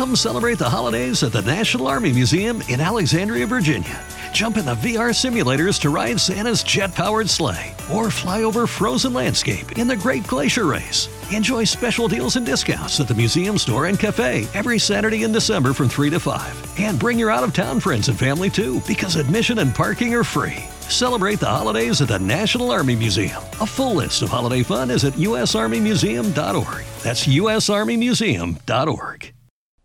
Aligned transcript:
Come 0.00 0.16
celebrate 0.16 0.56
the 0.56 0.66
holidays 0.66 1.22
at 1.22 1.30
the 1.30 1.42
National 1.42 1.86
Army 1.86 2.10
Museum 2.10 2.62
in 2.70 2.80
Alexandria, 2.80 3.46
Virginia. 3.46 4.02
Jump 4.32 4.56
in 4.56 4.64
the 4.64 4.74
VR 4.76 5.10
simulators 5.10 5.78
to 5.82 5.90
ride 5.90 6.18
Santa's 6.18 6.62
jet 6.62 6.94
powered 6.94 7.28
sleigh 7.28 7.74
or 7.92 8.10
fly 8.10 8.42
over 8.42 8.66
frozen 8.66 9.12
landscape 9.12 9.76
in 9.76 9.86
the 9.86 9.94
Great 9.94 10.26
Glacier 10.26 10.64
Race. 10.64 11.10
Enjoy 11.30 11.64
special 11.64 12.08
deals 12.08 12.36
and 12.36 12.46
discounts 12.46 12.98
at 12.98 13.08
the 13.08 13.14
museum 13.14 13.58
store 13.58 13.88
and 13.88 13.98
cafe 13.98 14.48
every 14.54 14.78
Saturday 14.78 15.22
in 15.22 15.32
December 15.32 15.74
from 15.74 15.90
3 15.90 16.08
to 16.08 16.18
5. 16.18 16.80
And 16.80 16.98
bring 16.98 17.18
your 17.18 17.30
out 17.30 17.44
of 17.44 17.52
town 17.52 17.78
friends 17.78 18.08
and 18.08 18.18
family 18.18 18.48
too 18.48 18.80
because 18.88 19.16
admission 19.16 19.58
and 19.58 19.74
parking 19.74 20.14
are 20.14 20.24
free. 20.24 20.64
Celebrate 20.88 21.40
the 21.40 21.44
holidays 21.44 22.00
at 22.00 22.08
the 22.08 22.18
National 22.18 22.70
Army 22.70 22.96
Museum. 22.96 23.42
A 23.60 23.66
full 23.66 23.96
list 23.96 24.22
of 24.22 24.30
holiday 24.30 24.62
fun 24.62 24.90
is 24.90 25.04
at 25.04 25.12
usarmymuseum.org. 25.12 26.84
That's 27.02 27.26
usarmymuseum.org. 27.26 29.32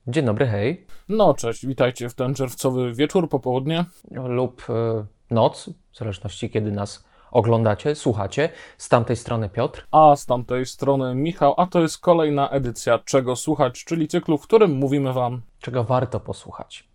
Dzień 0.08 0.26
dobry, 0.26 0.48
hej. 0.48 0.86
No, 1.10 1.34
cześć, 1.34 1.66
witajcie 1.66 2.10
w 2.10 2.14
ten 2.14 2.34
czerwcowy 2.34 2.94
wieczór, 2.94 3.30
popołudnie. 3.30 3.86
Lub 4.12 4.64
e, 4.70 5.06
noc, 5.32 5.70
w 5.92 5.98
zależności 5.98 6.50
kiedy 6.50 6.72
nas 6.72 7.06
oglądacie, 7.32 7.96
słuchacie. 7.96 8.50
Z 8.78 8.90
tamtej 8.90 9.16
strony 9.16 9.50
Piotr. 9.50 9.88
A 9.92 10.16
z 10.16 10.26
tamtej 10.26 10.66
strony 10.66 11.16
Michał, 11.16 11.54
a 11.58 11.68
to 11.68 11.82
jest 11.82 11.98
kolejna 11.98 12.50
edycja 12.50 13.00
Czego 13.00 13.36
Słuchać, 13.36 13.84
czyli 13.86 14.08
cyklu, 14.08 14.38
w 14.38 14.44
którym 14.44 14.72
mówimy 14.72 15.14
Wam, 15.14 15.42
Czego 15.60 15.84
warto 15.84 16.20
posłuchać? 16.20 16.88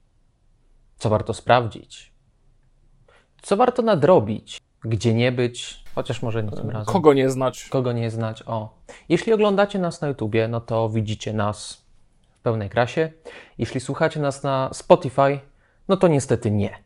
Co 0.96 1.10
warto 1.10 1.34
sprawdzić? 1.34 2.12
Co 3.42 3.56
warto 3.56 3.82
nadrobić? 3.82 4.60
Gdzie 4.84 5.14
nie 5.14 5.32
być? 5.32 5.84
Chociaż 5.94 6.22
może 6.22 6.42
nie 6.44 6.50
tym 6.50 6.70
razem. 6.70 6.92
kogo 6.92 7.12
nie 7.12 7.30
znać. 7.30 7.68
Kogo 7.68 7.92
nie 7.92 8.10
znać? 8.10 8.42
O. 8.46 8.74
Jeśli 9.08 9.32
oglądacie 9.32 9.78
nas 9.78 10.00
na 10.00 10.08
YouTubie, 10.08 10.48
no 10.48 10.60
to 10.60 10.88
widzicie 10.88 11.32
nas 11.32 11.79
pełnej 12.42 12.70
krasie. 12.70 13.12
Jeśli 13.58 13.80
słuchacie 13.80 14.20
nas 14.20 14.42
na 14.42 14.70
Spotify, 14.72 15.40
no 15.88 15.96
to 15.96 16.08
niestety 16.08 16.50
nie. 16.50 16.78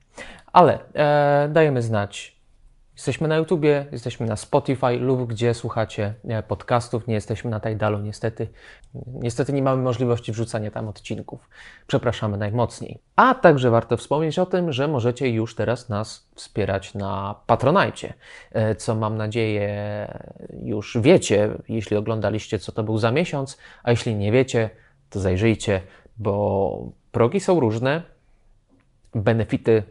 Ale 0.53 0.79
e, 0.95 1.49
dajemy 1.53 1.83
znać. 1.83 2.35
Jesteśmy 2.95 3.29
na 3.29 3.37
YouTubie, 3.37 3.87
jesteśmy 3.93 4.27
na 4.27 4.37
Spotify 4.37 4.97
lub 4.99 5.29
gdzie 5.29 5.55
słuchacie 5.55 6.15
e, 6.29 6.43
podcastów. 6.43 7.07
Nie 7.07 7.15
jesteśmy 7.15 7.51
na 7.51 7.61
Tidalu, 7.61 7.99
niestety. 7.99 8.49
Niestety 9.07 9.53
nie 9.53 9.63
mamy 9.63 9.83
możliwości 9.83 10.33
wrzucania 10.33 10.71
tam 10.71 10.89
odcinków. 10.89 11.49
Przepraszamy 11.87 12.39
najmocniej. 12.39 12.99
A 13.17 13.35
także 13.35 13.71
warto 13.71 13.97
wspomnieć 13.97 14.39
o 14.39 14.47
tym, 14.47 14.73
że 14.73 14.89
możecie 14.89 15.31
już 15.31 15.55
teraz 15.55 15.89
nas 15.89 16.29
wspierać 16.35 16.95
na 16.95 17.35
Patronajcie, 17.47 18.15
e, 18.53 18.75
co 18.75 18.95
mam 18.95 19.17
nadzieję 19.17 19.69
już 20.63 20.99
wiecie, 21.01 21.51
jeśli 21.69 21.97
oglądaliście, 21.97 22.59
co 22.59 22.73
to 22.73 22.83
był 22.85 22.99
za 22.99 23.11
miesiąc, 23.11 23.59
a 23.83 23.91
jeśli 23.91 24.15
nie 24.15 24.33
wiecie, 24.33 24.71
to 25.15 25.21
zajrzyjcie, 25.21 25.81
bo 26.19 26.93
progi 27.13 27.41
są 27.41 27.61
różne, 27.61 28.03
benefity 29.15 29.83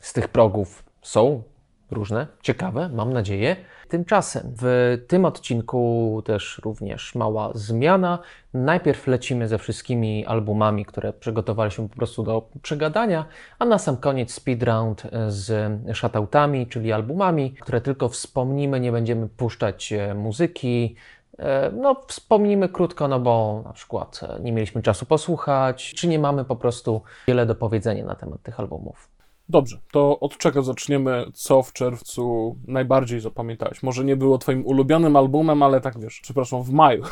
z 0.00 0.12
tych 0.12 0.28
progów 0.28 0.84
są 1.02 1.42
różne, 1.90 2.26
ciekawe, 2.42 2.88
mam 2.88 3.12
nadzieję. 3.12 3.56
Tymczasem 3.88 4.54
w 4.62 4.98
tym 5.08 5.24
odcinku 5.24 6.22
też 6.24 6.60
również 6.64 7.14
mała 7.14 7.50
zmiana. 7.54 8.18
Najpierw 8.54 9.06
lecimy 9.06 9.48
ze 9.48 9.58
wszystkimi 9.58 10.26
albumami, 10.26 10.84
które 10.84 11.12
przygotowaliśmy 11.12 11.88
po 11.88 11.96
prostu 11.96 12.22
do 12.22 12.48
przegadania, 12.62 13.24
a 13.58 13.64
na 13.64 13.78
sam 13.78 13.96
koniec 13.96 14.32
speed 14.32 14.66
round 14.66 15.02
z 15.28 15.72
shoutoutami, 15.96 16.66
czyli 16.66 16.92
albumami, 16.92 17.54
które 17.60 17.80
tylko 17.80 18.08
wspomnimy, 18.08 18.80
nie 18.80 18.92
będziemy 18.92 19.28
puszczać 19.28 19.92
e, 19.92 20.14
muzyki, 20.14 20.96
No, 21.72 21.96
wspomnimy 22.06 22.68
krótko, 22.68 23.08
no 23.08 23.20
bo 23.20 23.62
na 23.64 23.72
przykład 23.72 24.20
e, 24.22 24.40
nie 24.40 24.52
mieliśmy 24.52 24.82
czasu 24.82 25.06
posłuchać, 25.06 25.94
czy 25.96 26.08
nie 26.08 26.18
mamy 26.18 26.44
po 26.44 26.56
prostu 26.56 27.02
wiele 27.28 27.46
do 27.46 27.54
powiedzenia 27.54 28.04
na 28.04 28.14
temat 28.14 28.42
tych 28.42 28.60
albumów. 28.60 29.08
Dobrze, 29.52 29.78
to 29.90 30.20
od 30.20 30.38
czego 30.38 30.62
zaczniemy? 30.62 31.24
Co 31.34 31.62
w 31.62 31.72
czerwcu 31.72 32.56
najbardziej 32.66 33.20
zapamiętałeś? 33.20 33.82
Może 33.82 34.04
nie 34.04 34.16
było 34.16 34.38
Twoim 34.38 34.66
ulubionym 34.66 35.16
albumem, 35.16 35.62
ale 35.62 35.80
tak 35.80 36.00
wiesz, 36.00 36.20
przepraszam, 36.22 36.62
w 36.62 36.70
maju. 36.70 37.02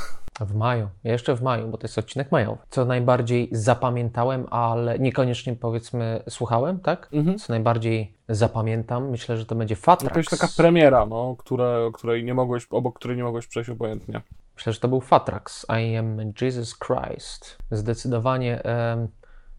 W 0.40 0.54
maju, 0.54 0.88
jeszcze 1.04 1.36
w 1.36 1.42
maju, 1.42 1.68
bo 1.68 1.78
to 1.78 1.84
jest 1.84 1.98
odcinek 1.98 2.32
majowy. 2.32 2.58
Co 2.70 2.84
najbardziej 2.84 3.48
zapamiętałem, 3.52 4.46
ale 4.50 4.98
niekoniecznie 4.98 5.56
powiedzmy 5.56 6.22
słuchałem, 6.28 6.80
tak? 6.80 7.08
Mhm. 7.12 7.38
Co 7.38 7.52
najbardziej 7.52 8.14
zapamiętam, 8.28 9.10
myślę, 9.10 9.36
że 9.36 9.46
to 9.46 9.54
będzie 9.54 9.76
Fatrax. 9.76 10.16
Jakaś 10.16 10.38
taka 10.38 10.48
premiera, 10.56 11.06
no, 11.06 11.36
które, 11.38 11.90
której 11.94 12.24
nie 12.24 12.34
mogłeś, 12.34 12.66
obok 12.70 12.98
której 12.98 13.16
nie 13.16 13.24
mogłeś 13.24 13.46
przejść 13.46 13.70
obojętnie. 13.70 14.20
Myślę, 14.56 14.72
że 14.72 14.80
to 14.80 14.88
był 14.88 15.00
Fatrax. 15.00 15.66
I 15.84 15.96
am 15.96 16.32
Jesus 16.40 16.78
Christ. 16.78 17.58
Zdecydowanie 17.70 18.62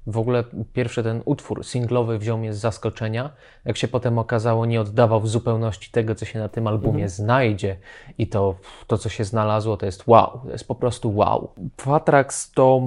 w 0.08 0.18
ogóle 0.18 0.44
pierwszy 0.74 1.04
ten 1.04 1.22
utwór 1.26 1.66
singlowy 1.66 2.18
wziął 2.18 2.38
mnie 2.38 2.54
z 2.54 2.58
zaskoczenia. 2.58 3.30
Jak 3.66 3.78
się 3.78 3.88
potem 3.88 4.20
okazało, 4.20 4.66
nie 4.66 4.82
oddawał 4.82 5.22
w 5.22 5.30
zupełności 5.30 5.92
tego, 5.92 6.16
co 6.16 6.26
się 6.26 6.40
na 6.40 6.50
tym 6.50 6.68
albumie 6.68 7.10
znajdzie. 7.10 7.78
I 8.18 8.28
to, 8.28 8.56
to, 8.88 8.98
co 8.98 9.10
się 9.10 9.24
znalazło, 9.24 9.78
to 9.78 9.86
jest 9.86 10.08
wow. 10.08 10.42
To 10.46 10.52
jest 10.52 10.68
po 10.68 10.76
prostu 10.76 11.16
wow. 11.16 11.54
Fatrax 11.78 12.52
to 12.52 12.80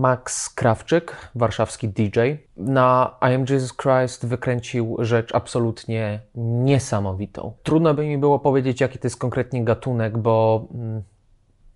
Max 0.00 0.50
Krawczyk, 0.50 1.30
warszawski 1.34 1.88
DJ. 1.88 2.18
Na 2.56 3.16
I 3.22 3.34
am 3.34 3.44
Jesus 3.50 3.76
Christ 3.76 4.26
wykręcił 4.26 4.96
rzecz 4.98 5.34
absolutnie 5.34 6.20
niesamowitą. 6.34 7.52
Trudno 7.62 7.94
by 7.94 8.06
mi 8.06 8.18
było 8.18 8.38
powiedzieć, 8.38 8.80
jaki 8.80 8.98
to 8.98 9.06
jest 9.06 9.18
konkretnie 9.18 9.64
gatunek, 9.64 10.18
bo 10.18 10.66
mm, 10.74 11.02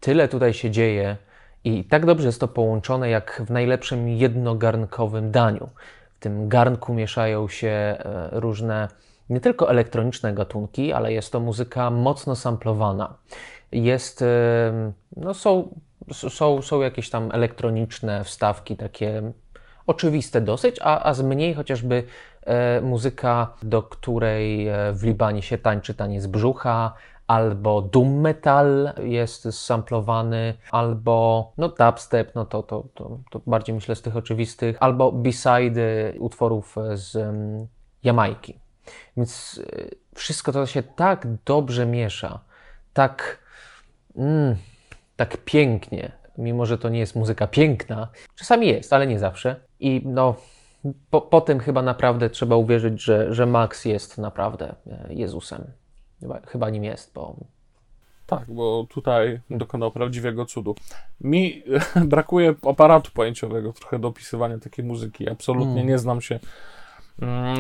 tyle 0.01 0.29
tutaj 0.29 0.55
się 0.55 0.71
dzieje 0.71 1.17
i 1.65 1.85
tak 1.85 2.07
dobrze 2.07 2.27
jest 2.27 2.41
to 2.41 2.49
połączone 2.49 3.11
jak 3.11 3.43
w 3.47 3.51
najlepszym 3.51 4.09
jednogarnkowym 4.09 5.31
daniu. 5.31 5.69
W 6.17 6.19
tym 6.19 6.49
garnku 6.49 6.95
mieszają 6.95 7.49
się 7.49 7.69
e, 7.69 8.29
różne 8.33 8.89
nie 9.31 9.41
tylko 9.41 9.71
elektroniczne 9.71 10.35
gatunki, 10.35 10.93
ale 10.93 11.13
jest 11.13 11.33
to 11.33 11.41
muzyka 11.41 11.91
mocno 11.91 12.37
samplowana. 12.37 13.15
Jest, 13.73 14.23
e, 14.23 14.93
no 15.17 15.35
są, 15.35 15.69
są, 16.13 16.63
są 16.63 16.81
jakieś 16.81 17.11
tam 17.11 17.31
elektroniczne 17.33 18.25
wstawki, 18.25 18.77
takie 18.77 19.33
oczywiste 19.87 20.41
dosyć, 20.41 20.77
a, 20.83 21.03
a 21.05 21.15
z 21.15 21.23
mniej 21.23 21.55
chociażby 21.55 22.05
e, 22.43 22.81
muzyka, 22.81 23.55
do 23.63 23.83
której 23.83 24.69
w 24.93 25.05
Libanie 25.05 25.43
się 25.43 25.59
tańczy 25.59 25.95
taniec 25.95 26.27
brzucha, 26.27 26.95
albo 27.27 27.83
doom 27.83 28.21
metal 28.21 28.93
jest 29.03 29.53
samplowany, 29.59 30.55
albo 30.71 31.53
no 31.59 31.69
dubstep, 31.69 32.35
no 32.35 32.45
to, 32.45 32.63
to, 32.63 32.85
to, 32.95 33.19
to 33.31 33.41
bardziej 33.47 33.75
myślę 33.75 33.95
z 33.95 34.03
tych 34.03 34.17
oczywistych, 34.17 34.77
albo 34.81 35.13
b-side 35.13 36.13
utworów 36.19 36.77
z 36.95 37.17
um, 37.17 37.67
Jamajki. 38.03 38.59
Więc 39.17 39.61
e, 39.73 39.85
wszystko 40.15 40.53
to 40.53 40.67
się 40.67 40.83
tak 40.83 41.27
dobrze 41.45 41.87
miesza, 41.87 42.41
tak, 42.93 43.39
mm, 44.17 44.57
tak 45.17 45.37
pięknie, 45.37 46.13
mimo 46.39 46.67
że 46.67 46.79
to 46.79 46.89
nie 46.89 46.99
jest 46.99 47.17
muzyka 47.17 47.47
piękna. 47.47 48.09
Czasami 48.37 48.67
jest, 48.67 48.93
ale 48.93 49.07
nie 49.07 49.19
zawsze. 49.19 49.57
I 49.81 50.03
no, 50.05 50.35
po, 51.11 51.21
po 51.21 51.41
tym 51.41 51.61
chyba 51.61 51.83
naprawdę 51.83 52.31
trzeba 52.31 52.57
uwierzyć, 52.57 53.03
że, 53.03 53.35
że 53.35 53.47
Max 53.47 53.85
jest 53.85 54.19
naprawdę 54.19 54.75
e, 54.87 55.15
Jezusem. 55.15 55.65
Chyba, 56.25 56.41
chyba 56.47 56.71
nim 56.71 56.85
jest, 56.85 57.13
bo 57.15 57.37
Tak, 58.27 58.45
bo 58.49 58.87
tutaj 58.91 59.41
dokonał 59.51 59.91
prawdziwego 59.91 60.47
cudu. 60.47 60.75
Mi 61.21 61.63
brakuje 62.13 62.55
aparatu 62.69 63.11
pojęciowego 63.15 63.73
trochę 63.73 63.99
do 63.99 64.09
opisywania 64.09 64.59
takiej 64.59 64.85
muzyki. 64.85 65.31
Absolutnie 65.31 65.73
Mm. 65.73 65.87
nie 65.87 65.99
znam 65.99 66.21
się 66.21 66.41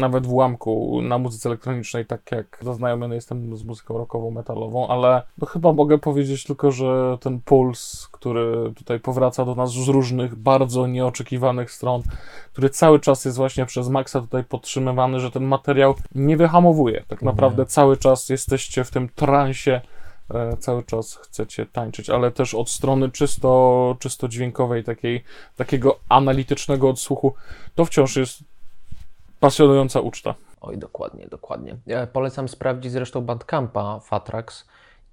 nawet 0.00 0.26
w 0.26 0.32
ułamku 0.32 1.00
na 1.03 1.19
muzyce 1.19 1.48
elektronicznej, 1.48 2.06
tak 2.06 2.32
jak 2.32 2.59
zaznajomiony 2.60 3.15
jestem 3.15 3.56
z 3.56 3.65
muzyką 3.65 3.98
rockową, 3.98 4.31
metalową, 4.31 4.88
ale 4.88 5.22
no 5.38 5.47
chyba 5.47 5.72
mogę 5.72 5.98
powiedzieć 5.98 6.44
tylko, 6.44 6.72
że 6.72 7.19
ten 7.20 7.41
puls, 7.41 8.09
który 8.12 8.72
tutaj 8.76 9.00
powraca 9.00 9.44
do 9.44 9.54
nas 9.54 9.72
z 9.72 9.88
różnych 9.88 10.34
bardzo 10.34 10.87
nieoczekiwanych 10.87 11.70
stron, 11.70 12.02
który 12.52 12.70
cały 12.70 13.00
czas 13.00 13.25
jest 13.25 13.37
właśnie 13.37 13.67
przez 13.67 13.88
Maxa 13.88 14.20
tutaj 14.20 14.44
podtrzymywany, 14.44 15.20
że 15.20 15.31
ten 15.31 15.44
materiał 15.44 15.94
nie 16.14 16.37
wyhamowuje. 16.37 17.05
Tak 17.08 17.23
naprawdę 17.23 17.67
cały 17.67 17.96
czas 17.96 18.28
jesteście 18.28 18.84
w 18.84 18.90
tym 18.90 19.08
transie 19.08 19.81
e, 20.34 20.56
cały 20.56 20.82
czas 20.82 21.14
chcecie 21.14 21.67
tańczyć, 21.67 22.11
ale 22.11 22.31
też 22.31 22.55
od 22.55 22.70
strony 22.70 23.11
czysto, 23.11 23.96
czysto 23.99 24.28
dźwiękowej, 24.28 24.84
takiej, 24.84 25.25
takiego 25.56 26.00
analitycznego 26.08 26.88
odsłuchu, 26.88 27.34
to 27.75 27.84
wciąż 27.84 28.17
jest 28.17 28.53
pasjonująca 29.44 30.00
uczta. 30.00 30.35
Oj, 30.61 30.79
dokładnie, 30.79 31.26
dokładnie. 31.29 31.76
Ja 31.87 32.06
polecam 32.06 32.49
sprawdzić 32.49 32.93
zresztą 32.93 33.20
Bandcampa 33.20 34.00
Fatrax 34.00 34.67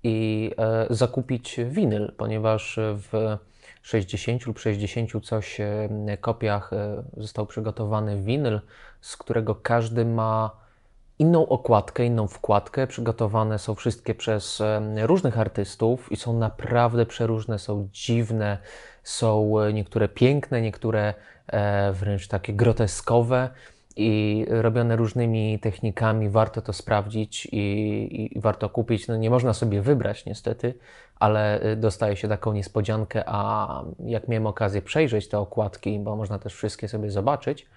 i 0.03 0.51
e, 0.57 0.85
zakupić 0.89 1.59
winyl, 1.65 2.13
ponieważ 2.17 2.79
w 2.81 3.37
60 3.81 4.45
lub 4.45 4.59
60 4.59 5.25
coś 5.25 5.59
e, 5.59 5.89
kopiach 6.21 6.73
e, 6.73 7.03
został 7.17 7.45
przygotowany 7.45 8.21
winyl, 8.21 8.61
z 9.01 9.17
którego 9.17 9.55
każdy 9.55 10.05
ma 10.05 10.51
inną 11.19 11.47
okładkę, 11.47 12.05
inną 12.05 12.27
wkładkę. 12.27 12.87
Przygotowane 12.87 13.59
są 13.59 13.75
wszystkie 13.75 14.15
przez 14.15 14.61
różnych 15.03 15.39
artystów 15.39 16.11
i 16.11 16.15
są 16.15 16.39
naprawdę 16.39 17.05
przeróżne, 17.05 17.59
są 17.59 17.89
dziwne, 17.93 18.57
są 19.03 19.53
niektóre 19.73 20.07
piękne, 20.07 20.61
niektóre 20.61 21.13
e, 21.47 21.91
wręcz 21.93 22.27
takie 22.27 22.53
groteskowe 22.53 23.49
i 23.95 24.45
robione 24.49 24.95
różnymi 24.95 25.59
technikami. 25.59 26.29
Warto 26.29 26.61
to 26.61 26.73
sprawdzić 26.73 27.45
i, 27.51 28.37
i, 28.37 28.39
warto 28.39 28.69
kupić. 28.69 29.07
No 29.07 29.17
nie 29.17 29.29
można 29.29 29.53
sobie 29.53 29.81
wybrać 29.81 30.25
niestety, 30.25 30.73
ale 31.19 31.65
y, 31.65 31.75
dostaje 31.75 32.15
się 32.15 32.27
taką 32.27 32.53
niespodziankę, 32.53 33.23
a 33.25 33.83
jak 34.05 34.27
miałem 34.27 34.47
okazję 34.47 34.81
przejrzeć 34.81 35.27
te 35.27 35.39
okładki, 35.39 35.99
bo 35.99 36.15
można 36.15 36.39
też 36.39 36.53
wszystkie 36.53 36.87
sobie 36.87 37.11
zobaczyć, 37.11 37.67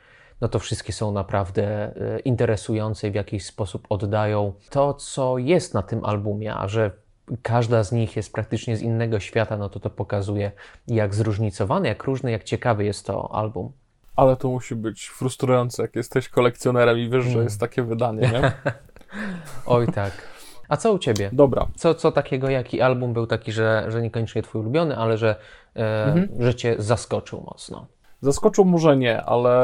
no 0.41 0.49
to 0.49 0.59
wszystkie 0.59 0.93
są 0.93 1.13
naprawdę 1.13 1.93
y, 2.17 2.21
interesujące 2.21 3.09
i 3.09 3.11
w 3.11 3.15
jakiś 3.15 3.47
sposób 3.47 3.87
oddają 3.89 4.53
to, 4.71 4.95
co 4.95 5.39
jest 5.39 5.75
na 5.75 5.83
tym 5.83 6.05
albumie, 6.05 6.55
a 6.55 6.69
że 6.69 6.91
każda 7.43 7.83
z 7.83 7.93
nich 7.93 8.17
jest 8.17 8.33
praktycznie 8.33 8.77
z 8.77 8.83
innego 8.83 9.21
świata, 9.21 9.57
no 9.57 9.69
to 9.69 9.81
to 9.81 9.91
pokazuje, 9.91 10.53
jak 10.89 11.15
zróżnicowany, 11.15 11.89
jak 11.89 12.05
różny, 12.05 12.31
jak 12.31 12.45
ciekawy 12.45 12.85
jest 12.85 13.07
to 13.07 13.35
album. 13.35 13.73
Ale 14.17 14.37
to 14.37 14.49
musi 14.49 14.75
być 14.75 15.09
frustrujące, 15.09 15.83
jak 15.83 15.97
jesteś 15.97 16.29
kolekcjonerem 16.29 16.99
i 16.99 17.09
wiesz, 17.09 17.25
że 17.25 17.43
jest 17.43 17.61
takie 17.61 17.83
wydanie, 17.83 18.21
nie? 18.21 18.53
Oj 19.67 19.87
tak. 19.87 20.13
A 20.69 20.77
co 20.77 20.93
u 20.93 20.99
ciebie? 20.99 21.31
Dobra. 21.33 21.67
Co, 21.77 21.95
co 21.95 22.13
takiego, 22.13 22.51
jaki 22.51 22.81
album 22.81 23.13
był 23.13 23.27
taki, 23.27 23.53
że, 23.53 23.87
że 23.89 24.03
niekoniecznie 24.03 24.43
twój 24.43 24.61
ulubiony, 24.61 24.97
ale 24.97 25.19
że, 25.19 25.37
e, 25.77 26.05
mhm. 26.05 26.29
że 26.43 26.55
cię 26.55 26.77
zaskoczył 26.79 27.41
mocno? 27.41 27.87
Zaskoczył 28.21 28.65
może 28.65 28.97
nie, 28.97 29.23
ale 29.23 29.55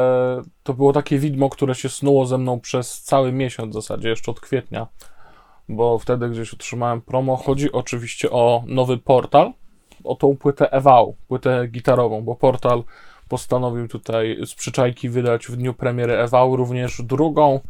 to 0.63 0.75
było 0.75 0.93
takie 0.93 1.19
widmo, 1.19 1.51
które 1.51 1.75
się 1.75 1.89
snuło 1.89 2.27
ze 2.27 2.39
mną 2.39 2.61
przez 2.61 3.03
cały 3.03 3.33
miesiąc 3.33 3.71
w 3.71 3.75
zasadzie, 3.75 4.09
jeszcze 4.09 4.31
od 4.31 4.41
kwietnia, 4.41 4.87
bo 5.69 5.99
wtedy 5.99 6.29
gdzieś 6.29 6.55
otrzymałem 6.55 7.01
promo. 7.01 7.37
Chodzi 7.37 7.73
oczywiście 7.73 8.31
o 8.31 8.63
nowy 8.67 8.99
portal, 8.99 9.53
o 10.05 10.15
tą 10.15 10.37
płytę 10.37 10.73
Ewał, 10.73 11.17
płytę 11.29 11.67
gitarową, 11.69 12.23
bo 12.23 12.35
portal 12.35 12.85
postanowił 13.31 13.89
tutaj 13.89 14.39
z 14.47 14.55
przyczajki 14.55 15.09
wydać 15.09 15.47
w 15.47 15.57
dniu 15.57 15.75
premiery 15.75 16.13
Ewał 16.13 16.57
również 16.57 17.03
drugą 17.03 17.61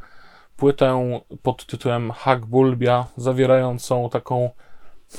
płytę 0.57 1.21
pod 1.43 1.67
tytułem 1.67 2.11
Hack 2.11 2.47
Bulbia, 2.47 3.07
zawierającą 3.17 4.11
taką 4.11 4.51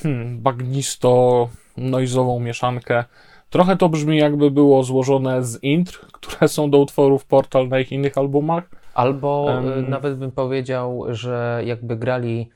hmm, 0.02 0.42
bagnisto-noizową 0.42 2.40
mieszankę. 2.40 3.04
Trochę 3.50 3.78
to 3.78 3.90
brzmi 3.90 4.18
jakby 4.18 4.52
było 4.52 4.84
złożone 4.84 5.44
z 5.44 5.64
intr, 5.64 6.08
które 6.12 6.48
są 6.48 6.70
do 6.70 6.78
utworów 6.78 7.26
Portal 7.26 7.68
na 7.68 7.80
ich 7.80 7.92
innych 7.92 8.18
albumach. 8.18 8.64
Albo 8.94 9.42
um, 9.42 9.90
nawet 9.90 10.18
bym 10.18 10.32
powiedział, 10.32 11.06
że 11.10 11.62
jakby 11.66 11.96
grali 11.98 12.50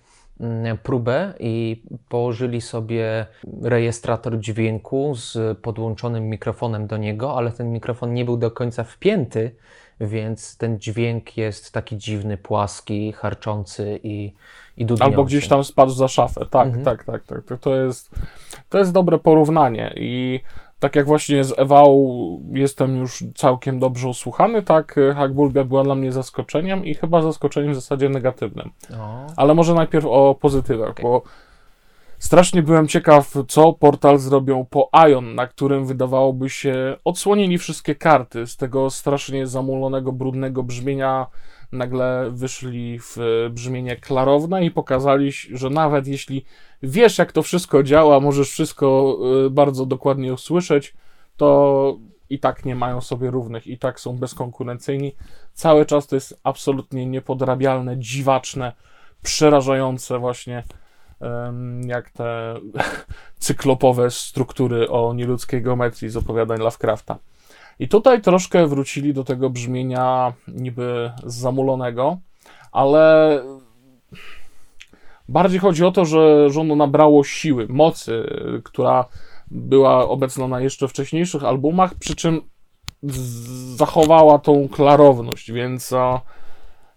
próbę 0.84 1.34
i 1.40 1.84
położyli 2.10 2.62
sobie 2.62 3.26
rejestrator 3.62 4.40
dźwięku 4.40 5.16
z 5.16 5.60
podłączonym 5.60 6.30
mikrofonem 6.30 6.88
do 6.88 6.98
niego, 6.98 7.38
ale 7.38 7.52
ten 7.52 7.72
mikrofon 7.72 8.14
nie 8.14 8.26
był 8.26 8.38
do 8.38 8.52
końca 8.52 8.84
wpięty 8.84 9.52
więc 10.02 10.58
ten 10.58 10.80
dźwięk 10.80 11.38
jest 11.38 11.72
taki 11.72 11.98
dziwny, 11.98 12.38
płaski, 12.38 13.12
harczący 13.12 14.00
i, 14.04 14.34
i 14.78 14.86
dudniący. 14.86 15.04
Albo 15.04 15.24
gdzieś 15.24 15.48
tam 15.48 15.64
spadł 15.64 15.92
za 15.92 16.08
szafę. 16.08 16.46
Tak, 16.52 16.68
mhm. 16.68 16.86
tak, 16.86 17.04
tak, 17.04 17.24
tak. 17.24 17.60
To 17.60 17.76
jest, 17.76 18.10
to 18.70 18.78
jest 18.78 18.92
dobre 18.92 19.20
porównanie 19.20 19.94
i 19.98 20.40
tak 20.80 20.96
jak 20.96 21.06
właśnie 21.06 21.44
z 21.44 21.60
Ewał 21.60 22.42
jestem 22.52 22.98
już 22.98 23.24
całkiem 23.36 23.80
dobrze 23.80 24.10
usłuchany, 24.10 24.62
tak 24.64 24.96
Hagbulbia 25.16 25.64
była 25.64 25.84
dla 25.84 25.96
mnie 25.96 26.12
zaskoczeniem 26.12 26.86
i 26.86 26.96
chyba 26.96 27.22
zaskoczeniem 27.22 27.72
w 27.72 27.76
zasadzie 27.76 28.10
negatywnym. 28.10 28.72
O. 29.00 29.28
Ale 29.36 29.54
może 29.54 29.74
najpierw 29.74 30.06
o 30.06 30.36
pozytywach, 30.42 30.90
okay. 30.90 31.04
bo 31.04 31.22
Strasznie 32.26 32.64
byłem 32.64 32.88
ciekaw, 32.88 33.34
co 33.48 33.74
portal 33.74 34.18
zrobią 34.18 34.66
po 34.70 34.90
Ion, 35.10 35.36
na 35.36 35.48
którym 35.48 35.86
wydawałoby 35.86 36.50
się 36.50 36.98
odsłonili 37.04 37.58
wszystkie 37.58 37.96
karty. 37.96 38.48
Z 38.48 38.58
tego 38.58 38.90
strasznie 38.90 39.48
zamulonego, 39.48 40.12
brudnego 40.12 40.64
brzmienia 40.64 41.28
nagle 41.72 42.32
wyszli 42.32 43.00
w 43.00 43.18
brzmienie 43.52 43.96
klarowne 43.96 44.66
i 44.66 44.72
pokazali, 44.72 45.32
że 45.32 45.70
nawet 45.70 46.08
jeśli 46.08 46.46
wiesz, 46.84 47.18
jak 47.18 47.32
to 47.32 47.44
wszystko 47.44 47.84
działa, 47.84 48.20
możesz 48.20 48.50
wszystko 48.50 49.18
y, 49.46 49.50
bardzo 49.50 49.86
dokładnie 49.86 50.34
usłyszeć, 50.34 50.94
to 51.38 51.98
i 52.30 52.40
tak 52.40 52.66
nie 52.66 52.76
mają 52.76 53.02
sobie 53.02 53.32
równych, 53.32 53.68
i 53.68 53.78
tak 53.78 54.00
są 54.00 54.18
bezkonkurencyjni. 54.18 55.16
Cały 55.54 55.86
czas 55.86 56.08
to 56.08 56.16
jest 56.16 56.40
absolutnie 56.44 57.06
niepodrabialne, 57.06 58.00
dziwaczne, 58.00 58.74
przerażające 59.24 60.20
właśnie 60.20 60.64
jak 61.88 62.10
te 62.10 62.56
cyklopowe 63.40 64.12
struktury 64.12 64.90
o 64.90 65.14
nieludzkiej 65.14 65.62
geometrii 65.62 66.10
z 66.10 66.18
opowiadań 66.18 66.60
Lovecrafta. 66.60 67.18
I 67.80 67.88
tutaj 67.88 68.22
troszkę 68.22 68.68
wrócili 68.68 69.14
do 69.14 69.24
tego 69.24 69.50
brzmienia 69.50 70.34
niby 70.48 71.12
zamulonego, 71.24 72.18
ale 72.72 73.42
bardziej 75.30 75.60
chodzi 75.60 75.86
o 75.86 75.92
to, 75.92 76.06
że, 76.06 76.50
że 76.50 76.62
ono 76.62 76.76
nabrało 76.76 77.24
siły, 77.24 77.68
mocy, 77.70 78.24
która 78.64 79.06
była 79.52 80.10
obecna 80.10 80.48
na 80.48 80.62
jeszcze 80.62 80.88
wcześniejszych 80.88 81.44
albumach, 81.44 81.96
przy 81.96 82.16
czym 82.16 82.42
zachowała 83.76 84.40
tą 84.40 84.70
klarowność, 84.70 85.52
więc 85.52 85.94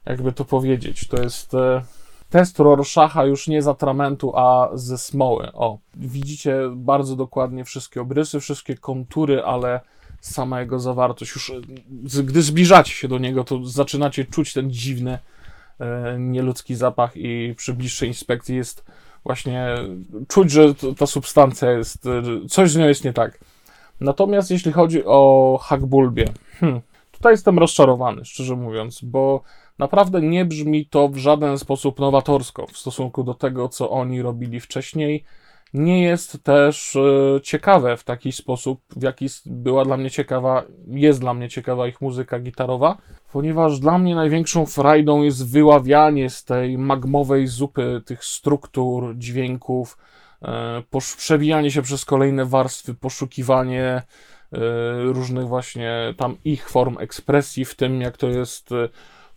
jakby 0.07 0.33
to 0.33 0.45
powiedzieć, 0.45 1.09
to 1.09 1.23
jest 1.23 1.55
e, 1.55 1.83
test 2.31 2.59
Rorschacha 2.59 3.25
już 3.25 3.49
nie 3.49 3.63
z 3.63 3.69
atramentu, 3.69 4.37
a 4.37 4.71
ze 4.75 4.99
smoły. 4.99 5.53
O, 5.53 5.79
widzicie 5.95 6.57
bardzo 6.73 7.17
dokładnie 7.17 7.65
wszystkie 7.65 8.01
obrysy, 8.01 8.41
wszystkie 8.41 8.77
kontury, 8.77 9.43
ale 9.45 9.81
sama 10.21 10.61
jego 10.61 10.79
zawartość. 10.79 11.35
Już 11.35 11.53
gdy 12.25 12.43
zbliżacie 12.43 12.93
się 12.93 13.09
do 13.09 13.19
niego, 13.19 13.45
to 13.45 13.65
zaczynacie 13.65 14.25
czuć 14.25 14.53
ten 14.53 14.71
dziwny, 14.71 15.19
e, 15.81 16.17
nieludzki 16.19 16.75
zapach 16.75 17.17
i 17.17 17.55
przy 17.57 17.75
bliższej 17.75 18.09
inspekcji 18.09 18.57
jest 18.57 18.85
właśnie 19.25 19.75
czuć, 20.29 20.51
że 20.51 20.75
ta 20.99 21.07
substancja 21.07 21.71
jest, 21.71 22.07
e, 22.07 22.23
coś 22.49 22.71
z 22.71 22.77
nią 22.77 22.89
jest 22.89 23.05
nie 23.05 23.13
tak. 23.13 23.39
Natomiast 24.01 24.51
jeśli 24.51 24.73
chodzi 24.73 25.03
o 25.05 25.59
Hagbulbie, 25.63 26.25
hmm, 26.61 26.81
tutaj 27.13 27.33
jestem 27.33 27.59
rozczarowany, 27.59 28.25
szczerze 28.25 28.57
mówiąc, 28.57 29.01
bo 29.03 29.43
Naprawdę 29.79 30.21
nie 30.21 30.45
brzmi 30.45 30.87
to 30.87 31.09
w 31.09 31.17
żaden 31.17 31.59
sposób 31.59 32.01
nowatorsko 32.01 32.67
w 32.67 32.79
stosunku 32.79 33.25
do 33.25 33.35
tego, 33.35 33.69
co 33.69 33.91
oni 33.91 34.23
robili 34.23 34.61
wcześniej. 34.61 35.25
Nie 35.75 36.03
jest 36.03 36.43
też 36.43 36.97
e, 36.97 37.41
ciekawe 37.41 37.97
w 37.97 38.05
taki 38.05 38.33
sposób, 38.33 38.81
w 38.97 39.03
jaki 39.03 39.27
była 39.47 39.85
dla 39.85 39.97
mnie 39.97 40.11
ciekawa, 40.11 40.65
jest 40.87 41.21
dla 41.21 41.35
mnie 41.35 41.49
ciekawa 41.49 41.87
ich 41.87 42.01
muzyka 42.01 42.41
gitarowa, 42.41 42.99
ponieważ 43.33 43.81
dla 43.81 43.99
mnie 43.99 44.15
największą 44.15 44.67
frajdą 44.67 45.23
jest 45.23 45.53
wyławianie 45.53 46.31
z 46.31 46.45
tej 46.45 46.79
magmowej 46.79 47.47
zupy 47.47 48.03
tych 48.07 48.25
struktur, 48.25 49.15
dźwięków, 49.17 49.99
e, 50.43 50.83
przebijanie 51.17 51.71
się 51.71 51.83
przez 51.83 52.05
kolejne 52.05 52.45
warstwy, 52.45 52.95
poszukiwanie 52.95 53.83
e, 53.85 54.03
różnych 55.03 55.49
właśnie 55.49 56.15
tam 56.17 56.37
ich 56.45 56.71
form 56.71 56.97
ekspresji, 57.01 57.65
w 57.65 57.75
tym 57.75 58.01
jak 58.01 58.17
to 58.17 58.29
jest 58.29 58.71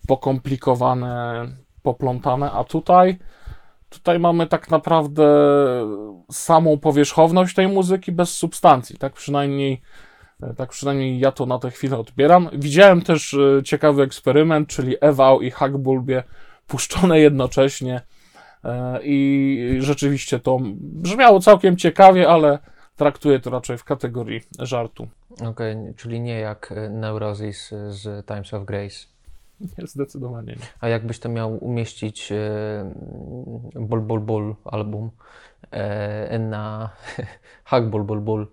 pokomplikowane, 0.07 1.47
poplątane, 1.83 2.51
a 2.51 2.63
tutaj 2.63 3.17
tutaj 3.89 4.19
mamy 4.19 4.47
tak 4.47 4.71
naprawdę 4.71 5.25
samą 6.31 6.77
powierzchowność 6.77 7.55
tej 7.55 7.67
muzyki 7.67 8.11
bez 8.11 8.33
substancji, 8.33 8.97
tak 8.97 9.13
przynajmniej 9.13 9.81
tak 10.57 10.69
przynajmniej 10.69 11.19
ja 11.19 11.31
to 11.31 11.45
na 11.45 11.59
tę 11.59 11.71
chwilę 11.71 11.97
odbieram. 11.97 12.49
Widziałem 12.53 13.01
też 13.01 13.33
e, 13.33 13.63
ciekawy 13.63 14.03
eksperyment, 14.03 14.69
czyli 14.69 14.95
Ewał 15.01 15.41
i 15.41 15.51
Hackbulbie 15.51 16.23
puszczone 16.67 17.19
jednocześnie 17.19 18.01
e, 18.63 18.99
i 19.03 19.77
rzeczywiście 19.79 20.39
to 20.39 20.59
brzmiało 20.79 21.39
całkiem 21.39 21.77
ciekawie, 21.77 22.29
ale 22.29 22.59
traktuję 22.95 23.39
to 23.39 23.49
raczej 23.49 23.77
w 23.77 23.83
kategorii 23.83 24.41
żartu. 24.59 25.07
Okej, 25.33 25.49
okay, 25.49 25.93
czyli 25.97 26.19
nie 26.19 26.39
jak 26.39 26.71
e, 26.71 26.89
Neurosis 26.89 27.73
z 27.87 28.25
Times 28.27 28.53
of 28.53 28.65
Grace. 28.65 29.11
Nie, 29.77 29.87
zdecydowanie 29.87 30.53
nie. 30.53 30.65
A 30.79 30.87
jakbyś 30.87 31.19
to 31.19 31.29
miał 31.29 31.57
umieścić 31.57 32.31
e, 32.31 32.93
Bol 33.75 34.01
Bol 34.01 34.19
Bol 34.19 34.55
album 34.65 35.11
e, 35.71 36.39
na 36.39 36.89
Hack 37.69 37.85
Bol 37.85 38.03
Bol 38.03 38.21
Bol 38.21 38.47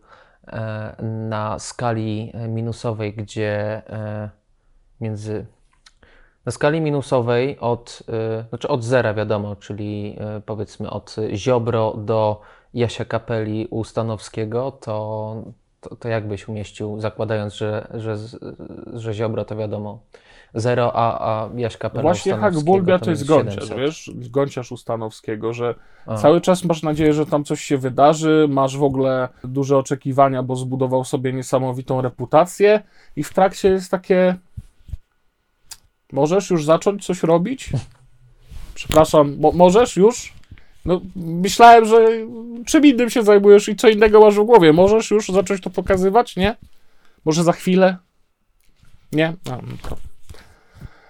e, 0.46 1.02
na 1.02 1.58
skali 1.58 2.32
minusowej, 2.48 3.14
gdzie 3.14 3.82
e, 3.90 4.30
między 5.00 5.46
na 6.44 6.52
skali 6.52 6.80
minusowej 6.80 7.58
od, 7.58 8.02
e, 8.08 8.44
znaczy 8.48 8.68
od 8.68 8.84
zera 8.84 9.14
wiadomo, 9.14 9.56
czyli 9.56 10.16
e, 10.20 10.40
powiedzmy 10.40 10.90
od 10.90 11.16
Ziobro 11.34 11.94
do 11.96 12.40
Jasia 12.74 13.04
Kapeli 13.04 13.66
u 13.70 13.84
Stanowskiego, 13.84 14.72
to 14.72 15.36
to, 15.80 15.96
to 15.96 16.08
jak 16.08 16.28
byś 16.28 16.48
umieścił, 16.48 17.00
zakładając, 17.00 17.54
że, 17.54 17.88
że, 17.94 18.16
że 18.92 19.14
Ziobro 19.14 19.44
to 19.44 19.56
wiadomo 19.56 20.00
zero, 20.54 20.92
a, 20.96 21.30
a 21.30 21.48
Jaś 21.56 21.76
Kapela 21.76 22.02
Właśnie 22.02 22.34
Hak 22.34 22.60
Bulbia 22.60 22.98
to 22.98 23.10
jest 23.10 23.26
gąciarz, 23.26 23.70
wiesz, 23.76 24.10
gąciarz 24.14 24.72
Ustanowskiego, 24.72 25.52
że 25.52 25.74
a. 26.06 26.16
cały 26.16 26.40
czas 26.40 26.64
masz 26.64 26.82
nadzieję, 26.82 27.12
że 27.12 27.26
tam 27.26 27.44
coś 27.44 27.64
się 27.64 27.78
wydarzy, 27.78 28.46
masz 28.50 28.76
w 28.76 28.82
ogóle 28.82 29.28
duże 29.44 29.78
oczekiwania, 29.78 30.42
bo 30.42 30.56
zbudował 30.56 31.04
sobie 31.04 31.32
niesamowitą 31.32 32.00
reputację 32.00 32.82
i 33.16 33.22
w 33.24 33.32
trakcie 33.32 33.68
jest 33.68 33.90
takie 33.90 34.34
możesz 36.12 36.50
już 36.50 36.64
zacząć 36.64 37.06
coś 37.06 37.22
robić? 37.22 37.70
Przepraszam, 38.74 39.36
mo 39.40 39.52
możesz 39.52 39.96
już? 39.96 40.32
No, 40.84 41.00
myślałem, 41.16 41.84
że 41.84 42.08
czym 42.66 42.86
innym 42.86 43.10
się 43.10 43.22
zajmujesz 43.22 43.68
i 43.68 43.76
co 43.76 43.88
innego 43.88 44.20
masz 44.20 44.34
w 44.34 44.44
głowie. 44.44 44.72
Możesz 44.72 45.10
już 45.10 45.28
zacząć 45.28 45.60
to 45.60 45.70
pokazywać, 45.70 46.36
nie? 46.36 46.56
Może 47.24 47.44
za 47.44 47.52
chwilę? 47.52 47.96
Nie? 49.12 49.32
No, 49.46 49.60
to... 49.82 50.07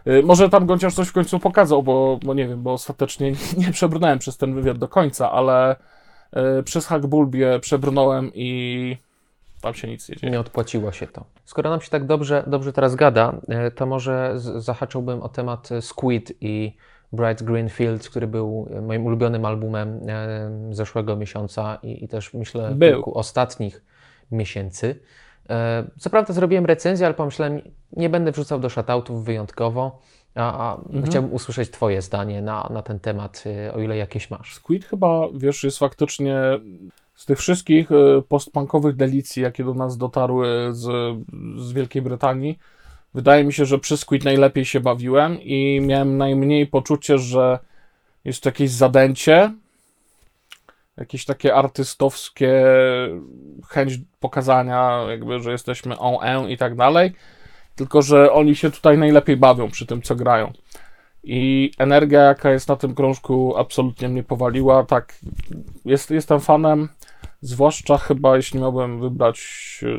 Y, 0.08 0.22
może 0.22 0.48
tam 0.48 0.66
Gąciarz 0.66 0.94
coś 0.94 1.08
w 1.08 1.12
końcu 1.12 1.38
pokazał, 1.38 1.82
bo, 1.82 2.18
bo 2.22 2.34
nie 2.34 2.48
wiem, 2.48 2.62
bo 2.62 2.72
ostatecznie 2.72 3.32
nie 3.66 3.72
przebrnąłem 3.72 4.18
przez 4.18 4.36
ten 4.36 4.54
wywiad 4.54 4.78
do 4.78 4.88
końca, 4.88 5.32
ale 5.32 5.76
y, 6.58 6.62
przez 6.62 6.86
Hack 6.86 7.06
Bulbie 7.06 7.58
przebrnąłem 7.60 8.30
i 8.34 8.96
tam 9.60 9.74
się 9.74 9.88
nic 9.88 10.08
nie 10.08 10.16
dzieje. 10.16 10.32
Nie 10.32 10.40
odpłaciło 10.40 10.92
się 10.92 11.06
to. 11.06 11.24
Skoro 11.44 11.70
nam 11.70 11.80
się 11.80 11.90
tak 11.90 12.06
dobrze, 12.06 12.44
dobrze 12.46 12.72
teraz 12.72 12.94
gada, 12.94 13.34
y, 13.68 13.70
to 13.70 13.86
może 13.86 14.34
zahaczyłbym 14.36 15.22
o 15.22 15.28
temat 15.28 15.68
Squid 15.80 16.32
i 16.40 16.76
Bright 17.12 17.42
Green 17.42 17.68
Field, 17.68 18.08
który 18.08 18.26
był 18.26 18.68
moim 18.82 19.06
ulubionym 19.06 19.44
albumem 19.44 20.00
zeszłego 20.70 21.16
miesiąca 21.16 21.78
i, 21.82 22.04
i 22.04 22.08
też 22.08 22.34
myślę 22.34 22.74
był. 22.74 22.92
kilku 22.92 23.18
ostatnich 23.18 23.84
miesięcy. 24.30 25.00
E, 25.50 25.84
co 25.98 26.10
prawda 26.10 26.34
zrobiłem 26.34 26.66
recenzję, 26.66 27.06
ale 27.06 27.14
pomyślałem, 27.14 27.60
nie 27.92 28.08
będę 28.08 28.32
wrzucał 28.32 28.60
do 28.60 28.68
shoutoutów 28.68 29.24
wyjątkowo, 29.24 30.02
a, 30.34 30.70
a 30.70 30.76
mhm. 30.76 31.04
chciałbym 31.04 31.32
usłyszeć 31.32 31.70
Twoje 31.70 32.02
zdanie 32.02 32.42
na, 32.42 32.68
na 32.70 32.82
ten 32.82 33.00
temat, 33.00 33.44
y, 33.46 33.72
o 33.72 33.80
ile 33.80 33.96
jakieś 33.96 34.30
masz. 34.30 34.54
Squid 34.54 34.84
chyba, 34.84 35.28
wiesz, 35.34 35.64
jest 35.64 35.78
faktycznie 35.78 36.36
z 37.14 37.26
tych 37.26 37.38
wszystkich 37.38 37.90
y, 37.90 38.22
postpunkowych 38.28 38.96
delicji, 38.96 39.42
jakie 39.42 39.64
do 39.64 39.74
nas 39.74 39.96
dotarły 39.96 40.68
z, 40.70 41.16
z 41.56 41.72
Wielkiej 41.72 42.02
Brytanii, 42.02 42.58
wydaje 43.14 43.44
mi 43.44 43.52
się, 43.52 43.64
że 43.64 43.78
przy 43.78 43.96
Squid 43.96 44.24
najlepiej 44.24 44.64
się 44.64 44.80
bawiłem 44.80 45.40
i 45.40 45.80
miałem 45.80 46.16
najmniej 46.16 46.66
poczucie, 46.66 47.18
że 47.18 47.58
jest 48.24 48.42
to 48.42 48.48
jakieś 48.48 48.70
zadęcie, 48.70 49.52
jakieś 50.98 51.24
takie 51.24 51.54
artystowskie 51.54 52.64
chęć 53.68 53.98
pokazania, 54.20 55.04
jakby, 55.08 55.40
że 55.40 55.52
jesteśmy 55.52 55.98
on 55.98 56.24
en 56.24 56.50
i 56.50 56.56
tak 56.56 56.76
dalej, 56.76 57.12
tylko 57.76 58.02
że 58.02 58.32
oni 58.32 58.56
się 58.56 58.70
tutaj 58.70 58.98
najlepiej 58.98 59.36
bawią 59.36 59.70
przy 59.70 59.86
tym, 59.86 60.02
co 60.02 60.16
grają. 60.16 60.52
I 61.24 61.70
energia, 61.78 62.20
jaka 62.20 62.50
jest 62.50 62.68
na 62.68 62.76
tym 62.76 62.94
krążku, 62.94 63.56
absolutnie 63.56 64.08
mnie 64.08 64.22
powaliła. 64.22 64.84
Tak, 64.84 65.18
jest, 65.84 66.10
jestem 66.10 66.40
fanem, 66.40 66.88
zwłaszcza 67.40 67.98
chyba, 67.98 68.36
jeśli 68.36 68.60
miałbym 68.60 69.00
wybrać 69.00 69.38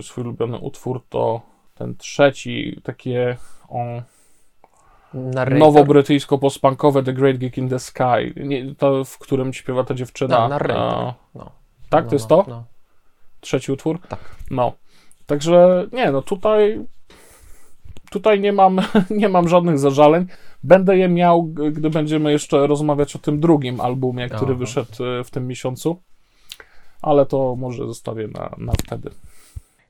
swój 0.02 0.24
ulubiony 0.24 0.58
utwór, 0.58 1.04
to 1.10 1.42
ten 1.76 1.96
trzeci, 1.96 2.82
takie 2.84 3.38
on 3.70 4.02
nowo-brytyjsko 5.58 6.38
pospankowe 6.38 7.04
The 7.04 7.14
Great 7.14 7.38
Geek 7.38 7.58
in 7.58 7.70
the 7.70 7.80
Sky, 7.80 8.34
nie, 8.36 8.76
to 8.76 9.04
w 9.04 9.18
którym 9.18 9.54
śpiewa 9.54 9.84
ta 9.84 9.94
dziewczyna. 9.94 10.40
No, 10.40 10.50
narrator. 10.50 11.14
No. 11.36 11.52
Tak, 11.90 12.04
no, 12.04 12.10
to 12.10 12.16
jest 12.16 12.30
no, 12.30 12.44
to? 12.44 12.50
No. 12.50 12.64
Trzeci 13.42 13.72
utwór? 13.72 14.00
Tak. 14.10 14.20
No. 14.52 14.74
Także 15.26 15.88
nie, 15.92 16.12
no 16.12 16.22
tutaj 16.22 16.86
tutaj 18.10 18.40
nie 18.40 18.54
mam, 18.54 18.82
nie 19.10 19.30
mam 19.30 19.48
żadnych 19.48 19.80
zażaleń. 19.80 20.26
Będę 20.64 20.98
je 20.98 21.10
miał, 21.10 21.44
gdy 21.44 21.90
będziemy 21.90 22.32
jeszcze 22.32 22.68
rozmawiać 22.68 23.16
o 23.16 23.20
tym 23.20 23.40
drugim 23.40 23.82
albumie, 23.82 24.30
który 24.30 24.52
Aha. 24.52 24.60
wyszedł 24.60 25.04
e, 25.04 25.24
w 25.24 25.32
tym 25.32 25.48
miesiącu. 25.48 26.02
Ale 27.02 27.26
to 27.26 27.56
może 27.56 27.88
zostawię 27.88 28.28
na, 28.28 28.56
na 28.58 28.74
wtedy. 28.74 29.10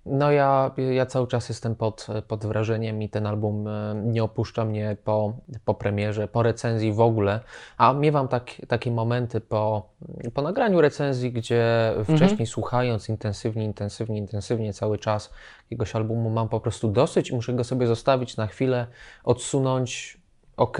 No 0.06 0.32
ja, 0.32 0.72
ja 0.92 1.06
cały 1.06 1.28
czas 1.28 1.50
jestem 1.50 1.76
pod, 1.76 2.08
pod 2.28 2.46
wrażeniem 2.46 3.02
i 3.02 3.10
ten 3.10 3.28
album 3.28 3.68
e, 3.68 4.02
nie 4.06 4.24
opuszcza 4.24 4.66
mnie 4.66 4.98
po, 5.04 5.34
po 5.66 5.74
premierze, 5.74 6.28
po 6.28 6.44
recenzji 6.44 6.94
w 6.94 7.00
ogóle, 7.00 7.40
a 7.78 7.94
miewam 7.94 8.28
tak, 8.28 8.52
takie 8.68 8.92
momenty 8.92 9.42
po, 9.42 9.90
po 10.34 10.42
nagraniu 10.42 10.82
recenzji, 10.82 11.32
gdzie 11.32 11.94
wcześniej 12.04 12.32
mhm. 12.32 12.48
słuchając 12.48 13.10
intensywnie, 13.10 13.66
intensywnie, 13.66 14.18
intensywnie 14.18 14.74
cały 14.74 14.98
czas 14.98 15.34
jakiegoś 15.64 15.96
albumu 15.96 16.30
mam 16.30 16.50
po 16.50 16.60
prostu 16.60 16.92
dosyć 16.92 17.30
i 17.30 17.36
muszę 17.36 17.54
go 17.54 17.64
sobie 17.64 17.88
zostawić 17.88 18.38
na 18.38 18.48
chwilę, 18.48 18.88
odsunąć, 19.24 20.18
ok, 20.58 20.78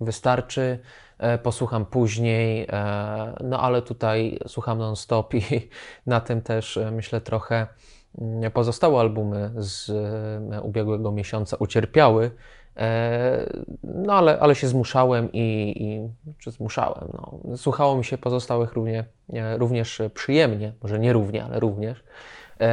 wystarczy, 0.00 0.78
e, 1.18 1.38
posłucham 1.38 1.86
później, 1.86 2.66
e, 2.70 3.36
no 3.44 3.60
ale 3.60 3.82
tutaj 3.82 4.38
słucham 4.46 4.78
non-stop 4.78 5.34
i 5.34 5.42
na 6.06 6.20
tym 6.20 6.42
też 6.42 6.78
myślę 6.92 7.20
trochę 7.20 7.66
pozostałe 8.54 9.00
albumy 9.00 9.50
z 9.56 9.90
e, 10.52 10.62
ubiegłego 10.62 11.12
miesiąca 11.12 11.56
ucierpiały, 11.60 12.30
e, 12.76 13.50
no 13.84 14.12
ale, 14.12 14.38
ale 14.38 14.54
się 14.54 14.68
zmuszałem 14.68 15.32
i, 15.32 15.74
i 15.76 16.08
czy 16.38 16.50
zmuszałem, 16.50 17.08
no. 17.12 17.56
Słuchało 17.56 17.96
mi 17.96 18.04
się 18.04 18.18
pozostałych 18.18 18.72
równie, 18.72 19.04
e, 19.32 19.58
również 19.58 20.02
przyjemnie, 20.14 20.72
może 20.82 20.98
nie 20.98 21.12
równie, 21.12 21.44
ale 21.44 21.60
również. 21.60 22.04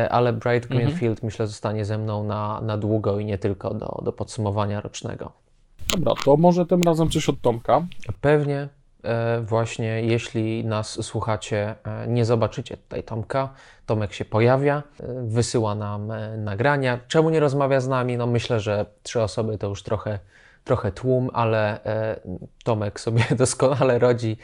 Ale 0.09 0.33
Bright 0.33 0.69
Greenfield 0.69 1.17
mhm. 1.17 1.19
myślę 1.23 1.47
zostanie 1.47 1.85
ze 1.85 1.97
mną 1.97 2.23
na, 2.23 2.61
na 2.61 2.77
długo 2.77 3.19
i 3.19 3.25
nie 3.25 3.37
tylko 3.37 3.73
do, 3.73 4.01
do 4.03 4.13
podsumowania 4.13 4.81
rocznego. 4.81 5.31
Dobra, 5.87 6.13
to 6.25 6.37
może 6.37 6.65
tym 6.65 6.83
razem 6.83 7.09
coś 7.09 7.29
od 7.29 7.41
Tomka. 7.41 7.85
Pewnie. 8.21 8.69
E, 9.03 9.41
właśnie 9.41 10.01
jeśli 10.01 10.65
nas 10.65 11.05
słuchacie, 11.05 11.75
e, 11.83 12.07
nie 12.07 12.25
zobaczycie 12.25 12.77
tutaj 12.77 13.03
Tomka. 13.03 13.49
Tomek 13.85 14.13
się 14.13 14.25
pojawia, 14.25 14.83
e, 14.99 15.03
wysyła 15.23 15.75
nam 15.75 16.11
nagrania. 16.37 16.99
Czemu 17.07 17.29
nie 17.29 17.39
rozmawia 17.39 17.79
z 17.79 17.87
nami? 17.87 18.17
No 18.17 18.27
myślę, 18.27 18.59
że 18.59 18.85
trzy 19.03 19.21
osoby 19.21 19.57
to 19.57 19.67
już 19.67 19.83
trochę, 19.83 20.19
trochę 20.63 20.91
tłum, 20.91 21.29
ale 21.33 21.79
Tomek 22.63 22.99
sobie 22.99 23.23
doskonale 23.37 23.99
rodzi, 23.99 24.37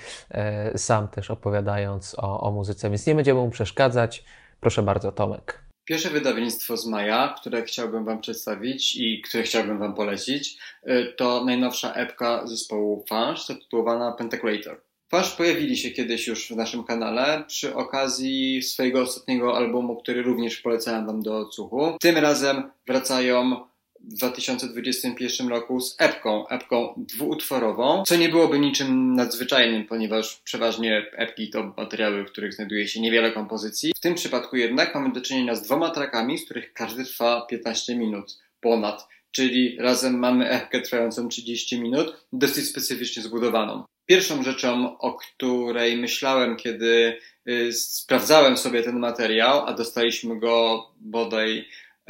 sam 0.76 1.08
też 1.08 1.32
opowiadając 1.32 2.16
o, 2.20 2.42
o 2.42 2.52
muzyce, 2.52 2.90
więc 2.90 3.08
nie 3.08 3.16
będziemy 3.16 3.40
mu 3.40 3.50
przeszkadzać. 3.50 4.24
Proszę 4.60 4.84
bardzo, 4.84 5.12
Tomek. 5.12 5.69
Pierwsze 5.90 6.10
wydawnictwo 6.10 6.78
z 6.78 6.88
maja, 6.88 7.36
które 7.38 7.64
chciałbym 7.64 8.06
Wam 8.06 8.22
przedstawić 8.22 8.96
i 8.96 9.22
które 9.22 9.44
chciałbym 9.44 9.80
Wam 9.80 9.94
polecić, 9.94 10.58
y, 10.88 11.14
to 11.18 11.46
najnowsza 11.46 11.94
epka 11.94 12.48
zespołu 12.48 13.06
Fash, 13.10 13.48
zatytułowana 13.48 14.12
Pentacrator. 14.12 14.82
Fash 15.12 15.36
pojawili 15.36 15.78
się 15.78 15.92
kiedyś 15.92 16.28
już 16.28 16.48
w 16.48 16.56
naszym 16.56 16.84
kanale 16.84 17.44
przy 17.48 17.76
okazji 17.76 18.64
swojego 18.64 19.02
ostatniego 19.02 19.58
albumu, 19.58 19.96
który 19.96 20.22
również 20.22 20.58
polecałem 20.58 21.06
Wam 21.06 21.22
do 21.22 21.38
odsłuchu. 21.38 21.98
Tym 22.00 22.18
razem 22.18 22.72
wracają 22.88 23.66
w 24.10 24.14
2021 24.14 25.48
roku 25.48 25.80
z 25.82 25.96
epką, 26.00 26.48
epką 26.48 26.94
dwuutworową, 26.98 28.04
co 28.08 28.16
nie 28.16 28.30
byłoby 28.30 28.60
niczym 28.60 29.16
nadzwyczajnym, 29.16 29.86
ponieważ 29.86 30.42
przeważnie 30.44 31.06
epki 31.12 31.50
to 31.50 31.74
materiały, 31.78 32.24
w 32.24 32.32
których 32.32 32.54
znajduje 32.54 32.88
się 32.88 33.02
niewiele 33.02 33.32
kompozycji. 33.32 33.92
W 33.96 34.00
tym 34.00 34.16
przypadku 34.16 34.58
jednak 34.58 34.96
mamy 34.96 35.12
do 35.12 35.22
czynienia 35.22 35.56
z 35.56 35.62
dwoma 35.62 35.90
trackami, 35.90 36.38
z 36.38 36.46
których 36.46 36.74
każdy 36.74 37.06
trwa 37.06 37.42
15 37.50 37.96
minut 37.96 38.40
ponad, 38.62 39.08
czyli 39.32 39.78
razem 39.80 40.20
mamy 40.20 40.50
epkę 40.50 40.82
trwającą 40.82 41.28
30 41.28 41.82
minut, 41.82 42.26
dosyć 42.34 42.68
specyficznie 42.68 43.24
zbudowaną. 43.24 43.84
Pierwszą 44.06 44.44
rzeczą, 44.44 44.98
o 44.98 45.14
której 45.14 45.98
myślałem, 45.98 46.56
kiedy 46.56 47.18
y, 47.50 47.74
sprawdzałem 47.74 48.58
sobie 48.58 48.84
ten 48.84 49.00
materiał, 49.00 49.66
a 49.66 49.74
dostaliśmy 49.74 50.40
go 50.40 50.86
bodaj 51.00 51.66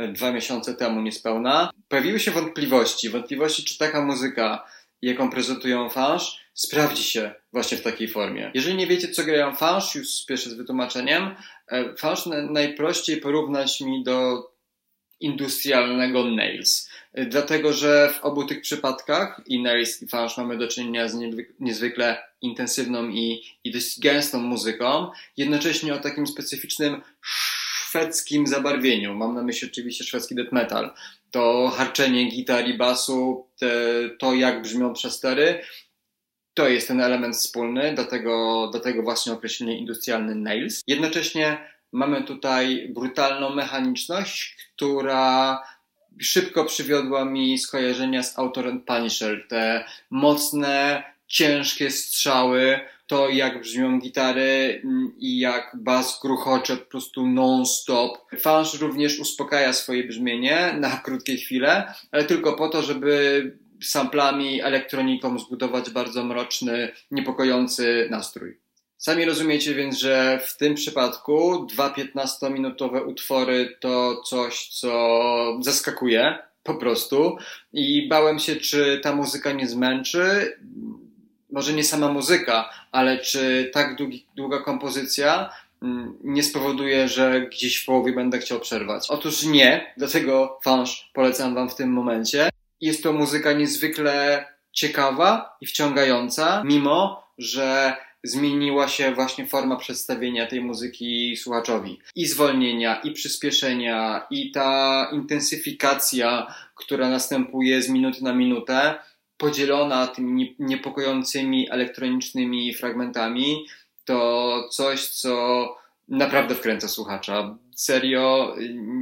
dwa 0.07 0.31
miesiące 0.31 0.75
temu 0.75 1.01
niespełna, 1.01 1.71
pojawiły 1.89 2.19
się 2.19 2.31
wątpliwości. 2.31 3.09
Wątpliwości, 3.09 3.63
czy 3.63 3.77
taka 3.77 4.01
muzyka, 4.01 4.65
jaką 5.01 5.29
prezentują 5.29 5.89
Fansz, 5.89 6.39
sprawdzi 6.53 7.03
się 7.03 7.31
właśnie 7.53 7.77
w 7.77 7.81
takiej 7.81 8.07
formie. 8.07 8.51
Jeżeli 8.53 8.75
nie 8.75 8.87
wiecie, 8.87 9.07
co 9.07 9.23
grają 9.23 9.55
Fansz, 9.55 9.95
już 9.95 10.09
spieszę 10.09 10.49
z 10.49 10.53
wytłumaczeniem. 10.53 11.35
E, 11.67 11.95
Fansz 11.95 12.25
najprościej 12.49 13.17
porównać 13.17 13.81
mi 13.81 14.03
do 14.03 14.49
industrialnego 15.19 16.25
Nails. 16.25 16.89
E, 17.13 17.25
dlatego, 17.25 17.73
że 17.73 18.13
w 18.13 18.25
obu 18.25 18.45
tych 18.45 18.61
przypadkach, 18.61 19.41
i 19.45 19.61
Nails 19.61 20.01
i 20.01 20.07
Fansz, 20.07 20.37
mamy 20.37 20.57
do 20.57 20.67
czynienia 20.67 21.07
z 21.07 21.17
niezwykle 21.59 22.23
intensywną 22.41 23.09
i, 23.09 23.43
i 23.63 23.71
dość 23.71 23.99
gęstą 23.99 24.39
muzyką, 24.39 25.11
jednocześnie 25.37 25.93
o 25.93 25.99
takim 25.99 26.27
specyficznym 26.27 27.01
szwedzkim 27.89 28.47
zabarwieniu. 28.47 29.15
Mam 29.15 29.35
na 29.35 29.43
myśli 29.43 29.67
oczywiście 29.71 30.03
szwedzki 30.03 30.35
death 30.35 30.51
metal. 30.51 30.93
To 31.31 31.71
harczenie 31.77 32.29
gitar 32.29 32.67
i 32.67 32.77
basu, 32.77 33.47
te, 33.59 33.69
to 34.19 34.33
jak 34.33 34.61
brzmią 34.61 34.93
przestery, 34.93 35.61
to 36.53 36.67
jest 36.67 36.87
ten 36.87 37.01
element 37.01 37.35
wspólny, 37.35 37.93
dlatego, 37.95 38.67
dlatego 38.71 39.03
właśnie 39.03 39.33
określenie 39.33 39.77
industrialny 39.77 40.35
nails. 40.35 40.81
Jednocześnie 40.87 41.57
Mamy 41.91 42.23
tutaj 42.23 42.87
brutalną 42.89 43.49
mechaniczność, 43.49 44.57
która 44.75 45.63
szybko 46.19 46.65
przywiodła 46.65 47.25
mi 47.25 47.57
skojarzenia 47.57 48.23
z 48.23 48.39
autorem 48.39 48.81
Punisher. 48.81 49.47
Te 49.47 49.85
mocne, 50.09 51.03
ciężkie 51.27 51.91
strzały, 51.91 52.79
to 53.09 53.29
jak 53.29 53.61
brzmią 53.61 53.99
gitary 53.99 54.81
mm, 54.83 55.13
i 55.17 55.39
jak 55.39 55.71
bas 55.79 56.19
gruchocze 56.21 56.77
po 56.77 56.85
prostu 56.85 57.27
non-stop. 57.27 58.17
Fansz 58.39 58.73
również 58.73 59.19
uspokaja 59.19 59.73
swoje 59.73 60.03
brzmienie 60.03 60.75
na 60.79 60.97
krótkie 60.97 61.35
chwile, 61.35 61.93
ale 62.11 62.23
tylko 62.23 62.53
po 62.53 62.69
to, 62.69 62.81
żeby 62.81 63.43
samplami, 63.83 64.61
elektroniką 64.61 65.39
zbudować 65.39 65.89
bardzo 65.89 66.23
mroczny, 66.23 66.91
niepokojący 67.11 68.07
nastrój. 68.11 68.57
Sami 68.97 69.25
rozumiecie 69.25 69.75
więc, 69.75 69.97
że 69.97 70.39
w 70.45 70.57
tym 70.57 70.75
przypadku 70.75 71.65
dwa 71.65 71.93
15-minutowe 71.93 73.07
utwory 73.07 73.77
to 73.79 74.21
coś, 74.21 74.67
co 74.67 75.59
zaskakuje 75.61 76.37
po 76.63 76.75
prostu 76.75 77.37
i 77.73 78.07
bałem 78.07 78.39
się, 78.39 78.55
czy 78.55 78.99
ta 79.03 79.15
muzyka 79.15 79.51
nie 79.51 79.67
zmęczy. 79.67 80.53
Może 81.51 81.73
nie 81.73 81.83
sama 81.83 82.13
muzyka, 82.13 82.69
ale 82.91 83.19
czy 83.19 83.69
tak 83.73 83.95
długi, 83.95 84.25
długa 84.35 84.59
kompozycja 84.59 85.49
mm, 85.81 86.17
nie 86.23 86.43
spowoduje, 86.43 87.07
że 87.07 87.41
gdzieś 87.41 87.77
w 87.77 87.85
połowie 87.85 88.13
będę 88.13 88.39
chciał 88.39 88.59
przerwać. 88.59 89.05
Otóż 89.09 89.43
nie, 89.43 89.93
dlatego 89.97 90.59
fansz 90.63 91.11
polecam 91.13 91.55
Wam 91.55 91.69
w 91.69 91.75
tym 91.75 91.93
momencie. 91.93 92.49
Jest 92.81 93.03
to 93.03 93.13
muzyka 93.13 93.53
niezwykle 93.53 94.45
ciekawa 94.71 95.57
i 95.61 95.65
wciągająca, 95.65 96.63
mimo 96.65 97.23
że 97.37 97.95
zmieniła 98.23 98.87
się 98.87 99.15
właśnie 99.15 99.47
forma 99.47 99.75
przedstawienia 99.75 100.47
tej 100.47 100.61
muzyki 100.61 101.37
słuchaczowi. 101.37 101.99
I 102.15 102.25
zwolnienia, 102.25 102.95
i 102.95 103.11
przyspieszenia, 103.11 104.27
i 104.29 104.51
ta 104.51 105.09
intensyfikacja, 105.13 106.55
która 106.75 107.09
następuje 107.09 107.81
z 107.81 107.89
minuty 107.89 108.23
na 108.23 108.33
minutę, 108.33 108.99
podzielona 109.39 110.07
tymi 110.07 110.55
niepokojącymi 110.59 111.71
elektronicznymi 111.71 112.73
fragmentami, 112.73 113.65
to 114.05 114.67
coś, 114.71 115.07
co 115.07 115.65
naprawdę 116.07 116.55
wkręca 116.55 116.87
słuchacza. 116.87 117.57
Serio, 117.79 118.55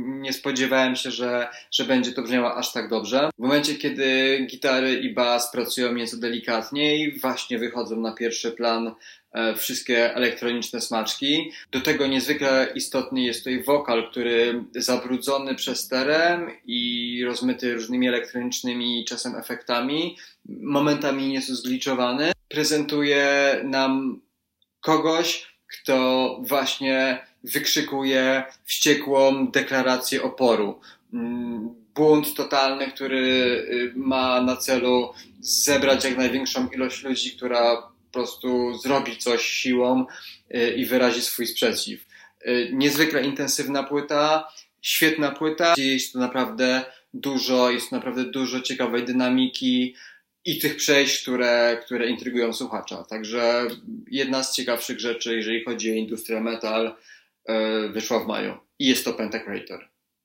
nie 0.05 0.34
spodziewałem 0.34 0.96
się, 0.96 1.12
że, 1.12 1.48
że 1.72 1.86
będzie 1.86 2.12
to 2.12 2.22
brzmiało 2.22 2.55
aż 2.55 2.74
tak 2.74 2.89
dobrze. 2.89 3.29
W 3.38 3.41
momencie, 3.41 3.75
kiedy 3.75 4.39
gitary 4.50 4.93
i 4.93 5.13
bas 5.13 5.51
pracują 5.51 5.93
nieco 5.93 6.17
delikatniej, 6.17 7.19
właśnie 7.19 7.60
wychodzą 7.60 8.01
na 8.01 8.12
pierwszy 8.12 8.51
plan 8.51 8.96
e, 9.31 9.55
wszystkie 9.55 10.15
elektroniczne 10.15 10.81
smaczki. 10.81 11.51
Do 11.72 11.81
tego 11.81 12.07
niezwykle 12.07 12.67
istotny 12.75 13.22
jest 13.22 13.39
tutaj 13.39 13.63
wokal, 13.63 14.10
który 14.10 14.63
zabrudzony 14.75 15.55
przesterem 15.55 16.51
i 16.65 17.22
rozmyty 17.25 17.74
różnymi 17.74 18.07
elektronicznymi 18.07 19.05
czasem 19.05 19.36
efektami, 19.36 20.17
momentami 20.46 21.27
nieco 21.27 21.55
zgliczowany, 21.55 22.31
prezentuje 22.48 23.55
nam 23.63 24.22
kogoś, 24.81 25.48
kto 25.67 26.27
właśnie 26.43 27.26
wykrzykuje 27.44 28.44
wściekłą 28.65 29.48
deklarację 29.51 30.24
oporu. 30.24 30.79
Mm, 31.13 31.70
bunt 31.96 32.34
totalny, 32.34 32.91
który 32.91 33.17
y, 33.17 33.94
ma 33.96 34.41
na 34.41 34.56
celu 34.56 35.13
zebrać 35.39 36.03
jak 36.03 36.17
największą 36.17 36.67
ilość 36.67 37.03
ludzi, 37.03 37.32
która 37.32 37.75
po 37.82 38.12
prostu 38.12 38.77
zrobi 38.77 39.17
coś 39.17 39.46
siłą 39.46 40.06
y, 40.56 40.74
i 40.75 40.86
wyrazi 40.86 41.22
swój 41.22 41.48
sprzeciw. 41.48 42.06
Y, 42.48 42.70
niezwykle 42.74 43.24
intensywna 43.24 43.84
płyta, 43.84 44.48
świetna 44.82 45.32
płyta, 45.32 45.74
jest 45.77 46.13
to 46.13 46.20
naprawdę 46.20 46.86
dużo, 47.13 47.72
jest 47.72 47.91
naprawdę 47.91 48.24
dużo 48.24 48.62
ciekawej 48.62 49.06
dynamiki, 49.06 49.96
i 50.48 50.60
tych 50.60 50.75
przejść, 50.75 51.22
które, 51.22 51.82
które 51.86 52.10
intrygują 52.10 52.53
słuchacza. 52.53 53.03
Także 53.03 53.67
jedna 54.08 54.44
z 54.44 54.56
ciekawszych 54.56 55.00
rzeczy, 55.00 55.36
jeżeli 55.36 55.63
chodzi 55.63 55.91
o 55.91 55.96
industrię 55.96 56.41
metal, 56.41 56.96
wyszła 57.91 58.19
w 58.19 58.27
maju. 58.27 58.53
I 58.79 58.87
jest 58.87 59.05
to 59.05 59.13
Pentacrator 59.13 59.79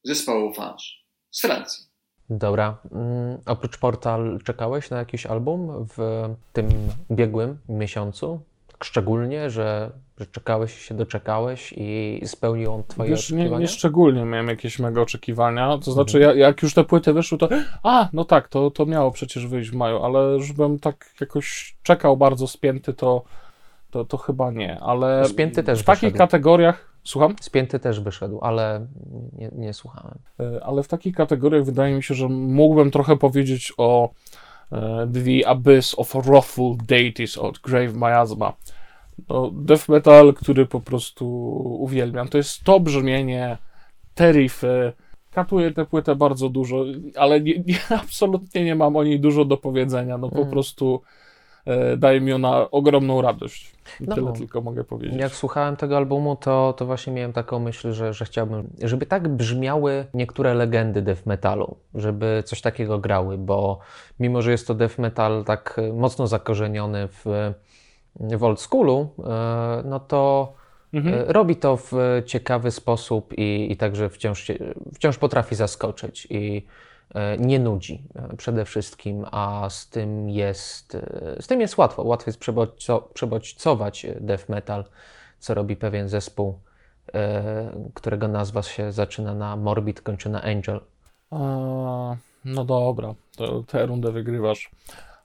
zespołu 0.04 0.54
Fans 0.54 0.82
z 1.30 1.40
Francji. 1.40 1.92
Dobra. 2.30 2.78
Mm, 2.92 3.38
oprócz 3.46 3.78
Portal 3.78 4.38
czekałeś 4.44 4.90
na 4.90 4.98
jakiś 4.98 5.26
album 5.26 5.86
w 5.96 6.28
tym 6.52 6.68
ubiegłym 7.08 7.58
miesiącu? 7.68 8.40
Tak 8.72 8.85
szczególnie, 8.85 9.50
że, 9.50 9.90
że 10.18 10.26
czekałeś 10.26 10.78
się 10.78 10.94
doczekałeś 10.94 11.74
i 11.76 12.20
spełnił 12.26 12.72
on 12.72 12.85
twoje 12.88 13.11
Wiesz, 13.11 13.20
oczekiwania? 13.20 13.50
Nie, 13.50 13.58
nie 13.58 13.68
szczególnie 13.68 14.24
miałem 14.24 14.48
jakieś 14.48 14.78
mega 14.78 15.00
oczekiwania, 15.00 15.78
to 15.78 15.92
znaczy 15.92 16.18
mhm. 16.18 16.38
ja, 16.38 16.46
jak 16.46 16.62
już 16.62 16.74
te 16.74 16.85
płyty 16.85 17.12
wyszły, 17.12 17.38
to 17.38 17.48
a, 17.82 18.08
no 18.12 18.24
tak, 18.24 18.48
to, 18.48 18.70
to 18.70 18.87
miało 18.87 19.11
przecież 19.11 19.46
wyjść 19.46 19.70
w 19.70 19.74
maju, 19.74 20.02
ale 20.02 20.40
żebym 20.40 20.78
tak 20.78 21.11
jakoś 21.20 21.76
czekał 21.82 22.16
bardzo 22.16 22.46
spięty, 22.46 22.94
to, 22.94 23.24
to, 23.90 24.04
to 24.04 24.16
chyba 24.16 24.50
nie, 24.50 24.80
ale 24.80 25.24
spięty 25.24 25.62
też 25.62 25.80
w 25.80 25.85
takich 25.85 26.00
wyszedł. 26.00 26.18
kategoriach, 26.18 26.91
słucham? 27.04 27.36
Spięty 27.40 27.78
też 27.78 28.00
wyszedł, 28.00 28.40
ale 28.42 28.86
nie, 29.32 29.50
nie 29.52 29.72
słuchałem. 29.72 30.18
E, 30.40 30.64
ale 30.64 30.82
w 30.82 30.88
takich 30.88 31.14
kategoriach 31.14 31.64
wydaje 31.64 31.94
mi 31.94 32.02
się, 32.02 32.14
że 32.14 32.28
mógłbym 32.28 32.90
trochę 32.90 33.16
powiedzieć 33.16 33.72
o 33.76 34.10
The 35.14 35.48
Abyss 35.48 35.94
of 35.98 36.16
Awful 36.16 36.76
Deities 36.86 37.38
od 37.38 37.58
Grave 37.58 37.94
Miasma 37.94 38.52
no, 39.28 39.50
death 39.54 39.88
metal, 39.88 40.34
który 40.34 40.66
po 40.66 40.80
prostu 40.80 41.26
uwielbiam. 41.80 42.28
To 42.28 42.38
jest 42.38 42.64
to 42.64 42.80
brzmienie, 42.80 43.58
te 44.14 44.32
riffy. 44.32 44.92
Katuję 45.30 45.70
tę 45.72 45.86
płytę 45.86 46.16
bardzo 46.16 46.48
dużo, 46.48 46.84
ale 47.16 47.40
nie, 47.40 47.58
nie, 47.66 47.78
absolutnie 47.90 48.64
nie 48.64 48.74
mam 48.74 48.96
o 48.96 49.04
niej 49.04 49.20
dużo 49.20 49.44
do 49.44 49.56
powiedzenia. 49.56 50.18
No 50.18 50.30
po 50.30 50.38
mm. 50.38 50.50
prostu 50.50 51.02
e, 51.04 51.21
daje 51.96 52.20
mi 52.20 52.33
ona 52.33 52.70
ogromną 52.70 53.22
radość. 53.22 53.72
No, 54.01 54.14
Tyle 54.14 54.33
tylko 54.33 54.61
mogę 54.61 54.85
powiedzieć. 54.85 55.20
Jak 55.20 55.33
słuchałem 55.33 55.77
tego 55.77 55.96
albumu, 55.96 56.37
to, 56.37 56.75
to 56.77 56.87
właśnie 56.87 57.12
miałem 57.12 57.33
taką 57.33 57.59
myśl, 57.59 57.92
że, 57.92 58.14
że 58.14 58.25
chciałbym, 58.25 58.70
żeby 58.83 59.07
tak 59.07 59.29
brzmiały 59.29 60.07
niektóre 60.14 60.55
legendy 60.55 61.03
death 61.03 61.27
metalu, 61.27 61.77
żeby 61.94 62.42
coś 62.46 62.61
takiego 62.61 62.98
grały, 62.98 63.38
bo 63.38 63.79
mimo, 64.20 64.42
że 64.42 64.51
jest 64.51 64.66
to 64.66 64.75
death 64.75 64.98
metal 64.98 65.44
tak 65.44 65.81
mocno 65.92 66.27
zakorzeniony 66.27 67.09
w 67.09 67.25
w 68.20 68.44
old 68.44 68.61
schoolu, 68.61 69.09
e, 69.18 69.83
no 69.85 70.01
to 70.01 70.53
mhm. 70.92 71.14
E, 71.14 71.33
robi 71.33 71.57
to 71.57 71.77
w 71.77 71.92
ciekawy 72.27 72.70
sposób 72.70 73.33
i, 73.38 73.72
i 73.72 73.77
także 73.77 74.09
wciąż, 74.11 74.53
wciąż 74.94 75.18
potrafi 75.18 75.55
zaskoczyć 75.55 76.27
i 76.31 76.66
e, 76.66 76.91
nie 77.38 77.59
nudzi 77.59 78.03
przede 78.37 78.64
wszystkim, 78.64 79.25
a 79.31 79.66
z 79.70 79.88
tym 79.88 80.31
jest, 80.31 80.96
z 81.40 81.46
tym 81.46 81.61
jest 81.61 81.79
łatwo. 81.79 82.03
Łatwo 82.03 82.29
jest 82.29 82.40
przebodźcować 83.14 84.07
death 84.20 84.48
metal, 84.48 84.85
co 85.38 85.55
robi 85.55 85.77
pewien 85.77 86.09
zespół, 86.09 86.59
którego 87.94 88.29
nazwa 88.29 88.62
się 88.62 88.92
zaczyna 88.92 89.35
na 89.35 89.57
Morbid, 89.57 90.01
kończy 90.01 90.29
na 90.31 90.42
Angel. 90.42 90.81
A, 91.31 92.16
no 92.44 92.64
dobra, 92.64 93.14
to 93.37 93.62
tę 93.62 93.87
rundę 93.87 94.12
wygrywasz. 94.12 94.70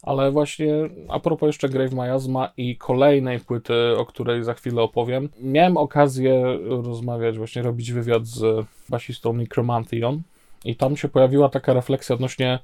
Ale 0.03 0.31
właśnie 0.31 0.73
a 1.09 1.19
propos 1.19 1.47
jeszcze 1.47 1.69
Grave 1.69 1.93
Miasma 1.93 2.51
i 2.57 2.77
kolejnej 2.77 3.39
płyty, 3.39 3.97
o 3.97 4.05
której 4.05 4.43
za 4.43 4.53
chwilę 4.53 4.81
opowiem, 4.81 5.29
miałem 5.41 5.77
okazję 5.77 6.59
rozmawiać, 6.67 7.37
właśnie 7.37 7.61
robić 7.61 7.91
wywiad 7.91 8.25
z 8.25 8.65
basistą 8.89 9.33
Necromantheon 9.33 10.21
i 10.65 10.75
tam 10.75 10.97
się 10.97 11.07
pojawiła 11.07 11.49
taka 11.49 11.73
refleksja 11.73 12.15
odnośnie, 12.15 12.59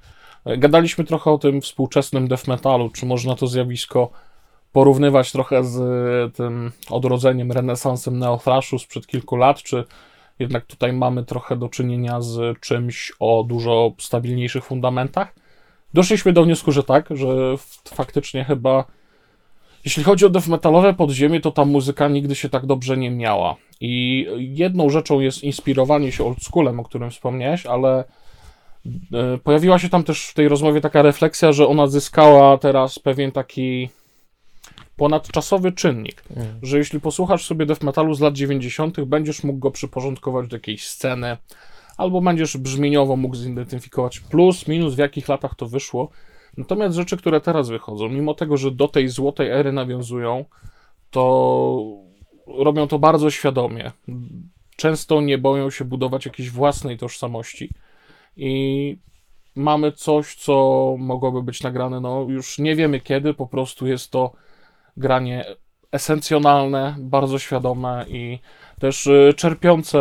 gadaliśmy 0.58 1.04
trochę 1.04 1.32
o 1.32 1.38
tym 1.38 1.62
współczesnym 1.62 2.28
death 2.28 2.48
metalu, 2.48 2.90
czy 2.90 3.06
można 3.06 3.36
to 3.36 3.48
zjawisko 3.48 4.10
porównywać 4.72 5.32
trochę 5.32 5.64
z 5.64 5.78
tym 6.36 6.72
odrodzeniem, 6.90 7.52
renesansem 7.52 8.20
neothrashu 8.20 8.80
sprzed 8.80 9.08
kilku 9.08 9.36
lat, 9.36 9.64
czy 9.64 9.84
jednak 10.40 10.66
tutaj 10.66 10.94
mamy 10.94 11.24
trochę 11.24 11.58
do 11.58 11.70
czynienia 11.70 12.22
z 12.22 12.60
czymś 12.60 13.12
o 13.20 13.44
dużo 13.48 13.92
stabilniejszych 14.00 14.66
fundamentach. 14.66 15.36
Doszliśmy 15.94 16.34
do 16.34 16.44
wniosku, 16.44 16.72
że 16.72 16.84
tak, 16.84 17.08
że 17.12 17.28
faktycznie 17.88 18.44
chyba 18.44 18.86
jeśli 19.86 20.04
chodzi 20.04 20.26
o 20.26 20.30
death 20.30 20.48
metalowe 20.48 20.94
podziemie, 20.94 21.42
to 21.42 21.52
ta 21.52 21.66
muzyka 21.66 22.08
nigdy 22.08 22.36
się 22.36 22.50
tak 22.50 22.66
dobrze 22.66 22.98
nie 22.98 23.12
miała. 23.12 23.56
I 23.86 24.28
jedną 24.38 24.89
rzeczą 24.89 25.19
jest 25.19 25.43
inspirowanie 25.43 26.12
się 26.12 26.26
oldschoolem, 26.26 26.80
o 26.80 26.84
którym 26.84 27.12
wspomniałeś, 27.12 27.65
ale 27.65 28.04
e, 29.13 29.38
pojawiła 29.38 29.80
się 29.80 29.89
tam 29.89 30.04
też 30.04 30.28
w 30.28 30.34
tej 30.34 30.48
rozmowie 30.48 30.82
taka 30.82 31.02
refleksja, 31.02 31.52
że 31.52 31.67
ona 31.67 31.88
zyskała 31.88 32.58
teraz 32.58 33.00
pewien 33.00 33.32
taki 33.32 33.89
ponadczasowy 34.98 35.72
czynnik, 35.72 36.24
mm. 36.36 36.48
że 36.62 36.78
jeśli 36.78 37.00
posłuchasz 37.00 37.46
sobie 37.46 37.65
death 37.65 37.84
metalu 37.84 38.13
z 38.13 38.19
lat 38.19 38.34
90., 38.34 39.02
będziesz 39.02 39.43
mógł 39.43 39.60
go 39.60 39.72
przyporządkować 39.72 40.48
do 40.48 40.56
jakiejś 40.56 40.88
sceny, 40.88 41.38
albo 41.98 42.22
będziesz 42.22 42.58
brzmieniowo 42.58 43.15
mógł 43.15 43.36
zidentyfikować 43.36 44.19
plus, 44.19 44.67
minus, 44.67 44.96
w 44.96 44.98
jakich 44.98 45.28
latach 45.28 45.56
to 45.56 45.67
wyszło. 45.67 46.10
Natomiast 46.58 46.96
rzeczy, 46.96 47.17
które 47.17 47.41
teraz 47.41 47.69
wychodzą, 47.69 48.10
mimo 48.10 48.34
tego, 48.34 48.58
że 48.58 48.72
do 48.72 48.88
tej 48.88 49.08
złotej 49.08 49.50
ery 49.50 49.72
nawiązują, 49.72 50.46
to 51.12 52.03
robią 52.48 52.88
to 52.88 53.00
bardzo 53.00 53.32
świadomie. 53.32 53.92
często 54.76 55.22
nie 55.22 55.38
boją 55.38 55.70
się 55.70 55.86
budować 55.86 56.26
jakiejś 56.26 56.50
własnej 56.50 56.98
tożsamości. 56.98 57.70
I 58.38 58.98
mamy 59.56 59.92
coś, 59.92 60.36
co 60.36 60.96
mogłoby 61.00 61.44
być 61.44 61.64
nagrane, 61.64 62.00
no 62.00 62.26
już 62.30 62.60
nie 62.60 62.76
wiemy 62.76 63.00
kiedy, 63.00 63.34
po 63.34 63.48
prostu 63.48 63.88
jest 63.88 64.12
to 64.12 64.32
granie 64.98 65.46
esencjonalne, 65.92 66.96
bardzo 67.00 67.40
świadome 67.40 68.06
i 68.08 68.40
też 68.80 69.08
y, 69.08 69.34
czerpiące 69.38 70.00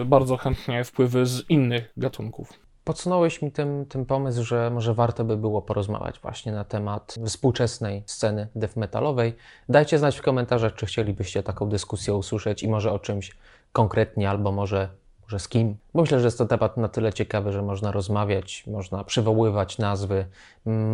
y, 0.00 0.04
bardzo 0.04 0.36
chętnie 0.36 0.84
wpływy 0.84 1.26
z 1.26 1.50
innych 1.50 1.92
gatunków. 1.96 2.61
Podsunąłeś 2.84 3.42
mi 3.42 3.52
tym, 3.52 3.86
tym 3.86 4.06
pomysł, 4.06 4.44
że 4.44 4.70
może 4.70 4.94
warto 4.94 5.24
by 5.24 5.36
było 5.36 5.62
porozmawiać 5.62 6.20
właśnie 6.20 6.52
na 6.52 6.64
temat 6.64 7.16
współczesnej 7.26 8.02
sceny 8.06 8.48
death 8.54 8.76
metalowej. 8.76 9.36
Dajcie 9.68 9.98
znać 9.98 10.18
w 10.18 10.22
komentarzach, 10.22 10.74
czy 10.74 10.86
chcielibyście 10.86 11.42
taką 11.42 11.68
dyskusję 11.68 12.14
usłyszeć 12.14 12.62
i 12.62 12.68
może 12.68 12.92
o 12.92 12.98
czymś 12.98 13.36
konkretnie, 13.72 14.30
albo 14.30 14.52
może, 14.52 14.88
może 15.22 15.38
z 15.38 15.48
kim. 15.48 15.76
Bo 15.94 16.00
myślę, 16.00 16.20
że 16.20 16.24
jest 16.24 16.38
to 16.38 16.46
temat 16.46 16.76
na 16.76 16.88
tyle 16.88 17.12
ciekawy, 17.12 17.52
że 17.52 17.62
można 17.62 17.92
rozmawiać, 17.92 18.64
można 18.66 19.04
przywoływać 19.04 19.78
nazwy, 19.78 20.26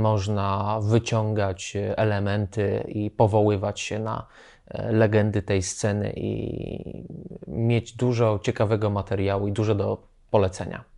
można 0.03 0.79
wyciągać 0.83 1.77
elementy 1.96 2.85
i 2.88 3.11
powoływać 3.11 3.81
się 3.81 3.98
na 3.98 4.27
e, 4.66 4.92
legendy 4.92 5.42
tej 5.42 5.62
sceny 5.62 6.12
i 6.16 7.05
mieć 7.46 7.92
dużo 7.92 8.38
ciekawego 8.42 8.90
materiału 8.90 9.48
i 9.48 9.53
dużo 9.53 9.74
do 9.74 9.98
polecenia. 10.31 10.97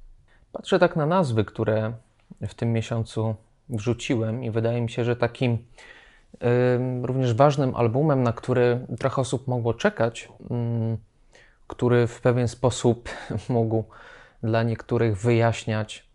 Patrzę 0.52 0.78
tak 0.78 0.96
na 0.96 1.06
nazwy, 1.06 1.44
które 1.44 1.92
w 2.40 2.54
tym 2.54 2.72
miesiącu 2.72 3.34
wrzuciłem, 3.68 4.44
i 4.44 4.50
wydaje 4.50 4.80
mi 4.80 4.90
się, 4.90 5.04
że 5.04 5.16
takim 5.16 5.52
y, 5.52 5.58
również 7.02 7.34
ważnym 7.34 7.76
albumem, 7.76 8.22
na 8.22 8.32
który 8.32 8.86
trochę 8.98 9.20
osób 9.20 9.48
mogło 9.48 9.74
czekać, 9.74 10.28
y, 10.40 10.98
który 11.66 12.06
w 12.06 12.20
pewien 12.20 12.48
sposób 12.48 13.08
mógł 13.48 13.84
dla 14.42 14.62
niektórych 14.62 15.18
wyjaśniać, 15.18 16.08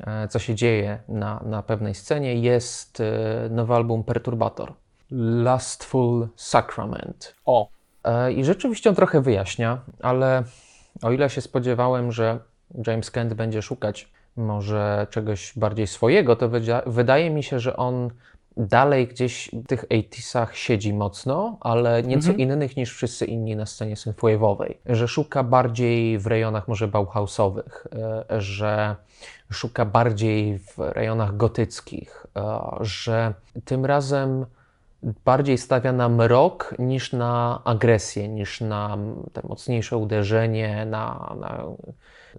y, 0.00 0.28
co 0.28 0.38
się 0.38 0.54
dzieje 0.54 0.98
na, 1.08 1.40
na 1.46 1.62
pewnej 1.62 1.94
scenie, 1.94 2.34
jest 2.34 3.00
e, 3.00 3.48
nowy 3.50 3.74
album 3.74 4.04
Perturbator. 4.04 4.72
Lastful 5.10 6.28
Sacrament. 6.36 7.34
O. 7.44 7.68
E, 8.04 8.32
I 8.32 8.44
rzeczywiście 8.44 8.90
on 8.90 8.96
trochę 8.96 9.20
wyjaśnia, 9.20 9.78
ale 10.02 10.42
o 11.02 11.12
ile 11.12 11.30
się 11.30 11.40
spodziewałem, 11.40 12.12
że 12.12 12.40
James 12.86 13.10
Kent 13.10 13.34
będzie 13.34 13.62
szukać 13.62 14.08
może 14.36 15.06
czegoś 15.10 15.52
bardziej 15.56 15.86
swojego, 15.86 16.36
to 16.36 16.50
wydaje 16.86 17.30
mi 17.30 17.42
się, 17.42 17.60
że 17.60 17.76
on 17.76 18.10
dalej 18.56 19.08
gdzieś 19.08 19.50
w 19.52 19.66
tych 19.66 19.84
80sach 19.84 20.52
siedzi 20.52 20.94
mocno, 20.94 21.58
ale 21.60 22.02
nieco 22.02 22.30
mhm. 22.30 22.38
innych 22.38 22.76
niż 22.76 22.94
wszyscy 22.94 23.24
inni 23.24 23.56
na 23.56 23.66
scenie 23.66 23.94
synthwave'owej. 23.94 24.74
Że 24.86 25.08
szuka 25.08 25.42
bardziej 25.42 26.18
w 26.18 26.26
rejonach 26.26 26.68
może 26.68 26.88
Bauhausowych, 26.88 27.86
e, 28.30 28.40
że 28.40 28.96
szuka 29.50 29.84
bardziej 29.84 30.58
w 30.58 30.78
rejonach 30.78 31.36
gotyckich, 31.36 32.26
e, 32.36 32.60
że 32.80 33.34
tym 33.64 33.86
razem 33.86 34.46
bardziej 35.24 35.58
stawia 35.58 35.92
na 35.92 36.08
mrok 36.08 36.74
niż 36.78 37.12
na 37.12 37.62
agresję, 37.64 38.28
niż 38.28 38.60
na 38.60 38.98
te 39.32 39.42
mocniejsze 39.48 39.96
uderzenie, 39.96 40.86
na, 40.86 41.36
na 41.40 41.64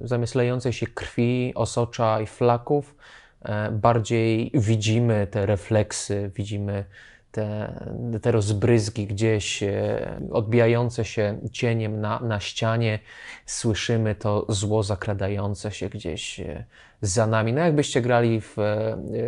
zamiast 0.03 0.35
lejącej 0.35 0.73
się 0.73 0.87
krwi, 0.87 1.51
osocza 1.55 2.21
i 2.21 2.27
flaków, 2.27 2.95
e, 3.41 3.71
bardziej 3.71 4.51
widzimy 4.53 5.27
te 5.27 5.45
refleksy, 5.45 6.31
widzimy 6.35 6.85
te, 7.31 7.73
te 8.21 8.31
rozbryzgi 8.31 9.07
gdzieś 9.07 9.63
e, 9.63 10.19
odbijające 10.31 11.05
się 11.05 11.39
cieniem 11.51 12.01
na, 12.01 12.19
na 12.19 12.39
ścianie, 12.39 12.99
słyszymy 13.45 14.15
to 14.15 14.45
zło 14.49 14.83
zakradające 14.83 15.71
się 15.71 15.89
gdzieś 15.89 16.39
e, 16.39 16.65
za 17.01 17.27
nami. 17.27 17.53
No 17.53 17.61
jakbyście 17.61 18.01
grali 18.01 18.41
w 18.41 18.57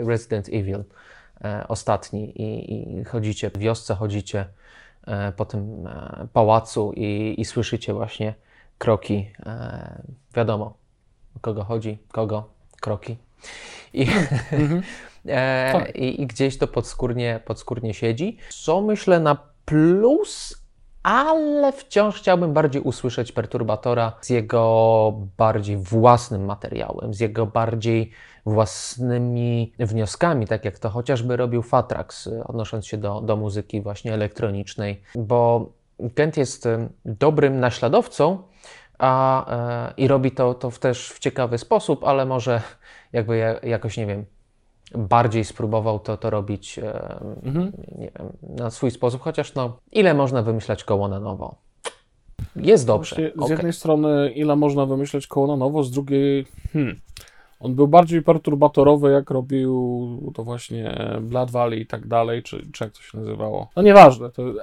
Resident 0.08 0.50
Evil 0.50 0.84
ostatni 1.68 2.42
i, 2.42 3.00
i 3.00 3.04
chodzicie 3.04 3.50
w 3.50 3.58
wiosce, 3.58 3.96
chodzicie 3.96 4.46
po 5.36 5.46
tym 5.46 5.90
pałacu 6.34 6.94
i, 6.96 7.36
i 7.38 7.46
słyszycie 7.46 7.94
właśnie 7.94 8.34
kroki. 8.82 9.32
E, 9.46 10.02
wiadomo, 10.36 10.74
o 11.36 11.40
kogo 11.40 11.64
chodzi, 11.64 11.98
kogo, 12.12 12.50
kroki. 12.82 13.18
I, 13.94 14.06
mm-hmm. 14.06 14.82
e, 15.26 15.70
tak. 15.74 15.96
i, 15.96 16.22
i, 16.22 16.28
gdzieś 16.28 16.58
to 16.58 16.68
podskórnie, 16.68 17.40
podskórnie 17.46 17.94
siedzi. 17.94 18.38
Co 18.50 18.82
myślę 18.82 19.20
na 19.20 19.38
plus, 19.66 20.62
ale 21.04 21.72
wciąż 21.72 22.16
chciałbym 22.16 22.54
bardziej 22.54 22.82
usłyszeć 22.82 23.32
perturbatora 23.32 24.14
z 24.22 24.30
jego 24.30 25.14
bardziej 25.38 25.78
własnym 25.78 26.46
materiałem, 26.46 27.14
z 27.14 27.20
jego 27.20 27.46
bardziej 27.46 28.12
własnymi 28.46 29.74
wnioskami, 29.80 30.48
tak 30.48 30.66
jak 30.66 30.80
to 30.80 30.90
chociażby 30.90 31.38
robił 31.38 31.62
Fatrax, 31.62 32.30
odnosząc 32.46 32.88
się 32.88 32.98
do, 32.98 33.22
do 33.22 33.38
muzyki 33.38 33.82
właśnie 33.82 34.14
elektronicznej, 34.14 35.02
bo 35.16 35.70
Kent 36.16 36.38
jest 36.38 36.68
dobrym 37.06 37.60
naśladowcą, 37.60 38.44
a, 39.02 39.46
e, 39.90 39.94
i 39.98 40.08
robi 40.08 40.32
to, 40.32 40.54
to 40.54 40.72
też 40.72 41.10
w 41.10 41.20
ciekawy 41.20 41.58
sposób, 41.58 42.04
ale 42.04 42.26
może 42.26 42.62
jakby 43.14 43.60
jakoś, 43.64 43.98
nie 43.98 44.06
wiem, 44.06 44.26
bardziej 44.96 45.46
spróbował 45.46 46.00
to, 46.00 46.18
to 46.18 46.30
robić 46.30 46.80
e, 46.80 47.20
mhm. 47.44 47.72
wiem, 47.98 48.12
na 48.58 48.70
swój 48.70 48.92
sposób, 48.92 49.22
chociaż 49.22 49.56
no, 49.56 49.78
ile 49.92 50.14
można 50.14 50.42
wymyślać 50.42 50.84
koło 50.84 51.08
na 51.08 51.20
nowo? 51.20 51.56
Jest 52.56 52.88
dobrze. 52.88 53.16
z 53.16 53.40
okay. 53.40 53.50
jednej 53.50 53.74
strony, 53.74 54.32
ile 54.32 54.56
można 54.56 54.86
wymyśleć 54.86 55.28
koło 55.28 55.48
na 55.48 55.56
nowo, 55.56 55.84
z 55.84 55.92
drugiej, 55.92 56.46
hmm, 56.74 57.00
on 57.60 57.76
był 57.76 57.88
bardziej 57.88 58.22
perturbatorowy, 58.22 59.12
jak 59.12 59.30
robił 59.30 60.32
to 60.34 60.44
właśnie 60.44 60.96
Blood 61.22 61.52
Valley 61.52 61.82
i 61.82 61.86
tak 61.86 62.08
dalej, 62.08 62.44
czy, 62.44 62.72
czy 62.72 62.84
jak 62.84 62.94
to 62.94 63.02
się 63.02 63.18
nazywało. 63.18 63.70
No 63.76 63.82
nieważne, 63.82 64.30
to 64.30 64.44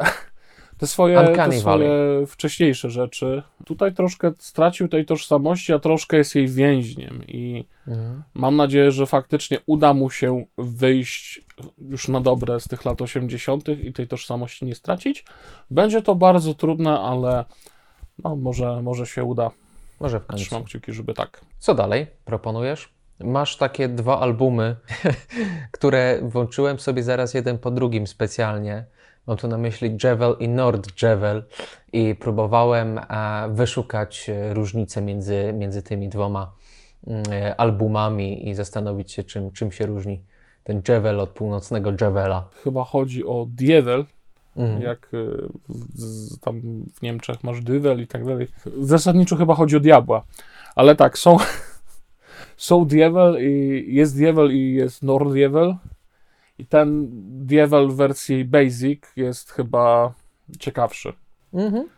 te 0.79 0.87
swoje, 0.87 1.35
te 1.35 1.53
swoje 1.53 1.91
wcześniejsze 2.27 2.91
rzeczy. 2.91 3.43
Tutaj 3.65 3.95
troszkę 3.95 4.33
stracił 4.39 4.89
tej 4.89 5.07
tożsamości, 5.07 5.73
a 5.73 5.79
troszkę 5.79 6.17
jest 6.17 6.35
jej 6.35 6.49
więźniem 6.49 7.25
i 7.29 7.65
mhm. 7.89 8.23
mam 8.35 8.57
nadzieję, 8.57 8.91
że 8.91 9.07
faktycznie 9.07 9.59
uda 9.67 9.95
mu 9.95 10.11
się 10.11 10.45
wyjść 10.59 11.45
już 11.89 12.09
na 12.09 12.21
dobre 12.21 12.61
z 12.61 12.69
tych 12.69 12.85
lat 12.85 13.03
80. 13.03 13.69
i 13.69 13.93
tej 13.93 14.09
tożsamości 14.09 14.65
nie 14.65 14.75
stracić. 14.75 15.25
Będzie 15.71 16.03
to 16.03 16.15
bardzo 16.15 16.55
trudne, 16.55 17.01
ale 17.01 17.45
no, 18.25 18.37
może, 18.37 18.83
może 18.83 19.07
się 19.07 19.25
uda. 19.25 19.51
Może 20.01 20.21
w 20.21 20.27
końcu. 20.27 20.45
Trzymam 20.45 20.65
kciuki, 20.65 20.93
żeby 20.93 21.15
tak. 21.15 21.41
Co 21.59 21.75
dalej 21.75 22.07
proponujesz? 22.25 22.89
Masz 23.21 23.57
takie 23.57 23.89
dwa 23.89 24.21
albumy, 24.21 24.77
które 25.77 26.19
włączyłem 26.23 26.79
sobie 26.79 27.03
zaraz 27.03 27.35
jeden 27.35 27.59
po 27.59 27.71
drugim 27.71 28.07
specjalnie. 28.07 28.85
Mam 29.29 29.37
tu 29.37 29.49
na 29.49 29.59
myśli 29.59 29.97
Javel 30.05 30.37
i 30.41 30.49
Nord 30.49 31.03
Javel 31.03 31.45
i 31.93 32.15
próbowałem 32.15 32.99
e, 32.99 33.03
wyszukać 33.53 34.31
e, 34.31 34.55
różnice 34.55 35.03
między, 35.03 35.53
między 35.53 35.83
tymi 35.83 36.09
dwoma 36.09 36.53
mm, 37.07 37.23
e, 37.33 37.61
albumami 37.61 38.49
i 38.49 38.55
zastanowić 38.55 39.13
się, 39.13 39.25
czym, 39.25 39.53
czym 39.53 39.73
się 39.73 39.87
różni 39.87 40.23
ten 40.65 40.83
Javel 40.89 41.21
od 41.21 41.31
północnego 41.31 41.93
Javela. 42.01 42.49
Chyba 42.65 42.85
chodzi 42.85 43.25
o 43.25 43.47
Dievel, 43.51 44.05
mhm. 44.57 44.83
jak 44.83 45.11
tam 46.41 46.61
w 46.95 47.03
Niemczech 47.03 47.45
masz 47.45 47.61
Dyvel 47.61 48.01
i 48.03 48.07
tak 48.07 48.25
dalej. 48.25 48.49
Zasadniczo 48.81 49.37
chyba 49.37 49.55
chodzi 49.55 49.77
o 49.77 49.81
diabła, 49.81 50.25
ale 50.75 50.97
tak, 50.97 51.19
są, 51.19 51.37
są 52.57 52.85
Dievel 52.85 53.37
i 53.41 53.85
jest 53.95 54.17
Dievel 54.17 54.53
i 54.53 54.75
jest 54.75 55.03
Nordjevel 55.03 55.75
i 56.59 56.67
ten 56.67 57.09
Dievel 57.47 57.89
w 57.89 57.97
wersji 57.97 58.45
Basic 58.45 59.03
jest 59.17 59.51
chyba 59.51 60.13
ciekawszy. 60.59 61.13
Mhm. 61.55 61.89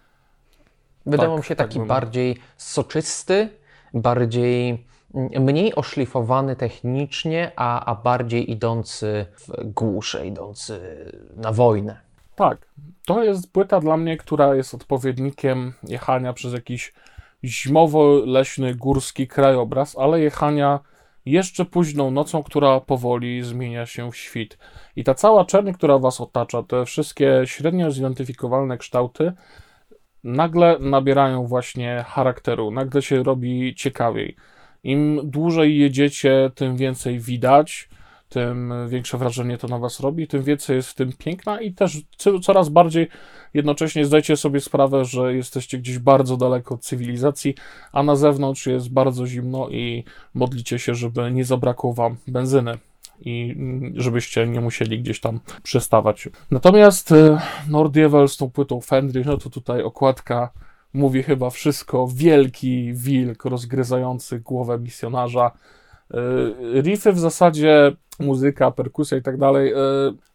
Wydawał 1.07 1.37
tak, 1.37 1.44
mi 1.44 1.49
się 1.49 1.57
taki 1.57 1.79
tak 1.79 1.88
bardziej 1.88 2.37
soczysty, 2.57 3.49
bardziej 3.94 4.87
mm, 5.14 5.44
mniej 5.44 5.75
oszlifowany 5.75 6.57
technicznie, 6.57 7.53
a, 7.57 7.85
a 7.85 7.94
bardziej 7.94 8.51
idący 8.51 9.27
w 9.37 9.73
głusze, 9.73 10.27
idący 10.27 10.81
na 11.37 11.53
wojnę. 11.53 12.01
Tak. 12.35 12.66
To 13.07 13.25
jest 13.25 13.53
płyta 13.53 13.81
dla 13.81 13.96
mnie, 13.96 14.16
która 14.16 14.55
jest 14.55 14.75
odpowiednikiem 14.75 15.75
jechania 15.83 16.33
przez 16.33 16.53
jakiś 16.53 16.92
zimowo-leśny, 17.44 18.75
górski 18.75 19.29
krajobraz, 19.29 19.99
ale 19.99 20.20
jechania 20.20 20.81
jeszcze 21.26 21.64
późną 21.64 22.11
nocą, 22.11 22.42
która 22.42 22.80
powoli 22.80 23.42
zmienia 23.42 23.87
się 23.87 24.11
w 24.11 24.16
świt. 24.16 24.59
I 24.96 25.04
ta 25.04 25.14
cała 25.14 25.44
czerń, 25.44 25.72
która 25.72 25.98
was 25.98 26.20
otacza, 26.20 26.62
te 26.62 26.85
wszystkie 26.85 27.42
średnio 27.44 27.90
zidentyfikowalne 27.90 28.78
kształty, 28.78 29.33
nagle 30.24 30.76
nabierają 30.80 31.46
właśnie 31.46 32.04
charakteru, 32.09 32.70
nagle 32.70 33.02
się 33.02 33.22
robi 33.22 33.74
ciekawiej. 33.74 34.37
Im 34.83 35.20
dłużej 35.24 35.78
jedziecie, 35.78 36.50
tym 36.54 36.76
więcej 36.76 37.18
widać, 37.18 37.88
tym 38.31 38.73
większe 38.88 39.19
wrażenie 39.19 39.59
to 39.59 39.69
na 39.69 39.79
Was 39.79 40.01
robi, 40.01 40.29
tym 40.29 40.43
więcej 40.43 40.77
jest 40.77 40.88
w 40.88 40.95
tym 40.95 41.12
piękna 41.12 41.61
i 41.61 41.73
też 41.73 41.99
coraz 42.43 42.69
bardziej 42.69 43.09
jednocześnie 43.55 44.05
zdajcie 44.05 44.37
sobie 44.37 44.61
sprawę, 44.61 45.05
że 45.05 45.35
jesteście 45.35 45.79
gdzieś 45.79 45.99
bardzo 45.99 46.37
daleko 46.37 46.75
od 46.75 46.81
cywilizacji, 46.81 47.55
a 47.93 48.03
na 48.03 48.16
zewnątrz 48.16 48.66
jest 48.66 48.93
bardzo 48.93 49.27
zimno 49.27 49.69
i 49.69 50.05
modlicie 50.35 50.79
się, 50.79 50.95
żeby 50.95 51.31
nie 51.31 51.45
zabrakło 51.45 51.93
Wam 51.93 52.16
benzyny 52.27 52.79
i 53.21 53.57
żebyście 53.95 54.47
nie 54.47 54.61
musieli 54.61 55.03
gdzieś 55.03 55.21
tam 55.21 55.40
przestawać. 55.62 56.29
Natomiast 56.51 57.12
e, 57.12 57.40
Nordievel 57.69 58.29
z 58.29 58.37
tą 58.37 58.51
płytą 58.51 58.81
Fendry, 58.81 59.23
no 59.27 59.37
to 59.37 59.51
tutaj 59.51 59.83
okładka 59.83 60.51
mówi 60.95 61.23
chyba 61.23 61.51
wszystko. 61.51 62.09
Wielki 62.14 62.93
wilk 62.95 63.45
rozgryzający 63.45 64.40
głowę 64.40 64.79
misjonarza. 64.79 65.51
E, 66.14 66.83
riffy 66.83 67.12
w 67.12 67.18
zasadzie, 67.18 67.92
muzyka, 68.18 68.70
perkusja 68.70 69.18
i 69.18 69.23
tak 69.23 69.38
dalej, 69.38 69.73
e, 69.73 69.77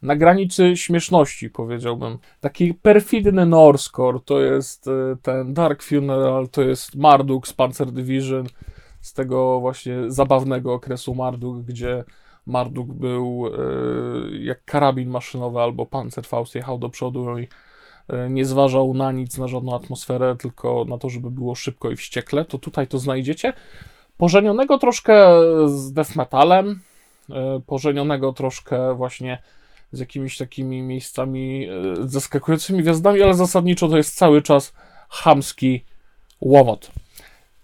na 0.02 0.16
granicy 0.16 0.78
śmieszności 0.78 1.50
powiedziałbym. 1.50 2.18
Taki 2.40 2.74
perfidny 2.74 3.46
Norscore, 3.46 4.20
to 4.26 4.40
jest 4.40 4.90
ten 5.22 5.54
Dark 5.54 5.84
Funeral, 5.84 6.48
to 6.50 6.62
jest 6.62 6.96
Marduk 6.96 7.48
z 7.48 7.54
Panzer 7.54 7.92
Division, 7.92 8.46
z 9.02 9.14
tego 9.14 9.60
właśnie 9.60 10.12
zabawnego 10.12 10.74
okresu 10.74 11.16
Marduk, 11.16 11.58
gdzie 11.58 12.04
Marduk 12.46 12.94
był 12.94 13.48
e, 13.48 14.38
jak 14.38 14.66
karabin 14.66 15.10
maszynowy 15.10 15.60
albo 15.60 15.86
Panzerfaust 15.86 16.56
jechał 16.56 16.78
do 16.78 16.90
przodu 16.90 17.40
i 17.40 17.48
e, 18.08 18.30
nie 18.30 18.46
zważał 18.46 18.94
na 18.94 19.12
nic, 19.12 19.38
na 19.38 19.48
żadną 19.48 19.76
atmosferę, 19.76 20.36
tylko 20.40 20.86
na 20.90 20.98
to, 20.98 21.10
żeby 21.10 21.32
było 21.32 21.56
szybko 21.56 21.92
i 21.92 21.96
wściekle, 21.96 22.46
to 22.46 22.58
tutaj 22.58 22.88
to 22.88 23.00
znajdziecie. 23.00 23.54
Pożenionego 24.18 24.78
troszkę 24.78 25.28
z 25.68 25.94
death 25.94 26.16
metalem, 26.16 26.80
e, 27.30 27.62
pożenionego 27.66 28.34
troszkę 28.34 28.96
właśnie 28.96 29.42
z 29.92 30.00
jakimiś 30.00 30.38
takimi 30.38 30.82
miejscami 30.82 31.68
zaskakującymi 32.00 32.82
gwiazdami, 32.84 33.22
ale 33.22 33.34
zasadniczo 33.34 33.88
to 33.88 33.98
jest 33.98 34.18
cały 34.18 34.42
czas 34.42 34.74
chamski 35.10 35.84
łomot. 36.42 36.92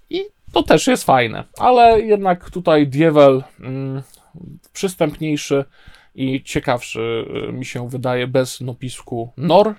I 0.10 0.26
to 0.52 0.64
też 0.64 0.88
jest 0.88 1.04
fajne, 1.04 1.44
ale 1.58 2.02
jednak 2.02 2.50
tutaj 2.50 2.88
Dievel 2.88 3.44
mm, 3.60 4.02
przystępniejszy 4.74 5.66
i 6.16 6.44
ciekawszy 6.44 7.26
y, 7.50 7.54
mi 7.54 7.66
się 7.66 7.90
wydaje 7.90 8.28
bez 8.28 8.62
napisku 8.62 9.30
NOR. 9.38 9.76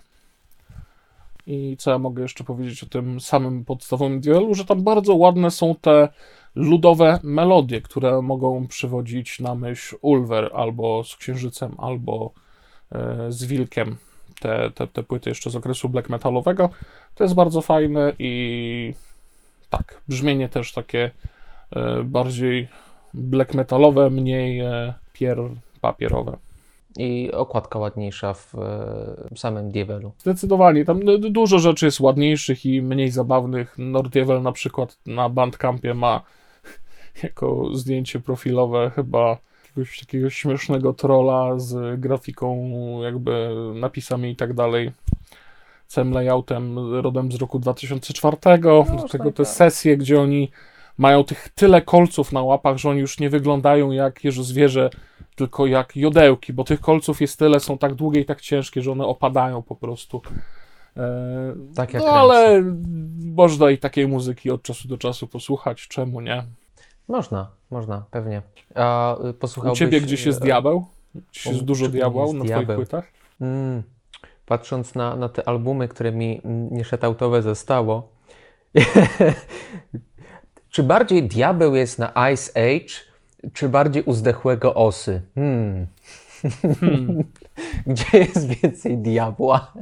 I 1.46 1.76
co 1.78 1.90
ja 1.90 1.98
mogę 1.98 2.22
jeszcze 2.22 2.44
powiedzieć 2.44 2.82
o 2.82 2.86
tym 2.86 3.20
samym 3.20 3.64
podstawowym 3.64 4.20
dialu, 4.20 4.54
że 4.54 4.64
tam 4.64 4.82
bardzo 4.82 5.14
ładne 5.14 5.50
są 5.50 5.74
te 5.80 6.08
ludowe 6.54 7.18
melodie, 7.22 7.80
które 7.80 8.22
mogą 8.22 8.66
przywodzić 8.66 9.40
na 9.40 9.54
myśl 9.54 9.96
Ulver 10.00 10.50
albo 10.54 11.04
z 11.04 11.16
Księżycem, 11.16 11.74
albo 11.78 12.32
e, 12.92 13.26
z 13.28 13.44
Wilkiem. 13.44 13.96
Te, 14.40 14.70
te, 14.70 14.86
te 14.86 15.02
płyty 15.02 15.30
jeszcze 15.30 15.50
z 15.50 15.56
okresu 15.56 15.88
black 15.88 16.08
metalowego. 16.08 16.70
To 17.14 17.24
jest 17.24 17.34
bardzo 17.34 17.60
fajne 17.60 18.12
i 18.18 18.94
tak, 19.70 20.00
brzmienie 20.08 20.48
też 20.48 20.72
takie 20.72 21.10
e, 21.70 22.02
bardziej 22.04 22.68
black 23.14 23.54
metalowe, 23.54 24.10
mniej 24.10 24.60
e, 24.60 24.94
pier 25.12 25.38
papierowe. 25.80 26.36
I 26.96 27.32
okładka 27.32 27.78
ładniejsza 27.78 28.34
w 28.34 28.54
samym 29.36 29.70
Dievelu. 29.70 30.12
Zdecydowanie. 30.18 30.84
Tam 30.84 31.00
dużo 31.30 31.58
rzeczy 31.58 31.86
jest 31.86 32.00
ładniejszych 32.00 32.66
i 32.66 32.82
mniej 32.82 33.10
zabawnych. 33.10 33.74
Nordievel 33.78 34.42
na 34.42 34.52
przykład 34.52 34.98
na 35.06 35.28
Bandcampie 35.28 35.94
ma 35.94 36.22
jako 37.22 37.68
zdjęcie 37.74 38.20
profilowe 38.20 38.90
chyba 38.94 39.38
jakiegoś 39.64 40.00
takiego 40.00 40.30
śmiesznego 40.30 40.92
trolla 40.92 41.58
z 41.58 42.00
grafiką, 42.00 42.70
jakby 43.02 43.48
napisami 43.74 44.30
i 44.30 44.36
tak 44.36 44.54
dalej. 44.54 44.92
Całym 45.86 46.12
layoutem 46.12 46.94
rodem 47.00 47.32
z 47.32 47.34
roku 47.34 47.58
2004. 47.58 48.36
No, 48.62 48.84
Do 48.84 49.08
tego 49.08 49.32
te 49.32 49.44
tak. 49.44 49.52
sesje, 49.52 49.96
gdzie 49.96 50.20
oni 50.20 50.50
mają 50.98 51.24
tych 51.24 51.48
tyle 51.48 51.82
kolców 51.82 52.32
na 52.32 52.42
łapach, 52.42 52.76
że 52.76 52.90
oni 52.90 53.00
już 53.00 53.20
nie 53.20 53.30
wyglądają 53.30 53.90
jak 53.90 54.20
zwierzę, 54.30 54.90
tylko 55.34 55.66
jak 55.66 55.96
jodełki, 55.96 56.52
bo 56.52 56.64
tych 56.64 56.80
kolców 56.80 57.20
jest 57.20 57.38
tyle, 57.38 57.60
są 57.60 57.78
tak 57.78 57.94
długie 57.94 58.20
i 58.20 58.24
tak 58.24 58.40
ciężkie, 58.40 58.82
że 58.82 58.92
one 58.92 59.06
opadają 59.06 59.62
po 59.62 59.76
prostu. 59.76 60.22
E, 60.96 61.54
tak 61.74 61.94
jak 61.94 62.02
no 62.02 62.08
ale 62.08 62.62
można 63.24 63.70
i 63.70 63.78
takiej 63.78 64.08
muzyki 64.08 64.50
od 64.50 64.62
czasu 64.62 64.88
do 64.88 64.98
czasu 64.98 65.26
posłuchać, 65.26 65.88
czemu 65.88 66.20
nie? 66.20 66.44
Można, 67.08 67.50
można, 67.70 68.04
pewnie. 68.10 68.42
A 68.74 69.16
y, 69.24 69.34
posłuchałbyś... 69.34 69.78
U 69.78 69.84
ciebie 69.84 70.00
gdzieś 70.00 70.26
jest 70.26 70.42
diabeł? 70.42 70.86
Gdzieś 71.14 71.46
jest 71.46 71.64
dużo 71.64 71.88
diabła 71.88 72.32
na 72.32 72.44
diabeł. 72.44 72.64
twoich 72.64 72.76
płytach? 72.76 73.04
Mm, 73.40 73.82
patrząc 74.46 74.94
na, 74.94 75.16
na 75.16 75.28
te 75.28 75.48
albumy, 75.48 75.88
które 75.88 76.12
mi 76.12 76.40
nieszatautowe 76.70 77.42
zostało, 77.42 78.12
Czy 80.70 80.82
bardziej 80.82 81.22
diabeł 81.22 81.74
jest 81.74 81.98
na 81.98 82.30
Ice 82.32 82.50
Age, 82.56 82.94
czy 83.52 83.68
bardziej 83.68 84.02
u 84.02 84.12
zdechłego 84.12 84.74
osy? 84.74 85.22
Hmm. 85.34 85.86
hmm. 86.80 87.24
Gdzie 87.86 88.18
jest 88.18 88.46
więcej 88.62 88.98
diabła? 88.98 89.72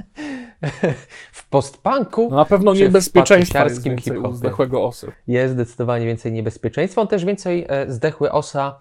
w 1.33 1.49
postpunku? 1.49 2.29
No 2.31 2.37
na 2.37 2.45
pewno 2.45 2.75
niebezpieczeństwa 2.75 3.65
jest 3.65 3.83
więcej 3.83 4.19
u 4.19 4.33
zdechłego 4.33 4.85
osy. 4.85 5.13
Jest 5.27 5.55
zdecydowanie 5.55 6.07
więcej 6.07 6.33
niebezpieczeństwa. 6.33 7.01
On 7.01 7.09
też 7.09 7.25
więcej 7.25 7.67
e, 7.69 7.93
zdechły 7.93 8.33
osa 8.33 8.81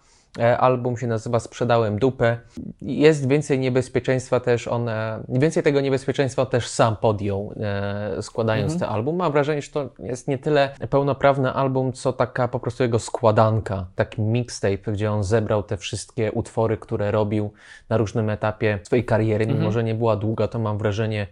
album 0.58 0.98
się 0.98 1.08
nazywa 1.08 1.40
Sprzedałem 1.40 2.00
dupę. 2.00 2.38
Jest 2.82 3.28
więcej 3.28 3.60
niebezpieczeństwa 3.60 4.40
też, 4.40 4.68
on, 4.68 4.90
e, 4.90 5.24
więcej 5.30 5.64
tego 5.64 5.82
niebezpieczeństwa 5.82 6.46
też 6.46 6.68
sam 6.68 6.96
podjął, 6.96 7.54
e, 7.60 8.22
składając 8.22 8.74
mhm. 8.74 8.80
ten 8.80 8.96
album. 8.96 9.16
Mam 9.16 9.32
wrażenie, 9.32 9.62
że 9.62 9.72
to 9.72 9.90
jest 10.00 10.28
nie 10.28 10.38
tyle 10.38 10.70
pełnoprawny 10.90 11.54
album, 11.54 11.94
co 11.94 12.14
taka 12.14 12.48
po 12.48 12.60
prostu 12.60 12.84
jego 12.84 13.00
składanka, 13.00 13.86
taki 13.96 14.22
mixtape, 14.22 14.92
gdzie 14.92 15.12
on 15.12 15.24
zebrał 15.24 15.64
te 15.64 15.78
wszystkie 15.78 16.32
utwory, 16.32 16.78
które 16.78 17.12
robił 17.12 17.52
na 17.90 17.98
różnym 17.98 18.30
etapie 18.30 18.80
swojej 18.84 19.06
kariery. 19.06 19.46
Mimo, 19.46 19.58
mhm. 19.58 19.74
że 19.74 19.84
nie 19.84 19.96
była 19.96 20.16
długa, 20.16 20.48
to 20.48 20.60
mam 20.60 20.78
wrażenie, 20.78 21.28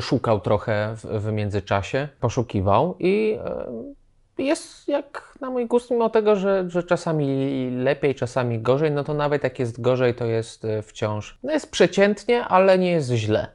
szukał 0.00 0.40
trochę 0.40 0.94
w, 0.96 1.04
w 1.04 1.32
międzyczasie, 1.32 2.08
poszukiwał 2.20 2.96
i 2.98 3.38
jest 4.38 4.88
jak 4.88 5.38
na 5.40 5.50
mój 5.50 5.66
gust, 5.66 5.90
mimo 5.90 6.10
tego, 6.10 6.36
że, 6.36 6.64
że 6.68 6.82
czasami 6.82 7.70
lepiej, 7.70 8.14
czasami 8.14 8.58
gorzej, 8.58 8.90
no 8.90 9.04
to 9.04 9.14
nawet 9.14 9.44
jak 9.44 9.58
jest 9.58 9.80
gorzej, 9.80 10.14
to 10.14 10.24
jest 10.24 10.64
e, 10.64 10.82
wciąż, 10.82 11.38
no 11.42 11.52
jest 11.52 11.70
przeciętnie, 11.70 12.44
ale 12.44 12.78
nie 12.78 12.90
jest 12.90 13.10
źle. 13.10 13.48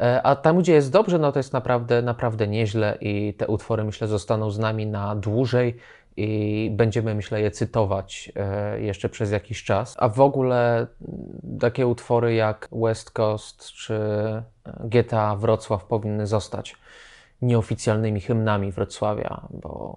E, 0.00 0.22
a 0.22 0.36
tam, 0.36 0.58
gdzie 0.58 0.72
jest 0.72 0.92
dobrze, 0.92 1.18
no 1.18 1.32
to 1.32 1.38
jest 1.38 1.52
naprawdę, 1.52 2.02
naprawdę 2.02 2.48
nieźle 2.48 2.98
i 3.00 3.34
te 3.34 3.46
utwory, 3.46 3.84
myślę, 3.84 4.08
zostaną 4.08 4.50
z 4.50 4.58
nami 4.58 4.86
na 4.86 5.16
dłużej 5.16 5.76
i 6.16 6.70
będziemy, 6.72 7.14
myślę, 7.14 7.40
je 7.40 7.50
cytować 7.50 8.32
e, 8.36 8.80
jeszcze 8.80 9.08
przez 9.08 9.30
jakiś 9.30 9.64
czas. 9.64 9.96
A 9.98 10.08
w 10.08 10.20
ogóle 10.20 10.86
takie 11.60 11.86
utwory 11.86 12.34
jak 12.34 12.68
West 12.72 13.10
Coast 13.10 13.64
czy 13.64 14.00
GTA 14.80 15.36
Wrocław 15.36 15.84
powinny 15.84 16.26
zostać 16.26 16.76
nieoficjalnymi 17.42 18.20
hymnami 18.20 18.72
Wrocławia, 18.72 19.46
bo... 19.50 19.96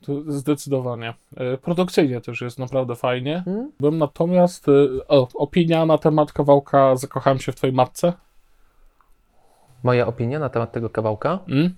To 0.00 0.32
zdecydowanie. 0.32 1.14
E, 1.36 1.56
produkcyjnie 1.56 2.20
też 2.20 2.40
jest 2.40 2.58
naprawdę 2.58 2.96
fajnie. 2.96 3.42
Hmm? 3.44 3.72
Byłem 3.80 3.98
natomiast... 3.98 4.68
E, 4.68 4.72
o, 5.08 5.28
opinia 5.34 5.86
na 5.86 5.98
temat 5.98 6.32
kawałka 6.32 6.96
Zakochałem 6.96 7.38
się 7.38 7.52
w 7.52 7.56
twojej 7.56 7.76
matce? 7.76 8.12
Moja 9.82 10.06
opinia 10.06 10.38
na 10.38 10.48
temat 10.48 10.72
tego 10.72 10.90
kawałka? 10.90 11.38
Hmm? 11.48 11.74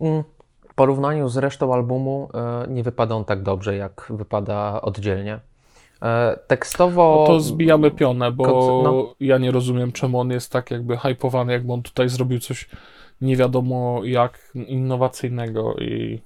Mm, 0.00 0.22
w 0.68 0.74
porównaniu 0.74 1.28
z 1.28 1.36
resztą 1.36 1.74
albumu 1.74 2.28
e, 2.34 2.66
nie 2.68 2.82
wypada 2.82 3.14
on 3.14 3.24
tak 3.24 3.42
dobrze, 3.42 3.76
jak 3.76 4.06
wypada 4.10 4.80
oddzielnie. 4.82 5.40
Tekstowo. 6.46 7.16
No 7.20 7.26
to 7.26 7.40
zbijamy 7.40 7.90
pionę, 7.90 8.32
bo 8.32 8.44
no. 8.84 9.14
ja 9.20 9.38
nie 9.38 9.50
rozumiem, 9.50 9.92
czemu 9.92 10.20
on 10.20 10.30
jest 10.30 10.52
tak 10.52 10.70
jakby 10.70 10.96
hypowany, 10.96 11.52
jakby 11.52 11.72
on 11.72 11.82
tutaj 11.82 12.08
zrobił 12.08 12.38
coś 12.38 12.68
nie 13.20 13.36
wiadomo 13.36 14.00
jak 14.04 14.52
innowacyjnego 14.54 15.74
i, 15.74 16.20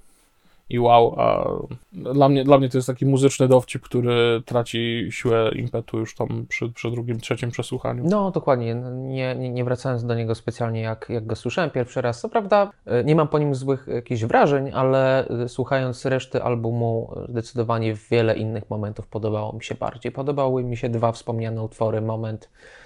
i 0.69 0.79
wow, 0.79 1.15
a 1.19 1.45
dla 1.93 2.29
mnie, 2.29 2.43
dla 2.43 2.57
mnie 2.57 2.69
to 2.69 2.77
jest 2.77 2.87
taki 2.87 3.05
muzyczny 3.05 3.47
dowcip, 3.47 3.81
który 3.81 4.41
traci 4.45 5.07
siłę 5.11 5.51
impetu 5.55 5.99
już 5.99 6.15
tam 6.15 6.45
przy, 6.49 6.69
przy 6.69 6.91
drugim, 6.91 7.19
trzecim 7.19 7.51
przesłuchaniu. 7.51 8.03
No, 8.05 8.31
dokładnie. 8.31 8.75
Nie, 8.91 9.35
nie, 9.35 9.49
nie 9.49 9.63
wracając 9.63 10.05
do 10.05 10.15
niego 10.15 10.35
specjalnie, 10.35 10.81
jak, 10.81 11.05
jak 11.09 11.25
go 11.25 11.35
słyszałem 11.35 11.69
pierwszy 11.69 12.01
raz. 12.01 12.21
Co 12.21 12.29
prawda, 12.29 12.71
e, 12.85 13.03
nie 13.03 13.15
mam 13.15 13.27
po 13.27 13.39
nim 13.39 13.55
złych 13.55 13.87
jakichś 13.87 14.23
wrażeń, 14.23 14.71
ale 14.73 15.27
e, 15.27 15.49
słuchając 15.49 16.05
reszty 16.05 16.43
albumu, 16.43 17.15
zdecydowanie 17.29 17.93
wiele 18.11 18.35
innych 18.35 18.69
momentów 18.69 19.07
podobało 19.07 19.53
mi 19.53 19.63
się 19.63 19.75
bardziej. 19.75 20.11
Podobały 20.11 20.63
mi 20.63 20.77
się 20.77 20.89
dwa 20.89 21.11
wspomniane 21.11 21.63
utwory. 21.63 22.01
Moment 22.01 22.49
E, 22.49 22.49
e, 22.49 22.80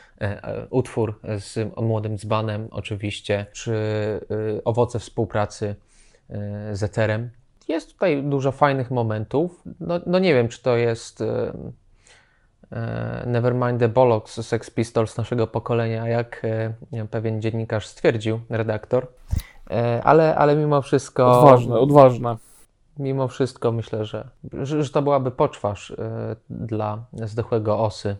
utwór 0.69 1.19
z 1.39 1.75
młodym 1.81 2.17
dzbanem 2.17 2.67
oczywiście, 2.71 3.45
czy 3.53 3.75
e, 3.75 4.63
owoce 4.63 4.99
współpracy 4.99 5.75
z 6.71 6.83
Eterem. 6.83 7.29
Jest 7.67 7.93
tutaj 7.93 8.23
dużo 8.23 8.51
fajnych 8.51 8.91
momentów. 8.91 9.63
No, 9.79 9.99
no 10.05 10.19
nie 10.19 10.33
wiem, 10.33 10.47
czy 10.47 10.61
to 10.61 10.77
jest 10.77 11.21
e, 11.21 11.53
Nevermind 13.25 13.79
the 13.79 13.89
Bollocks 13.89 14.47
Sex 14.47 14.69
Pistols 14.69 15.17
naszego 15.17 15.47
pokolenia, 15.47 16.07
jak 16.07 16.41
e, 16.93 17.07
pewien 17.07 17.41
dziennikarz 17.41 17.87
stwierdził, 17.87 18.39
redaktor. 18.49 19.07
E, 19.71 20.03
ale, 20.03 20.35
ale 20.35 20.55
mimo 20.55 20.81
wszystko. 20.81 21.39
Odważne, 21.39 21.79
odważne. 21.79 22.37
Mimo 22.97 23.27
wszystko 23.27 23.71
myślę, 23.71 24.05
że, 24.05 24.29
że, 24.53 24.83
że 24.83 24.89
to 24.89 25.01
byłaby 25.01 25.31
poczwarz 25.31 25.95
dla 26.49 27.05
zdechłego 27.13 27.79
osy. 27.79 28.15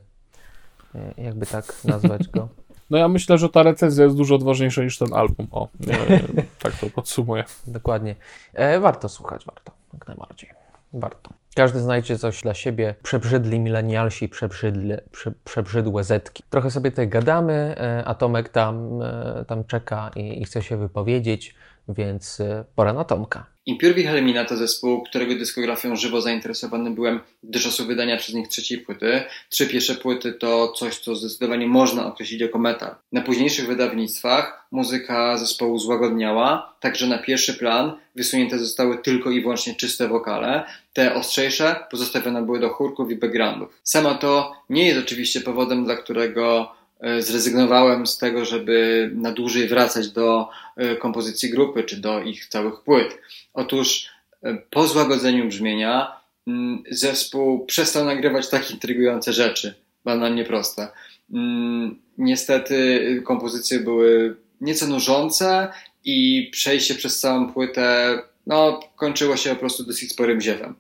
Jakby 1.18 1.46
tak 1.46 1.74
nazwać 1.86 2.28
go. 2.28 2.48
No 2.90 2.98
ja 2.98 3.08
myślę, 3.08 3.38
że 3.38 3.50
ta 3.50 3.64
recenzja 3.64 4.04
jest 4.04 4.16
dużo 4.16 4.36
odważniejsza 4.36 4.84
niż 4.84 4.98
ten 4.98 5.14
album. 5.14 5.48
O, 5.52 5.68
tak 6.64 6.74
to 6.74 6.90
podsumuję. 6.90 7.44
Dokładnie. 7.68 8.16
E, 8.54 8.80
warto 8.80 9.10
słuchać, 9.10 9.46
warto, 9.46 9.72
jak 9.94 10.08
najbardziej. 10.08 10.50
Warto. 10.94 11.30
Każdy 11.56 11.80
znajdzie 11.80 12.18
coś 12.18 12.42
dla 12.42 12.54
siebie. 12.54 12.96
Przebrzydli 13.04 13.60
milenialsi, 13.60 14.30
przebrzydle, 14.30 15.02
prze, 15.12 15.32
przebrzydłe 15.44 16.04
zetki. 16.04 16.44
Trochę 16.50 16.72
sobie 16.72 16.92
tutaj 16.92 17.08
gadamy, 17.08 17.76
e, 17.78 18.04
a 18.06 18.16
Tomek 18.16 18.50
tam, 18.50 19.02
e, 19.02 19.46
tam 19.48 19.64
czeka 19.64 20.12
i, 20.16 20.42
i 20.42 20.46
chce 20.46 20.62
się 20.62 20.78
wypowiedzieć, 20.78 21.56
więc 21.90 22.40
e, 22.40 22.66
pora 22.76 22.94
na 22.94 23.04
Tomka. 23.04 23.56
Impure 23.66 23.94
Wilhelmina 23.94 24.46
to 24.46 24.58
zespół, 24.58 25.04
którego 25.04 25.36
dyskografią 25.36 25.96
żywo 25.96 26.22
zainteresowany 26.22 26.92
byłem 26.92 27.20
do 27.44 27.60
czasu 27.60 27.86
wydania 27.86 28.18
przez 28.18 28.36
nich 28.36 28.48
trzeciej 28.48 28.78
płyty. 28.78 29.22
Trzy 29.50 29.68
pierwsze 29.68 29.96
płyty 29.96 30.34
to 30.34 30.68
coś, 30.68 31.00
co 31.00 31.16
zdecydowanie 31.16 31.68
można 31.68 32.08
określić 32.08 32.42
jako 32.42 32.60
metal. 32.60 32.96
Na 33.12 33.22
późniejszych 33.22 33.68
wydawnictwach 33.68 34.68
muzyka 34.72 35.38
zespołu 35.38 35.80
złagodniała, 35.80 36.76
także 36.80 37.08
na 37.08 37.18
pierwszy 37.18 37.54
plan 37.54 37.94
wysunięte 38.16 38.60
zostały 38.60 38.98
tylko 38.98 39.32
i 39.32 39.42
wyłącznie 39.42 39.76
czyste 39.76 40.08
wokale. 40.08 40.64
Te 40.94 41.16
ostrzejsze 41.16 41.76
pozostawione 41.92 42.46
były 42.46 42.60
do 42.60 42.70
chórków 42.70 43.12
i 43.12 43.16
backgroundów. 43.16 43.80
Sama 43.84 44.16
to 44.16 44.54
nie 44.70 44.88
jest 44.88 45.00
oczywiście 45.00 45.42
powodem, 45.42 45.86
dla 45.86 45.96
którego 45.96 46.72
zrezygnowałem 47.20 48.08
z 48.08 48.18
tego, 48.18 48.46
żeby 48.46 49.10
na 49.16 49.32
dłużej 49.32 49.68
wracać 49.68 50.10
do 50.10 50.50
e, 50.78 50.96
kompozycji 50.96 51.50
grupy 51.50 51.84
czy 51.84 51.98
do 51.98 52.22
ich 52.22 52.46
całych 52.46 52.82
płyt. 52.82 53.18
Otóż 53.54 54.10
e, 54.44 54.58
po 54.70 54.88
złagodzeniu 54.88 55.48
brzmienia 55.48 56.20
mm, 56.48 56.84
zespół 56.90 57.66
przestał 57.66 58.06
nagrywać 58.06 58.50
tak 58.50 58.72
intrygujące 58.72 59.34
rzeczy, 59.34 59.76
banalnie 60.06 60.44
proste. 60.44 60.88
Mm, 61.34 62.00
niestety 62.18 63.22
kompozycje 63.26 63.80
były 63.80 64.36
nieco 64.62 64.88
nużące 64.88 65.68
i 66.04 66.50
przejście 66.52 66.96
przez 66.96 67.20
całą 67.20 67.54
płytę 67.54 68.20
no, 68.48 68.80
kończyło 68.96 69.38
się 69.38 69.50
po 69.50 69.56
prostu 69.56 69.84
dosyć 69.84 70.12
sporym 70.12 70.42
ziewem 70.42 70.76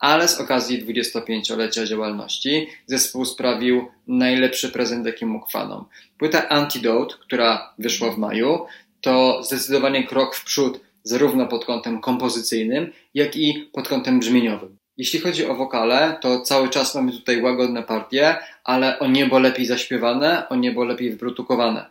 ale 0.00 0.28
z 0.28 0.40
okazji 0.40 0.86
25-lecia 0.86 1.86
działalności 1.86 2.68
zespół 2.86 3.24
sprawił 3.24 3.88
najlepszy 4.06 4.68
prezent, 4.68 5.06
jaki 5.06 5.26
mógł 5.26 5.50
fanom. 5.50 5.84
Płyta 6.18 6.48
Antidote, 6.48 7.14
która 7.20 7.74
wyszła 7.78 8.10
w 8.10 8.18
maju, 8.18 8.66
to 9.00 9.42
zdecydowanie 9.42 10.06
krok 10.06 10.36
w 10.36 10.44
przód, 10.44 10.80
zarówno 11.02 11.46
pod 11.46 11.64
kątem 11.64 12.00
kompozycyjnym, 12.00 12.92
jak 13.14 13.36
i 13.36 13.70
pod 13.72 13.88
kątem 13.88 14.20
brzmieniowym. 14.20 14.76
Jeśli 14.96 15.20
chodzi 15.20 15.46
o 15.46 15.54
wokale, 15.54 16.18
to 16.20 16.40
cały 16.40 16.68
czas 16.68 16.94
mamy 16.94 17.12
tutaj 17.12 17.42
łagodne 17.42 17.82
partie, 17.82 18.36
ale 18.64 18.98
o 18.98 19.06
niebo 19.06 19.38
lepiej 19.38 19.66
zaśpiewane, 19.66 20.48
o 20.48 20.56
niebo 20.56 20.84
lepiej 20.84 21.10
wyprodukowane. 21.10 21.86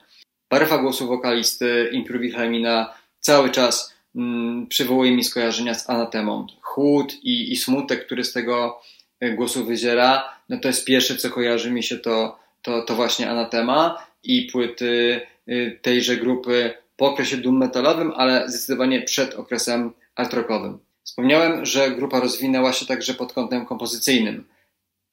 Barwa 0.51 0.77
głosu 0.77 1.07
wokalisty 1.07 1.89
Improve 1.91 2.21
Wilhelmina 2.21 2.93
cały 3.19 3.49
czas 3.49 3.93
przywołuje 4.69 5.11
mi 5.11 5.23
skojarzenia 5.23 5.73
z 5.73 5.89
Anatemą 5.89 6.47
chłód 6.61 7.13
i, 7.23 7.51
i 7.51 7.55
smutek, 7.55 8.05
który 8.05 8.23
z 8.23 8.33
tego 8.33 8.81
e, 9.19 9.33
głosu 9.33 9.65
wyziera, 9.65 10.39
no 10.49 10.57
to 10.57 10.67
jest 10.67 10.85
pierwsze, 10.85 11.15
co 11.15 11.29
kojarzy 11.29 11.71
mi 11.71 11.83
się 11.83 11.97
to, 11.97 12.39
to, 12.61 12.81
to 12.81 12.95
właśnie 12.95 13.29
Anatema 13.29 14.07
i 14.23 14.49
płyty 14.51 15.21
e, 15.47 15.71
tejże 15.71 16.17
grupy 16.17 16.73
po 16.97 17.05
okresie 17.05 17.37
doom 17.37 17.57
metalowym, 17.57 18.11
ale 18.15 18.49
zdecydowanie 18.49 19.01
przed 19.01 19.35
okresem 19.35 19.93
art 20.15 20.33
rockowym. 20.33 20.79
Wspomniałem, 21.03 21.65
że 21.65 21.91
grupa 21.91 22.19
rozwinęła 22.19 22.73
się 22.73 22.85
także 22.85 23.13
pod 23.13 23.33
kątem 23.33 23.65
kompozycyjnym. 23.65 24.47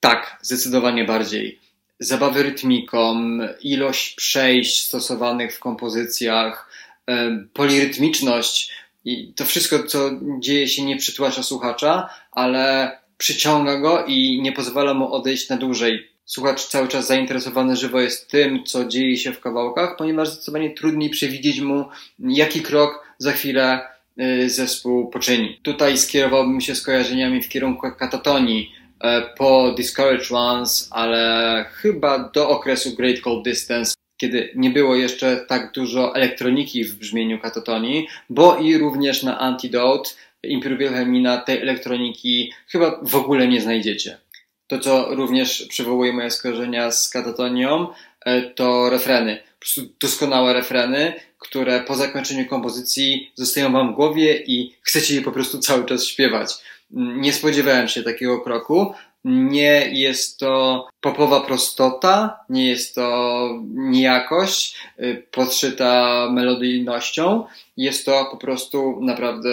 Tak, 0.01 0.39
zdecydowanie 0.43 1.05
bardziej. 1.05 1.59
Zabawy 1.99 2.43
rytmiką, 2.43 3.29
ilość 3.61 4.15
przejść 4.15 4.85
stosowanych 4.85 5.55
w 5.55 5.59
kompozycjach, 5.59 6.71
e, 7.07 7.45
polirytmiczność, 7.53 8.73
i 9.07 9.33
to 9.37 9.45
wszystko, 9.45 9.83
co 9.83 10.11
dzieje 10.39 10.69
się, 10.69 10.85
nie 10.85 10.97
przytłacza 10.97 11.43
słuchacza, 11.43 12.09
ale 12.33 12.91
przyciąga 13.19 13.77
go 13.77 14.05
i 14.07 14.41
nie 14.43 14.53
pozwala 14.53 14.95
mu 14.95 15.13
odejść 15.13 15.49
na 15.49 15.57
dłużej. 15.57 16.09
Słuchacz 16.25 16.67
cały 16.67 16.89
czas 16.89 17.07
zainteresowany 17.07 17.77
żywo 17.77 18.01
jest 18.01 18.31
tym, 18.31 18.65
co 18.65 18.85
dzieje 18.85 19.17
się 19.17 19.33
w 19.33 19.41
kawałkach, 19.41 19.97
ponieważ 19.97 20.29
zdecydowanie 20.29 20.71
trudniej 20.71 21.11
przewidzieć 21.11 21.61
mu, 21.61 21.85
jaki 22.19 22.61
krok 22.61 23.05
za 23.19 23.33
chwilę 23.33 23.81
y, 24.21 24.51
zespół 24.51 25.11
poczyni. 25.11 25.61
Tutaj 25.63 25.99
skierowałbym 25.99 26.61
się 26.61 26.75
skojarzeniami 26.75 27.43
w 27.43 27.49
kierunku 27.49 27.91
katatonii 27.99 28.73
e, 29.01 29.23
po 29.39 29.75
Discouraged 29.77 30.33
Ones, 30.33 30.89
ale 30.91 31.65
chyba 31.73 32.31
do 32.35 32.49
okresu 32.49 32.97
Great 32.97 33.21
Cold 33.21 33.45
Distance, 33.45 33.96
kiedy 34.17 34.51
nie 34.55 34.71
było 34.71 34.97
jeszcze 34.97 35.37
tak 35.49 35.73
dużo 35.73 36.15
elektroniki 36.15 36.85
w 36.85 36.97
brzmieniu 36.99 37.39
katatonii, 37.39 38.09
bo 38.31 38.59
i 38.59 38.79
również 38.79 39.23
na 39.23 39.39
Antidote 39.39 40.11
Wilhelmina 40.45 41.37
tej 41.37 41.61
elektroniki 41.61 42.53
chyba 42.69 43.01
w 43.03 43.15
ogóle 43.15 43.49
nie 43.49 43.61
znajdziecie. 43.61 44.19
To, 44.67 44.79
co 44.79 45.15
również 45.15 45.67
przywołuje 45.69 46.13
moje 46.13 46.31
skojarzenia 46.31 46.91
z 46.91 47.11
katatonią, 47.11 47.89
e, 48.25 48.43
to 48.43 48.91
refreny. 48.91 49.37
Po 49.37 49.59
prostu 49.59 49.81
doskonałe 50.01 50.53
refreny, 50.53 51.13
które 51.39 51.81
po 51.81 51.95
zakończeniu 51.95 52.47
kompozycji 52.47 53.33
zostają 53.35 53.73
wam 53.73 53.93
w 53.93 53.97
głowie 53.97 54.43
i 54.47 54.75
chcecie 54.83 55.15
je 55.15 55.23
po 55.23 55.33
prostu 55.33 55.59
cały 55.59 55.85
czas 55.85 56.05
śpiewać. 56.05 56.55
Nie 56.91 57.33
spodziewałem 57.33 57.89
się 57.89 58.03
takiego 58.03 58.41
kroku, 58.41 58.95
nie 59.27 59.91
jest 59.93 60.39
to 60.39 60.87
popowa 61.01 61.41
prostota, 61.41 62.41
nie 62.51 62.67
jest 62.67 62.95
to 62.95 63.49
nijakość 63.75 64.77
y, 65.01 65.27
podszyta 65.31 66.29
melodyjnością. 66.33 67.45
Jest 67.77 68.07
to 68.07 68.29
po 68.31 68.37
prostu 68.37 68.99
naprawdę 69.03 69.49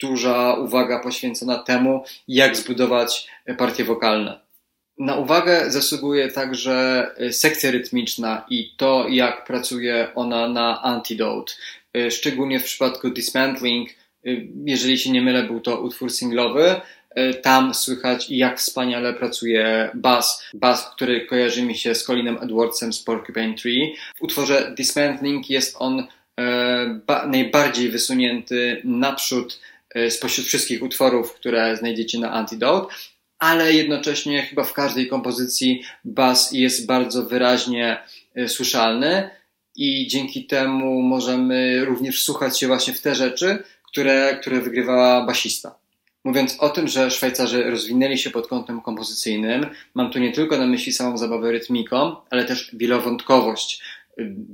duża 0.00 0.54
uwaga 0.54 1.00
poświęcona 1.00 1.58
temu, 1.58 2.04
jak 2.28 2.56
zbudować 2.56 3.28
partie 3.58 3.84
wokalne. 3.84 4.40
Na 4.98 5.16
uwagę 5.16 5.70
zasługuje 5.70 6.28
także 6.28 7.10
y, 7.20 7.32
sekcja 7.32 7.70
rytmiczna 7.70 8.44
i 8.50 8.74
to, 8.76 9.08
jak 9.08 9.44
pracuje 9.44 10.08
ona 10.14 10.48
na 10.48 10.82
Antidote. 10.82 11.52
Y, 11.96 12.10
szczególnie 12.10 12.60
w 12.60 12.64
przypadku 12.64 13.10
Dismantling, 13.10 13.88
jeżeli 14.64 14.98
się 14.98 15.10
nie 15.10 15.22
mylę, 15.22 15.42
był 15.42 15.60
to 15.60 15.80
utwór 15.80 16.10
singlowy, 16.10 16.80
tam 17.42 17.74
słychać, 17.74 18.30
jak 18.30 18.58
wspaniale 18.58 19.14
pracuje 19.14 19.90
bass. 19.94 20.42
Bass, 20.54 20.90
który 20.94 21.26
kojarzy 21.26 21.62
mi 21.62 21.78
się 21.78 21.94
z 21.94 22.04
Colinem 22.04 22.38
Edwardsem 22.40 22.92
z 22.92 23.02
Porcupine 23.02 23.54
Tree. 23.54 23.94
W 24.16 24.22
utworze 24.22 24.74
Dismantling 24.76 25.50
jest 25.50 25.76
on 25.78 26.06
e, 26.40 27.00
najbardziej 27.26 27.90
wysunięty 27.90 28.80
naprzód 28.84 29.60
e, 29.94 30.10
spośród 30.10 30.46
wszystkich 30.46 30.82
utworów, 30.82 31.34
które 31.34 31.76
znajdziecie 31.76 32.18
na 32.18 32.32
Antidote, 32.32 32.94
ale 33.38 33.72
jednocześnie 33.72 34.42
chyba 34.42 34.64
w 34.64 34.72
każdej 34.72 35.08
kompozycji 35.08 35.82
bass 36.04 36.52
jest 36.52 36.86
bardzo 36.86 37.24
wyraźnie 37.24 37.98
słyszalny 38.46 39.30
i 39.76 40.06
dzięki 40.06 40.46
temu 40.46 41.02
możemy 41.02 41.84
również 41.84 42.22
słuchać 42.22 42.60
się 42.60 42.66
właśnie 42.66 42.94
w 42.94 43.00
te 43.00 43.14
rzeczy, 43.14 43.62
które, 43.82 44.38
które 44.40 44.60
wygrywała 44.60 45.26
basista. 45.26 45.74
Mówiąc 46.24 46.56
o 46.60 46.68
tym, 46.68 46.88
że 46.88 47.10
Szwajcarzy 47.10 47.70
rozwinęli 47.70 48.18
się 48.18 48.30
pod 48.30 48.46
kątem 48.46 48.80
kompozycyjnym, 48.80 49.66
mam 49.94 50.10
tu 50.10 50.18
nie 50.18 50.32
tylko 50.32 50.58
na 50.58 50.66
myśli 50.66 50.92
samą 50.92 51.18
zabawę 51.18 51.52
rytmiką, 51.52 52.16
ale 52.30 52.44
też 52.44 52.70
wielowątkowość. 52.72 53.82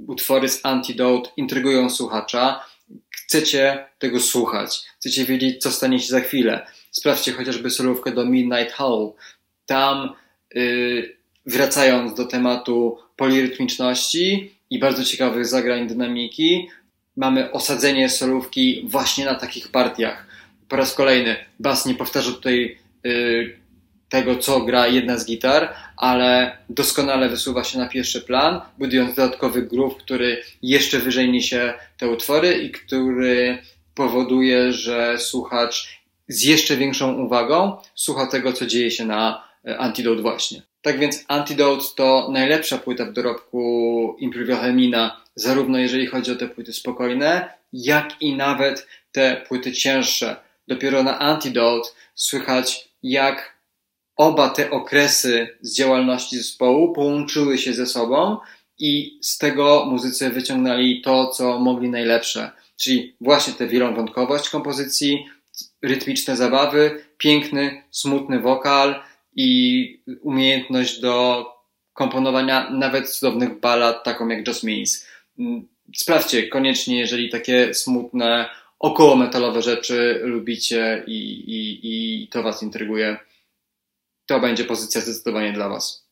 Utwory 0.07 0.49
z 0.49 0.61
Antidote 0.67 1.31
intrygują 1.37 1.91
słuchacza. 1.91 2.65
Chcecie 3.11 3.87
tego 3.99 4.21
słuchać. 4.21 4.83
Chcecie 4.99 5.25
wiedzieć, 5.25 5.63
co 5.63 5.71
stanie 5.71 6.01
się 6.01 6.07
za 6.09 6.21
chwilę. 6.21 6.67
Sprawdźcie 6.91 7.33
chociażby 7.33 7.71
solówkę 7.71 8.13
do 8.13 8.25
Midnight 8.25 8.73
Howl. 8.73 9.13
Tam, 9.67 10.15
yy, 10.55 11.17
wracając 11.47 12.15
do 12.15 12.25
tematu 12.25 12.99
polirytmiczności 13.17 14.55
i 14.71 14.79
bardzo 14.79 15.05
ciekawych 15.05 15.47
zagrań 15.47 15.89
dynamiki, 15.89 16.69
mamy 17.17 17.53
osadzenie 17.53 18.09
solówki 18.09 18.87
właśnie 18.89 19.25
na 19.25 19.35
takich 19.35 19.69
partiach 19.69 20.34
po 20.69 20.77
raz 20.77 20.95
kolejny 20.95 21.37
bas 21.59 21.87
nie 21.87 21.95
powtarza 21.95 22.33
tutaj 22.33 22.79
y, 23.07 23.65
tego, 24.09 24.37
co 24.37 24.61
gra 24.61 24.87
jedna 24.87 25.19
z 25.19 25.27
gitar, 25.27 25.75
ale 25.97 26.59
doskonale 26.69 27.29
wysuwa 27.29 27.65
się 27.65 27.79
na 27.79 27.89
pierwszy 27.89 28.21
plan, 28.21 28.61
budując 28.79 29.15
dodatkowy 29.15 29.63
groove, 29.63 29.97
który 29.97 30.43
jeszcze 30.63 30.99
wyżej 30.99 31.31
niesie 31.31 31.75
te 31.97 32.09
utwory 32.09 32.55
i 32.55 32.71
który 32.71 33.59
powoduje, 33.95 34.73
że 34.73 35.19
słuchacz 35.19 35.99
z 36.29 36.43
jeszcze 36.43 36.77
większą 36.77 37.15
uwagą 37.15 37.77
słucha 37.95 38.27
tego, 38.27 38.53
co 38.53 38.67
dzieje 38.67 38.91
się 38.91 39.05
na 39.05 39.49
e, 39.67 39.79
Antidote 39.79 40.23
właśnie. 40.23 40.63
Tak 40.83 40.99
więc 40.99 41.25
Antidote 41.29 41.85
to 41.97 42.29
najlepsza 42.33 42.79
płyta 42.79 43.05
w 43.05 43.13
dorobku 43.13 44.17
Imprivio 44.19 44.57
Helmina, 44.57 45.21
zarówno 45.35 45.79
jeżeli 45.79 46.07
chodzi 46.07 46.33
o 46.33 46.37
te 46.37 46.49
płyty 46.49 46.73
spokojne, 46.73 47.49
jak 47.73 48.23
i 48.23 48.37
nawet 48.37 48.87
te 49.13 49.45
płyty 49.49 49.73
cięższe. 49.73 50.37
Dopiero 50.69 51.03
na 51.03 51.19
Antidote 51.19 51.89
słychać, 52.15 52.89
jak 53.03 53.59
oba 54.17 54.49
te 54.49 54.71
okresy 54.71 55.59
z 55.61 55.77
działalności 55.77 56.37
zespołu 56.37 56.93
połączyły 56.93 57.59
się 57.59 57.75
ze 57.75 57.87
sobą 57.87 58.39
i 58.79 59.19
z 59.23 59.39
tego 59.39 59.85
muzycy 59.85 60.31
wyciągnęli 60.31 61.03
to, 61.03 61.29
co 61.29 61.59
mogli 61.59 61.89
najlepsze. 61.89 62.51
Czyli 62.77 63.17
właśnie 63.21 63.53
tę 63.53 63.67
wielowątkowość 63.67 64.49
kompozycji, 64.49 65.27
rytmiczne 65.83 66.37
zabawy, 66.37 67.05
piękny, 67.19 67.83
smutny 67.91 68.41
wokal 68.41 69.03
i 69.37 70.01
umiejętność 70.23 71.01
do 71.01 71.47
komponowania 71.93 72.71
nawet 72.71 73.11
cudownych 73.11 73.61
ballad, 73.61 74.05
taką 74.05 74.29
jak 74.29 74.45
Jasmine's. 74.45 75.07
Sprawdźcie 75.97 76.49
koniecznie, 76.49 76.99
jeżeli 76.99 77.31
takie 77.31 77.75
smutne, 77.75 78.49
około 78.85 79.17
metalowe 79.17 79.63
rzeczy 79.63 80.21
lubicie 80.25 81.05
i, 81.07 81.19
i, 81.35 81.81
i 82.25 82.29
to 82.29 82.43
Was 82.43 82.63
intryguje. 82.63 83.17
To 84.27 84.41
będzie 84.41 84.65
pozycja 84.65 85.01
zdecydowanie 85.01 85.53
dla 85.53 85.69
Was. 85.69 86.05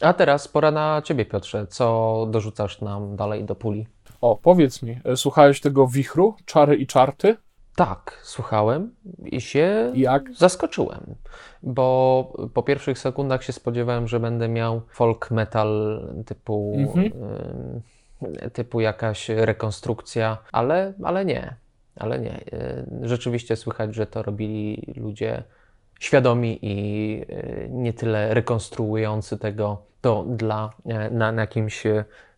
A 0.00 0.12
teraz 0.12 0.48
pora 0.48 0.70
na 0.70 1.02
Ciebie, 1.04 1.24
Piotrze. 1.24 1.66
Co 1.66 2.26
dorzucasz 2.30 2.80
nam 2.80 3.16
dalej 3.16 3.44
do 3.44 3.54
puli? 3.54 3.86
O, 4.20 4.36
powiedz 4.36 4.82
mi, 4.82 5.00
e, 5.04 5.16
słuchałeś 5.16 5.60
tego 5.60 5.86
wichru, 5.88 6.34
czary 6.44 6.76
i 6.76 6.86
czarty? 6.86 7.36
Tak, 7.76 8.20
słuchałem 8.22 8.94
i 9.24 9.40
się 9.40 9.92
Jak? 9.94 10.32
zaskoczyłem, 10.34 11.14
bo 11.62 12.32
po 12.54 12.62
pierwszych 12.62 12.98
sekundach 12.98 13.44
się 13.44 13.52
spodziewałem, 13.52 14.08
że 14.08 14.20
będę 14.20 14.48
miał 14.48 14.82
folk 14.92 15.30
metal 15.30 16.00
typu, 16.26 16.72
Mhm. 16.78 17.06
y, 18.46 18.50
typu 18.50 18.80
jakaś 18.80 19.28
rekonstrukcja, 19.28 20.38
ale, 20.52 20.94
ale 21.02 21.24
nie, 21.24 21.56
ale 21.96 22.18
nie. 22.18 22.40
Y, 22.40 22.86
Rzeczywiście 23.02 23.56
słychać, 23.56 23.94
że 23.94 24.06
to 24.06 24.22
robili 24.22 24.94
ludzie 24.96 25.42
świadomi 26.00 26.58
i 26.62 27.22
y, 27.30 27.68
nie 27.70 27.92
tyle 27.92 28.34
rekonstruujący 28.34 29.38
tego 29.38 29.82
to 30.00 30.24
dla, 30.28 30.70
e, 30.86 31.10
na, 31.10 31.32
na 31.32 31.40
jakimś 31.40 31.82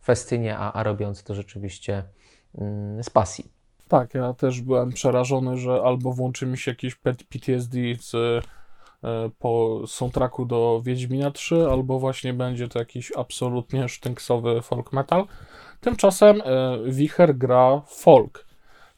festynie, 0.05 0.59
a, 0.59 0.73
a 0.73 0.83
robiący 0.83 1.25
to 1.25 1.35
rzeczywiście 1.35 2.03
mm, 2.59 3.03
z 3.03 3.11
pasji. 3.11 3.45
Tak, 3.89 4.15
ja 4.15 4.35
też 4.35 4.61
byłem 4.61 4.93
przerażony, 4.93 5.57
że 5.57 5.83
albo 5.85 6.13
włączy 6.13 6.47
mi 6.47 6.59
się 6.59 6.71
jakiś 6.71 6.95
PTSD 7.29 7.79
z, 8.01 8.45
po 9.39 9.83
soundtracku 9.87 10.47
do 10.47 10.81
Wiedźmina 10.85 11.31
3, 11.31 11.67
albo 11.71 11.99
właśnie 11.99 12.35
będzie 12.35 12.69
to 12.69 12.79
jakiś 12.79 13.13
absolutnie 13.17 13.89
sztynksowy 13.89 14.63
folk 14.63 14.93
metal. 14.93 15.25
Tymczasem 15.81 16.43
Wicher 16.87 17.37
gra 17.37 17.83
folk. 17.87 18.47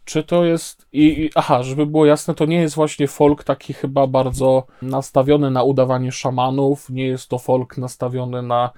Czy 0.05 0.23
to 0.23 0.45
jest. 0.45 0.87
I, 0.93 1.23
i, 1.23 1.31
aha, 1.35 1.63
żeby 1.63 1.87
było 1.87 2.07
jasne, 2.07 2.35
to 2.35 2.45
nie 2.45 2.61
jest 2.61 2.75
właśnie 2.75 3.09
folk 3.09 3.45
taki 3.45 3.73
chyba 3.73 4.07
bardzo 4.07 4.67
nastawiony 4.83 5.51
na 5.51 5.63
udawanie 5.63 6.13
szamanów. 6.13 6.91
Nie 6.91 7.07
jest 7.07 7.29
to 7.29 7.39
folk 7.39 7.79
nastawiony 7.79 8.43
na 8.43 8.71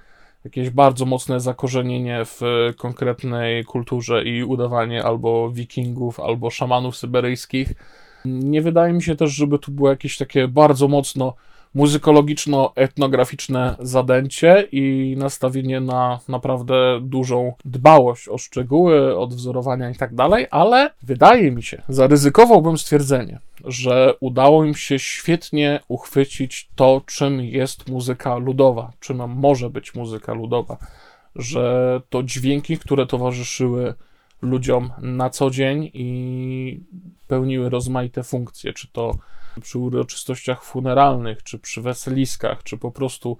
jakieś 0.43 0.69
bardzo 0.69 1.05
mocne 1.05 1.39
zakorzenienie 1.39 2.21
w 2.25 2.41
konkretnej 2.77 3.65
kulturze 3.65 4.23
i 4.23 4.43
udawanie 4.43 5.03
albo 5.03 5.51
wikingów, 5.51 6.19
albo 6.19 6.49
szamanów 6.49 6.97
syberyjskich. 6.97 7.73
Nie 8.25 8.61
wydaje 8.61 8.93
mi 8.93 9.03
się 9.03 9.15
też, 9.15 9.31
żeby 9.31 9.59
tu 9.59 9.71
było 9.71 9.89
jakieś 9.89 10.17
takie 10.17 10.47
bardzo 10.47 10.87
mocno 10.87 11.33
muzykologiczno-etnograficzne 11.77 13.75
zadęcie 13.79 14.67
i 14.71 15.15
nastawienie 15.17 15.79
na 15.79 16.19
naprawdę 16.27 16.99
dużą 17.01 17.53
dbałość 17.65 18.29
o 18.29 18.37
szczegóły, 18.37 19.17
odwzorowania 19.17 19.89
i 19.89 19.95
tak 19.95 20.15
dalej, 20.15 20.47
ale 20.51 20.89
wydaje 21.01 21.51
mi 21.51 21.63
się, 21.63 21.81
zaryzykowałbym 21.89 22.77
stwierdzenie, 22.77 23.39
że 23.65 24.13
udało 24.19 24.65
im 24.65 24.75
się 24.75 24.99
świetnie 24.99 25.79
uchwycić 25.87 26.69
to, 26.75 27.01
czym 27.05 27.41
jest 27.41 27.89
muzyka 27.89 28.37
ludowa, 28.37 28.91
czym 28.99 29.29
może 29.29 29.69
być 29.69 29.95
muzyka 29.95 30.33
ludowa, 30.33 30.77
że 31.35 32.01
to 32.09 32.23
dźwięki, 32.23 32.77
które 32.77 33.05
towarzyszyły 33.05 33.93
ludziom 34.41 34.91
na 35.01 35.29
co 35.29 35.49
dzień 35.49 35.91
i 35.93 36.79
pełniły 37.27 37.69
rozmaite 37.69 38.23
funkcje, 38.23 38.73
czy 38.73 38.87
to 38.87 39.15
przy 39.59 39.79
uroczystościach 39.79 40.63
funeralnych, 40.63 41.43
czy 41.43 41.59
przy 41.59 41.81
weseliskach, 41.81 42.63
czy 42.63 42.77
po 42.77 42.91
prostu 42.91 43.37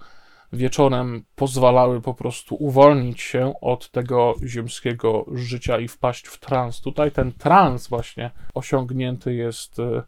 wieczorem 0.52 1.24
pozwalały 1.34 2.00
po 2.00 2.14
prostu 2.14 2.54
uwolnić 2.54 3.20
się 3.20 3.52
od 3.60 3.90
tego 3.90 4.34
ziemskiego 4.46 5.24
życia 5.34 5.78
i 5.78 5.88
wpaść 5.88 6.26
w 6.26 6.40
trans. 6.40 6.80
Tutaj 6.80 7.12
ten 7.12 7.32
trans 7.32 7.88
właśnie 7.88 8.30
osiągnięty 8.54 9.34
jest, 9.34 9.78
e, 9.78 10.02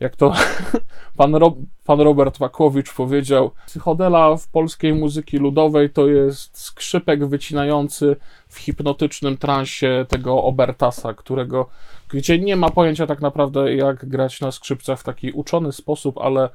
jak 0.00 0.16
to 0.16 0.32
pan, 1.16 1.34
pan 1.84 2.00
Robert 2.00 2.40
Makłowicz 2.40 2.94
powiedział, 2.94 3.50
psychodela 3.66 4.36
w 4.36 4.48
polskiej 4.48 4.94
muzyki 4.94 5.38
ludowej 5.38 5.90
to 5.90 6.08
jest 6.08 6.58
skrzypek 6.58 7.26
wycinający 7.26 8.16
w 8.48 8.58
hipnotycznym 8.58 9.36
transie 9.36 10.06
tego 10.08 10.44
Obertasa, 10.44 11.14
którego 11.14 11.68
gdzie 12.08 12.38
nie 12.38 12.56
ma 12.56 12.70
pojęcia 12.70 13.06
tak 13.06 13.20
naprawdę, 13.20 13.74
jak 13.74 14.08
grać 14.08 14.40
na 14.40 14.52
skrzypcach 14.52 15.00
w 15.00 15.04
taki 15.04 15.32
uczony 15.32 15.72
sposób, 15.72 16.18
ale 16.18 16.48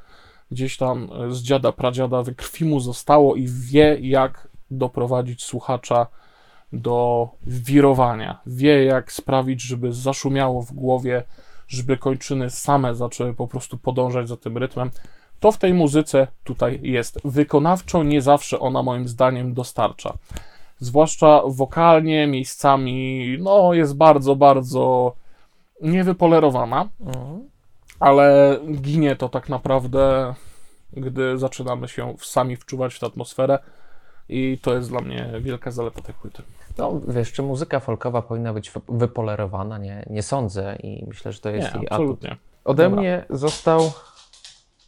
gdzieś 0.52 0.78
tam 0.78 1.10
z 1.30 1.42
dziada, 1.42 1.72
pradziada 1.72 2.24
krwi 2.38 2.66
mu 2.66 2.80
zostało 2.80 3.36
i 3.36 3.48
wie, 3.48 3.98
jak 4.02 4.48
doprowadzić 4.72 5.44
słuchacza 5.44 6.08
do 6.74 7.30
wirowania. 7.48 8.39
Wie, 8.46 8.86
jak 8.86 9.12
sprawić, 9.12 9.62
żeby 9.62 9.94
zaszumiało 9.94 10.62
w 10.62 10.74
głowie, 10.74 11.24
żeby 11.72 11.97
kończyny 11.97 12.49
same 12.49 12.95
zaczęły 12.95 13.34
po 13.34 13.47
prostu 13.47 13.78
podążać 13.78 14.28
za 14.28 14.38
tym 14.38 14.57
rytmem. 14.57 14.91
To 15.39 15.51
w 15.51 15.57
tej 15.57 15.74
muzyce 15.74 16.28
tutaj 16.43 16.80
jest. 16.84 17.19
Wykonawczo 17.26 18.03
nie 18.03 18.22
zawsze 18.22 18.59
ona 18.59 18.84
moim 18.84 19.07
zdaniem 19.07 19.53
dostarcza. 19.53 20.17
Zwłaszcza 20.80 21.41
wokalnie, 21.45 22.28
miejscami, 22.28 23.38
no 23.39 23.74
jest 23.74 23.97
bardzo, 23.97 24.36
bardzo 24.36 25.15
niewypolerowana, 25.82 26.89
ale 27.99 28.59
ginie 28.82 29.15
to 29.15 29.30
tak 29.30 29.49
naprawdę, 29.49 30.34
gdy 30.93 31.38
zaczynamy 31.38 31.88
się 31.88 32.15
sami 32.22 32.55
wczuwać 32.55 32.93
w 32.93 32.99
tę 32.99 33.05
atmosferę 33.05 33.59
i 34.30 34.57
to 34.61 34.76
jest 34.76 34.89
dla 34.89 35.01
mnie 35.01 35.32
wielka 35.39 35.72
zaleta 35.72 36.01
tej 36.01 36.15
płyty. 36.15 36.43
No, 36.78 37.01
wiesz, 37.07 37.32
czy 37.32 37.43
muzyka 37.43 37.80
folkowa 37.80 38.22
powinna 38.22 38.53
być 38.53 38.72
wy- 38.72 38.82
wypolerowana? 38.89 39.78
Nie, 39.78 40.05
nie 40.09 40.24
sądzę 40.24 40.76
i 40.76 41.05
myślę, 41.07 41.32
że 41.32 41.39
to 41.39 41.49
jest 41.49 41.74
Nie, 41.74 41.80
jej 41.80 41.88
atut. 41.88 41.91
absolutnie. 41.91 42.38
Ode 42.65 42.84
Dobra. 42.84 43.01
mnie 43.01 43.26
został, 43.30 43.91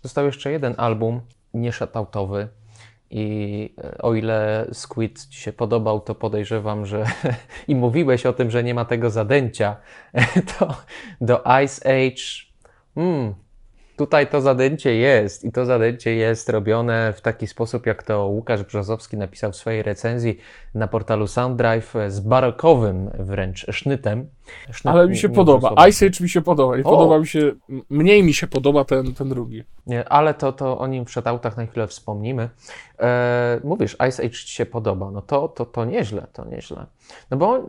został 0.01 0.25
jeszcze 0.25 0.51
jeden 0.51 0.73
album, 0.77 1.21
nie. 1.53 1.71
I 3.09 3.73
e, 3.83 3.97
o 3.97 4.13
ile 4.13 4.67
Squid 4.71 5.25
Ci 5.27 5.39
się 5.39 5.53
podobał, 5.53 5.99
to 6.01 6.15
podejrzewam, 6.15 6.85
że 6.85 7.05
i 7.67 7.75
mówiłeś 7.75 8.25
o 8.25 8.33
tym, 8.33 8.51
że 8.51 8.63
nie 8.63 8.73
ma 8.73 8.85
tego 8.85 9.09
zadęcia, 9.09 9.75
to 10.59 10.75
do 11.21 11.43
Ice 11.63 11.89
Age. 11.89 12.23
Hmm, 12.95 13.35
tutaj 13.97 14.27
to 14.27 14.41
zadęcie 14.41 14.95
jest 14.95 15.45
i 15.45 15.51
to 15.51 15.65
zadęcie 15.65 16.15
jest 16.15 16.49
robione 16.49 17.13
w 17.13 17.21
taki 17.21 17.47
sposób, 17.47 17.85
jak 17.85 18.03
to 18.03 18.27
Łukasz 18.27 18.63
Brzozowski 18.63 19.17
napisał 19.17 19.51
w 19.51 19.55
swojej 19.55 19.83
recenzji 19.83 20.37
na 20.75 20.87
portalu 20.87 21.27
Sounddrive 21.27 21.93
z 22.07 22.19
barokowym 22.19 23.09
wręcz 23.19 23.65
sznytem. 23.71 24.27
Sznyt 24.71 24.93
Ale 24.95 25.07
mi 25.07 25.17
się 25.17 25.27
nie- 25.27 25.31
nie 25.31 25.35
podoba. 25.35 25.87
Ice 25.87 26.05
Age 26.05 26.17
mi 26.23 26.29
się 26.29 26.41
podoba 26.41 26.77
i 26.77 26.83
O. 26.83 26.89
podoba 26.89 27.19
mi 27.19 27.27
się, 27.27 27.51
mniej 27.89 28.23
mi 28.23 28.33
się 28.33 28.47
podoba 28.47 28.85
ten, 28.85 29.13
ten 29.13 29.29
drugi. 29.29 29.63
Nie, 29.87 30.09
ale 30.09 30.33
to, 30.33 30.51
to 30.53 30.77
o 30.77 30.87
nim 30.87 31.05
w 31.05 31.11
shoutoutach 31.11 31.57
na 31.57 31.65
chwilę 31.65 31.87
wspomnimy. 31.87 32.49
E, 32.99 33.59
mówisz, 33.63 33.93
Ice 34.09 34.23
Age 34.23 34.29
ci 34.29 34.47
się 34.47 34.65
podoba, 34.65 35.11
no 35.11 35.21
to, 35.21 35.47
to, 35.47 35.65
to 35.65 35.85
nieźle, 35.85 36.27
to 36.33 36.45
nieźle. 36.45 36.85
No 37.31 37.37
bo 37.37 37.55
mm, 37.57 37.65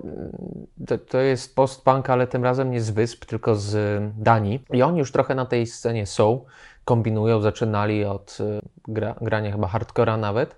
to, 0.87 0.99
to 0.99 1.19
jest 1.19 1.57
post-punk, 1.57 2.11
ale 2.11 2.27
tym 2.27 2.45
razem 2.45 2.71
nie 2.71 2.81
z 2.81 2.91
wysp, 2.91 3.25
tylko 3.25 3.57
z 3.57 4.03
Danii. 4.19 4.65
I 4.73 4.83
oni 4.83 4.99
już 4.99 5.13
trochę 5.13 5.35
na 5.35 5.47
tej 5.47 5.67
scenie 5.67 6.07
są, 6.07 6.45
kombinują, 6.85 7.41
zaczynali 7.41 8.05
od 8.05 8.39
e, 8.41 8.61
gra, 8.89 9.15
grania 9.21 9.53
chyba 9.53 9.69
hardcora 9.69 10.17
nawet. 10.17 10.57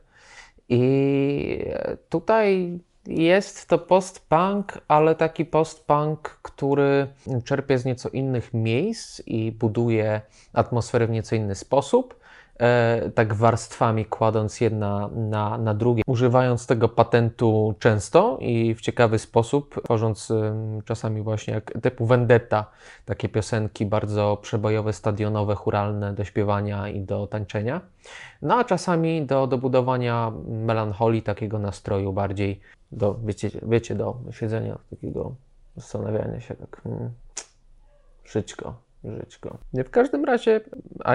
I 0.69 1.65
tutaj 2.09 2.79
jest 3.07 3.67
to 3.69 3.79
post-punk, 3.79 4.79
ale 4.89 5.15
taki 5.15 5.45
post-punk, 5.45 6.39
który 6.43 7.07
czerpie 7.45 7.79
z 7.79 7.85
nieco 7.85 8.09
innych 8.09 8.55
miejsc 8.55 9.23
i 9.27 9.53
buduje 9.53 10.21
atmosferę 10.53 11.07
w 11.07 11.11
nieco 11.11 11.37
inny 11.37 11.55
sposób. 11.55 12.26
E, 12.59 13.11
tak 13.15 13.35
warstwami, 13.35 14.05
kładąc 14.05 14.61
jedna 14.61 15.11
na, 15.15 15.59
na 15.59 15.75
drugie, 15.75 16.03
używając 16.07 16.67
tego 16.67 16.89
patentu 16.89 17.75
często 17.79 18.39
i 18.41 18.75
w 18.75 18.81
ciekawy 18.81 19.19
sposób, 19.19 19.83
tworząc 19.85 20.33
czasami 20.85 21.23
właśnie 21.23 21.55
jak 21.55 21.73
typu 21.83 22.07
Vendetta, 22.07 22.71
takie 23.05 23.29
piosenki 23.29 23.87
bardzo 23.87 24.39
przebojowe, 24.43 24.93
stadionowe, 24.93 25.55
churalne 25.55 26.13
do 26.13 26.25
śpiewania 26.25 26.89
i 26.89 27.01
do 27.01 27.27
tańczenia. 27.27 27.81
No 28.43 28.55
a 28.55 28.65
czasami 28.65 29.27
do, 29.27 29.47
do 29.47 29.59
budowania 29.59 30.33
melancholii, 30.49 31.23
takiego 31.23 31.59
nastroju 31.59 32.13
bardziej 32.13 32.61
do, 32.93 33.15
wiecie, 33.25 33.51
wiecie 33.63 33.95
do 33.95 34.17
siedzenia, 34.31 34.79
takiego 34.91 35.35
zastanawiania 35.77 36.41
się 36.41 36.55
tak, 36.55 36.81
hmm, 36.83 37.11
żyćko. 39.11 39.59
Nie, 39.73 39.85
w 39.85 39.91
każdym 39.91 40.25
razie 40.25 40.61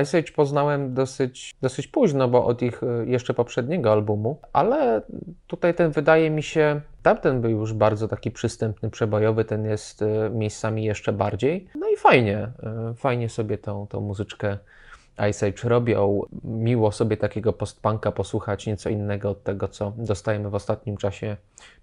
Ice 0.04 0.18
Age 0.18 0.32
poznałem 0.36 0.94
dosyć, 0.94 1.56
dosyć 1.62 1.88
późno, 1.88 2.28
bo 2.28 2.46
od 2.46 2.62
ich 2.62 2.84
y, 2.84 3.06
jeszcze 3.08 3.34
poprzedniego 3.34 3.92
albumu, 3.92 4.40
ale 4.54 5.02
tutaj 5.48 5.74
ten 5.74 5.92
wydaje 5.92 6.30
mi 6.30 6.44
się, 6.44 6.82
tamten 7.04 7.42
był 7.42 7.52
już 7.52 7.74
bardzo 7.74 8.08
taki 8.08 8.32
przystępny, 8.32 8.90
przebojowy, 8.90 9.46
ten 9.46 9.66
jest 9.66 10.02
y, 10.02 10.06
miejscami 10.34 10.84
jeszcze 10.84 11.14
bardziej. 11.14 11.68
No 11.76 11.90
i 11.90 11.98
fajnie, 11.98 12.52
y, 12.92 12.94
fajnie 12.96 13.30
sobie 13.30 13.58
tą, 13.58 13.88
tą 13.88 14.02
muzyczkę 14.02 14.58
Ice 15.30 15.48
Age 15.48 15.70
robią. 15.70 16.22
Miło 16.44 16.92
sobie 16.92 17.18
takiego 17.18 17.54
postpunka 17.54 18.12
posłuchać, 18.12 18.68
nieco 18.68 18.90
innego 18.90 19.30
od 19.30 19.44
tego, 19.44 19.68
co 19.68 19.94
dostajemy 19.98 20.50
w 20.50 20.56
ostatnim 20.56 20.98
czasie, 20.98 21.38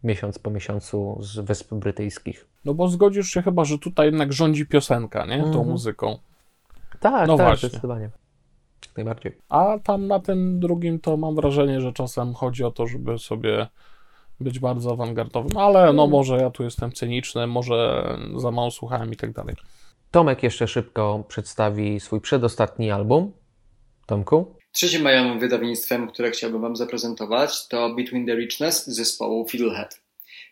miesiąc 0.04 0.38
po 0.38 0.50
miesiącu 0.50 1.18
z 1.20 1.38
Wysp 1.38 1.74
Brytyjskich. 1.74 2.46
No 2.64 2.74
bo 2.74 2.88
zgodzisz 2.88 3.28
się 3.28 3.42
chyba, 3.42 3.64
że 3.64 3.78
tutaj 3.78 4.06
jednak 4.06 4.32
rządzi 4.32 4.66
piosenka, 4.66 5.26
nie? 5.26 5.38
Tą 5.38 5.46
mhm. 5.46 5.68
muzyką. 5.68 6.18
Tak, 7.00 7.28
no 7.28 7.36
tak, 7.36 7.46
właśnie. 7.46 7.68
zdecydowanie. 7.68 8.10
Najbardziej. 8.96 9.38
A 9.48 9.78
tam 9.84 10.06
na 10.06 10.20
tym 10.20 10.60
drugim 10.60 11.00
to 11.00 11.16
mam 11.16 11.34
wrażenie, 11.34 11.80
że 11.80 11.92
czasem 11.92 12.34
chodzi 12.34 12.64
o 12.64 12.70
to, 12.70 12.86
żeby 12.86 13.18
sobie 13.18 13.66
być 14.40 14.58
bardzo 14.58 14.92
awangardowym, 14.92 15.56
ale 15.56 15.92
no 15.92 16.02
mm. 16.02 16.10
może 16.10 16.36
ja 16.36 16.50
tu 16.50 16.64
jestem 16.64 16.92
cyniczny, 16.92 17.46
może 17.46 18.08
za 18.36 18.50
mało 18.50 18.70
słuchałem 18.70 19.12
i 19.12 19.16
tak 19.16 19.32
dalej. 19.32 19.56
Tomek 20.10 20.42
jeszcze 20.42 20.68
szybko 20.68 21.24
przedstawi 21.28 22.00
swój 22.00 22.20
przedostatni 22.20 22.90
album. 22.90 23.32
Tomku? 24.06 24.54
Trzecim 24.72 25.02
majowym 25.02 25.38
wydawnictwem, 25.38 26.08
które 26.08 26.30
chciałbym 26.30 26.60
Wam 26.60 26.76
zaprezentować, 26.76 27.68
to 27.68 27.94
Between 27.94 28.26
the 28.26 28.34
Richness 28.34 28.86
zespołu 28.86 29.48
Fiddlehead. 29.48 30.00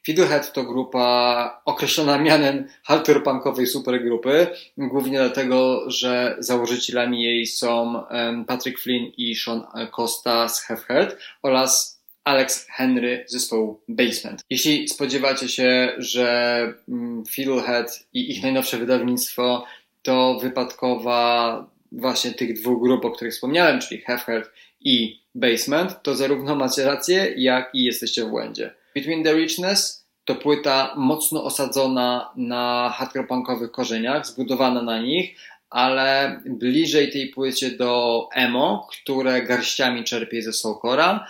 Fiddlehead 0.07 0.53
to 0.53 0.65
grupa 0.65 1.63
określona 1.65 2.19
mianem 2.19 2.69
hardcore-punkowej 2.89 3.67
supergrupy, 3.67 4.47
głównie 4.79 5.19
dlatego, 5.19 5.91
że 5.91 6.37
założycielami 6.39 7.23
jej 7.23 7.47
są 7.47 8.03
Patrick 8.47 8.81
Flynn 8.81 9.13
i 9.17 9.37
Sean 9.37 9.63
Costa 9.97 10.49
z 10.49 10.63
Halfhead 10.63 11.17
oraz 11.43 11.96
Alex 12.27 12.67
Henry 12.71 13.25
zespołu 13.27 13.81
Basement. 13.89 14.45
Jeśli 14.51 14.89
spodziewacie 14.89 15.49
się, 15.49 15.93
że 15.99 16.59
mm, 16.89 17.25
Fiddlehead 17.27 18.07
i 18.13 18.31
ich 18.31 18.43
najnowsze 18.43 18.79
wydawnictwo 18.79 19.65
to 20.03 20.39
wypadkowa 20.43 21.67
właśnie 21.93 22.33
tych 22.33 22.61
dwóch 22.61 22.83
grup, 22.83 23.05
o 23.05 23.11
których 23.11 23.33
wspomniałem, 23.33 23.81
czyli 23.81 24.03
Halfhead 24.03 24.51
i 24.81 25.21
Basement, 25.35 26.03
to 26.03 26.15
zarówno 26.15 26.57
macie 26.57 26.85
rację, 26.85 27.35
jak 27.37 27.71
i 27.75 27.85
jesteście 27.85 28.25
w 28.25 28.29
błędzie. 28.29 28.75
Between 28.95 29.25
the 29.25 29.35
Richness 29.35 30.07
to 30.25 30.35
płyta 30.35 30.95
mocno 30.97 31.45
osadzona 31.45 32.31
na 32.37 32.95
hardcore-punkowych 32.99 33.71
korzeniach, 33.71 34.27
zbudowana 34.27 34.83
na 34.83 34.99
nich, 35.03 35.37
ale 35.71 36.41
bliżej 36.47 37.13
tej 37.13 37.29
płycie 37.29 37.71
do 37.71 38.29
emo, 38.33 38.89
które 38.91 39.43
garściami 39.43 40.05
czerpie 40.05 40.43
ze 40.43 40.53
Soulcora, 40.53 41.11
Mm, 41.11 41.27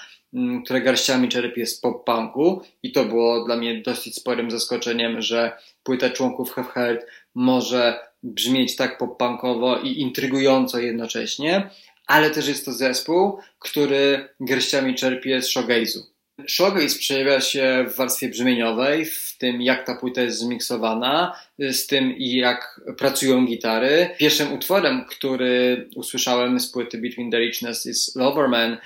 które 0.65 0.81
garściami 0.81 1.29
czerpie 1.29 1.67
z 1.67 1.81
pop-punku 1.81 2.61
i 2.83 2.93
to 2.93 3.05
było 3.05 3.45
dla 3.45 3.57
mnie 3.57 3.83
dosyć 3.83 4.15
sporym 4.15 4.51
zaskoczeniem, 4.51 5.23
że 5.23 5.53
płyta 5.83 6.11
członków 6.11 6.53
Have 6.53 6.69
Heard 6.69 7.07
może 7.35 7.99
brzmieć 8.23 8.77
tak 8.77 8.99
pop-punkowo 8.99 9.83
i 9.83 10.01
intrygująco 10.01 10.79
jednocześnie, 10.79 11.71
ale 12.07 12.31
też 12.31 12.49
jest 12.49 12.65
to 12.65 12.73
zespół, 12.73 13.39
który 13.59 14.29
garściami 14.41 14.95
czerpie 14.95 15.43
z 15.43 15.57
shoegaze'u. 15.57 16.01
Shoegaze 16.49 16.99
przejawia 16.99 17.41
się 17.41 17.85
w 17.89 17.97
warstwie 17.97 18.29
brzmieniowej, 18.29 19.05
w 19.05 19.37
tym 19.39 19.63
jak 19.63 19.87
ta 19.87 19.95
płyta 19.95 20.23
jest 20.23 20.39
zmiksowana, 20.39 21.41
z 21.59 21.87
tym 21.87 22.15
jak 22.19 22.81
pracują 22.99 23.47
gitary. 23.47 24.09
Pierwszym 24.19 24.53
utworem, 24.53 25.05
który 25.05 25.89
usłyszałem 25.97 26.61
z 26.61 26.73
płyty 26.73 26.99
Between 26.99 27.31
the 27.31 27.39
Richness 27.39 27.87
is 27.87 28.17
Loverman, 28.17 28.77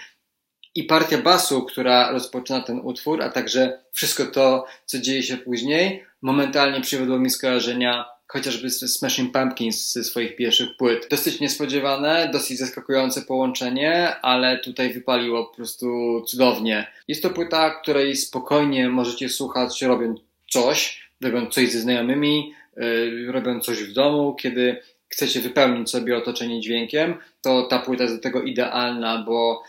i 0.75 0.85
partia 0.85 1.19
basu, 1.19 1.63
która 1.63 2.11
rozpoczyna 2.11 2.61
ten 2.61 2.81
utwór, 2.85 3.23
a 3.23 3.29
także 3.29 3.79
wszystko 3.93 4.27
to, 4.27 4.67
co 4.85 4.99
dzieje 4.99 5.23
się 5.23 5.37
później, 5.37 6.05
momentalnie 6.23 6.81
przywiodło 6.81 7.19
mi 7.19 7.31
skojarzenia 7.31 8.05
chociażby 8.33 8.71
z 8.71 8.97
Smashing 8.99 9.33
Pumpkins 9.33 9.93
ze 9.93 10.05
swoich 10.05 10.37
pierwszych 10.37 10.77
płyt. 10.77 11.07
Dosyć 11.11 11.41
niespodziewane, 11.41 12.31
dosyć 12.33 12.59
zaskakujące 12.59 13.23
połączenie, 13.23 14.17
ale 14.23 14.59
tutaj 14.59 14.93
wypaliło 14.93 15.45
po 15.45 15.55
prostu 15.55 15.87
cudownie. 16.27 16.87
Jest 17.09 17.23
to 17.23 17.31
płyta, 17.31 17.71
której 17.71 18.17
spokojnie 18.17 18.89
możecie 18.89 19.29
słuchać 19.29 19.83
robiąc 19.83 20.21
coś, 20.51 21.11
robiąc 21.21 21.55
coś 21.55 21.73
ze 21.73 21.81
znajomymi, 21.81 22.55
yy, 22.77 23.33
robiąc 23.33 23.65
coś 23.65 23.79
w 23.79 23.93
domu, 23.93 24.35
kiedy 24.35 24.77
chcecie 25.09 25.41
wypełnić 25.41 25.91
sobie 25.91 26.17
otoczenie 26.17 26.61
dźwiękiem, 26.61 27.15
to 27.43 27.63
ta 27.63 27.79
płyta 27.79 28.03
jest 28.03 28.17
do 28.17 28.23
tego 28.23 28.43
idealna, 28.43 29.25
bo 29.27 29.63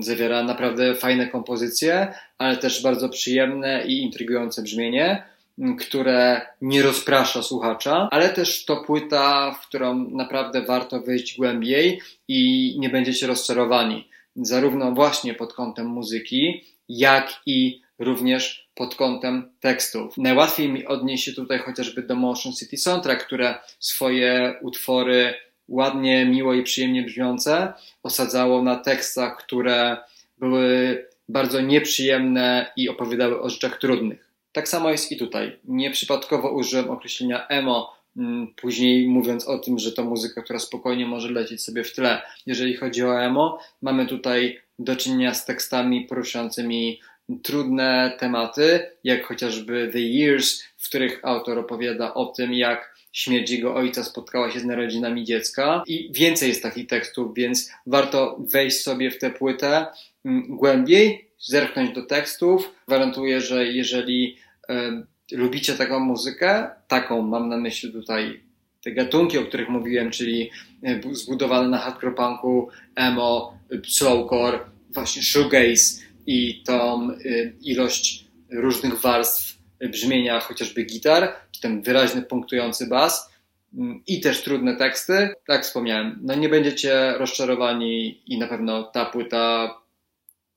zawiera 0.00 0.42
naprawdę 0.42 0.94
fajne 0.94 1.26
kompozycje, 1.26 2.14
ale 2.38 2.56
też 2.56 2.82
bardzo 2.82 3.08
przyjemne 3.08 3.86
i 3.86 4.02
intrygujące 4.02 4.62
brzmienie, 4.62 5.22
mm, 5.58 5.76
które 5.76 6.40
nie 6.62 6.82
rozprasza 6.82 7.42
słuchacza, 7.42 8.08
ale 8.10 8.28
też 8.28 8.64
to 8.64 8.76
płyta, 8.76 9.50
w 9.50 9.68
którą 9.68 9.94
naprawdę 9.94 10.62
warto 10.62 11.00
wejść 11.00 11.36
głębiej 11.36 12.00
i 12.28 12.74
nie 12.78 12.88
będziecie 12.88 13.26
rozczarowani. 13.26 14.08
Zarówno 14.36 14.92
właśnie 14.92 15.34
pod 15.34 15.52
kątem 15.52 15.86
muzyki, 15.86 16.64
jak 16.88 17.40
i 17.46 17.80
również 17.98 18.68
pod 18.74 18.94
kątem 18.94 19.50
tekstów. 19.60 20.16
Najłatwiej 20.16 20.68
mi 20.68 20.86
odnieść 20.86 21.24
się 21.24 21.32
tutaj 21.32 21.58
chociażby 21.58 22.02
do 22.02 22.14
Motion 22.14 22.52
City 22.52 22.76
Soundtrack, 22.76 23.26
które 23.26 23.58
swoje 23.78 24.54
utwory 24.62 25.34
ładnie, 25.68 26.26
miło 26.26 26.54
i 26.54 26.62
przyjemnie 26.62 27.02
brzmiące 27.02 27.72
osadzało 28.02 28.62
na 28.62 28.76
tekstach, 28.76 29.36
które 29.36 29.96
były 30.38 31.04
bardzo 31.28 31.60
nieprzyjemne 31.60 32.72
i 32.76 32.88
opowiadały 32.88 33.40
o 33.40 33.50
rzeczach 33.50 33.78
trudnych. 33.78 34.28
Tak 34.52 34.68
samo 34.68 34.90
jest 34.90 35.12
i 35.12 35.16
tutaj. 35.16 35.58
Nieprzypadkowo 35.64 36.50
użyłem 36.50 36.90
określenia 36.90 37.48
emo, 37.48 37.94
mm, 38.16 38.54
później 38.56 39.08
mówiąc 39.08 39.48
o 39.48 39.58
tym, 39.58 39.78
że 39.78 39.92
to 39.92 40.04
muzyka, 40.04 40.42
która 40.42 40.58
spokojnie 40.58 41.06
może 41.06 41.30
lecieć 41.30 41.62
sobie 41.62 41.84
w 41.84 41.92
tle. 41.92 42.22
Jeżeli 42.46 42.76
chodzi 42.76 43.04
o 43.04 43.22
emo, 43.22 43.58
mamy 43.82 44.06
tutaj 44.06 44.60
do 44.78 44.96
czynienia 44.96 45.34
z 45.34 45.44
tekstami 45.44 46.04
poruszającymi 46.04 47.00
trudne 47.42 48.12
tematy, 48.18 48.90
jak 49.04 49.26
chociażby 49.26 49.90
The 49.92 49.98
Years, 49.98 50.62
w 50.76 50.88
których 50.88 51.20
autor 51.22 51.58
opowiada 51.58 52.14
o 52.14 52.26
tym, 52.26 52.54
jak 52.54 52.97
śmierć 53.12 53.50
jego 53.50 53.74
ojca 53.74 54.04
spotkała 54.04 54.50
się 54.50 54.60
z 54.60 54.64
narodzinami 54.64 55.24
dziecka 55.24 55.82
i 55.86 56.10
więcej 56.12 56.48
jest 56.48 56.62
takich 56.62 56.86
tekstów, 56.86 57.34
więc 57.34 57.70
warto 57.86 58.38
wejść 58.52 58.82
sobie 58.82 59.10
w 59.10 59.18
tę 59.18 59.30
płytę 59.30 59.86
mm, 60.24 60.56
głębiej, 60.56 61.30
zerknąć 61.38 61.94
do 61.94 62.06
tekstów. 62.06 62.74
Gwarantuję, 62.86 63.40
że 63.40 63.66
jeżeli 63.66 64.36
y, 64.70 65.36
lubicie 65.36 65.74
taką 65.74 66.00
muzykę, 66.00 66.70
taką 66.88 67.22
mam 67.22 67.48
na 67.48 67.56
myśli 67.56 67.92
tutaj 67.92 68.40
te 68.84 68.92
gatunki, 68.92 69.38
o 69.38 69.44
których 69.44 69.68
mówiłem, 69.68 70.10
czyli 70.10 70.50
y, 70.88 71.14
zbudowane 71.14 71.68
na 71.68 71.78
hardcore 71.78 72.14
punku, 72.14 72.68
emo, 72.94 73.58
slowcore, 73.88 74.58
właśnie 74.90 75.22
shoegaze 75.22 76.02
i 76.26 76.62
tą 76.66 77.10
y, 77.10 77.56
ilość 77.62 78.24
różnych 78.50 79.00
warstw 79.00 79.57
brzmienia 79.80 80.40
chociażby 80.40 80.84
gitar, 80.84 81.32
czy 81.50 81.60
ten 81.60 81.82
wyraźny 81.82 82.22
punktujący 82.22 82.86
bas 82.86 83.32
mm, 83.74 84.02
i 84.06 84.20
też 84.20 84.42
trudne 84.42 84.76
teksty. 84.76 85.28
Tak 85.46 85.62
wspomniałem, 85.62 86.18
no 86.22 86.34
nie 86.34 86.48
będziecie 86.48 87.12
rozczarowani 87.18 88.22
i 88.32 88.38
na 88.38 88.46
pewno 88.46 88.82
ta 88.82 89.04
płyta 89.04 89.74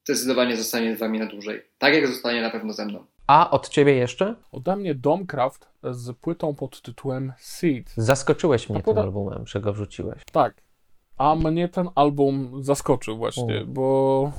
zdecydowanie 0.03 0.57
zostanie 0.57 0.95
z 0.95 0.99
wami 0.99 1.19
na 1.19 1.25
dłużej. 1.25 1.61
Tak 1.77 1.93
jak 1.93 2.07
zostanie 2.07 2.41
na 2.41 2.49
pewno 2.49 2.73
ze 2.73 2.85
mną. 2.85 3.05
A 3.27 3.51
od 3.51 3.69
ciebie 3.69 3.93
jeszcze? 3.93 4.35
Ode 4.51 4.75
mnie 4.75 4.95
Domcraft 4.95 5.69
z 5.83 6.17
płytą 6.17 6.55
pod 6.55 6.81
tytułem 6.81 7.33
Seed. 7.37 7.93
Zaskoczyłeś 7.97 8.69
mnie 8.69 8.81
płyta... 8.81 9.01
tym 9.01 9.07
albumem, 9.07 9.47
że 9.47 9.61
go 9.61 9.73
wrzuciłeś. 9.73 10.21
Tak. 10.31 10.53
A 11.17 11.35
mnie 11.35 11.69
ten 11.69 11.89
album 11.95 12.63
zaskoczył 12.63 13.17
właśnie, 13.17 13.65
bo 13.67 14.31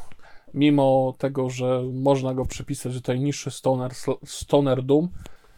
mimo 0.55 1.15
tego, 1.19 1.51
że 1.51 1.83
można 1.93 2.35
go 2.35 2.45
przypisać 2.45 2.95
do 2.95 3.01
tej 3.01 3.21
niższy 3.21 3.51
stoner, 3.51 3.93
stoner 4.25 4.83
doom, 4.83 5.09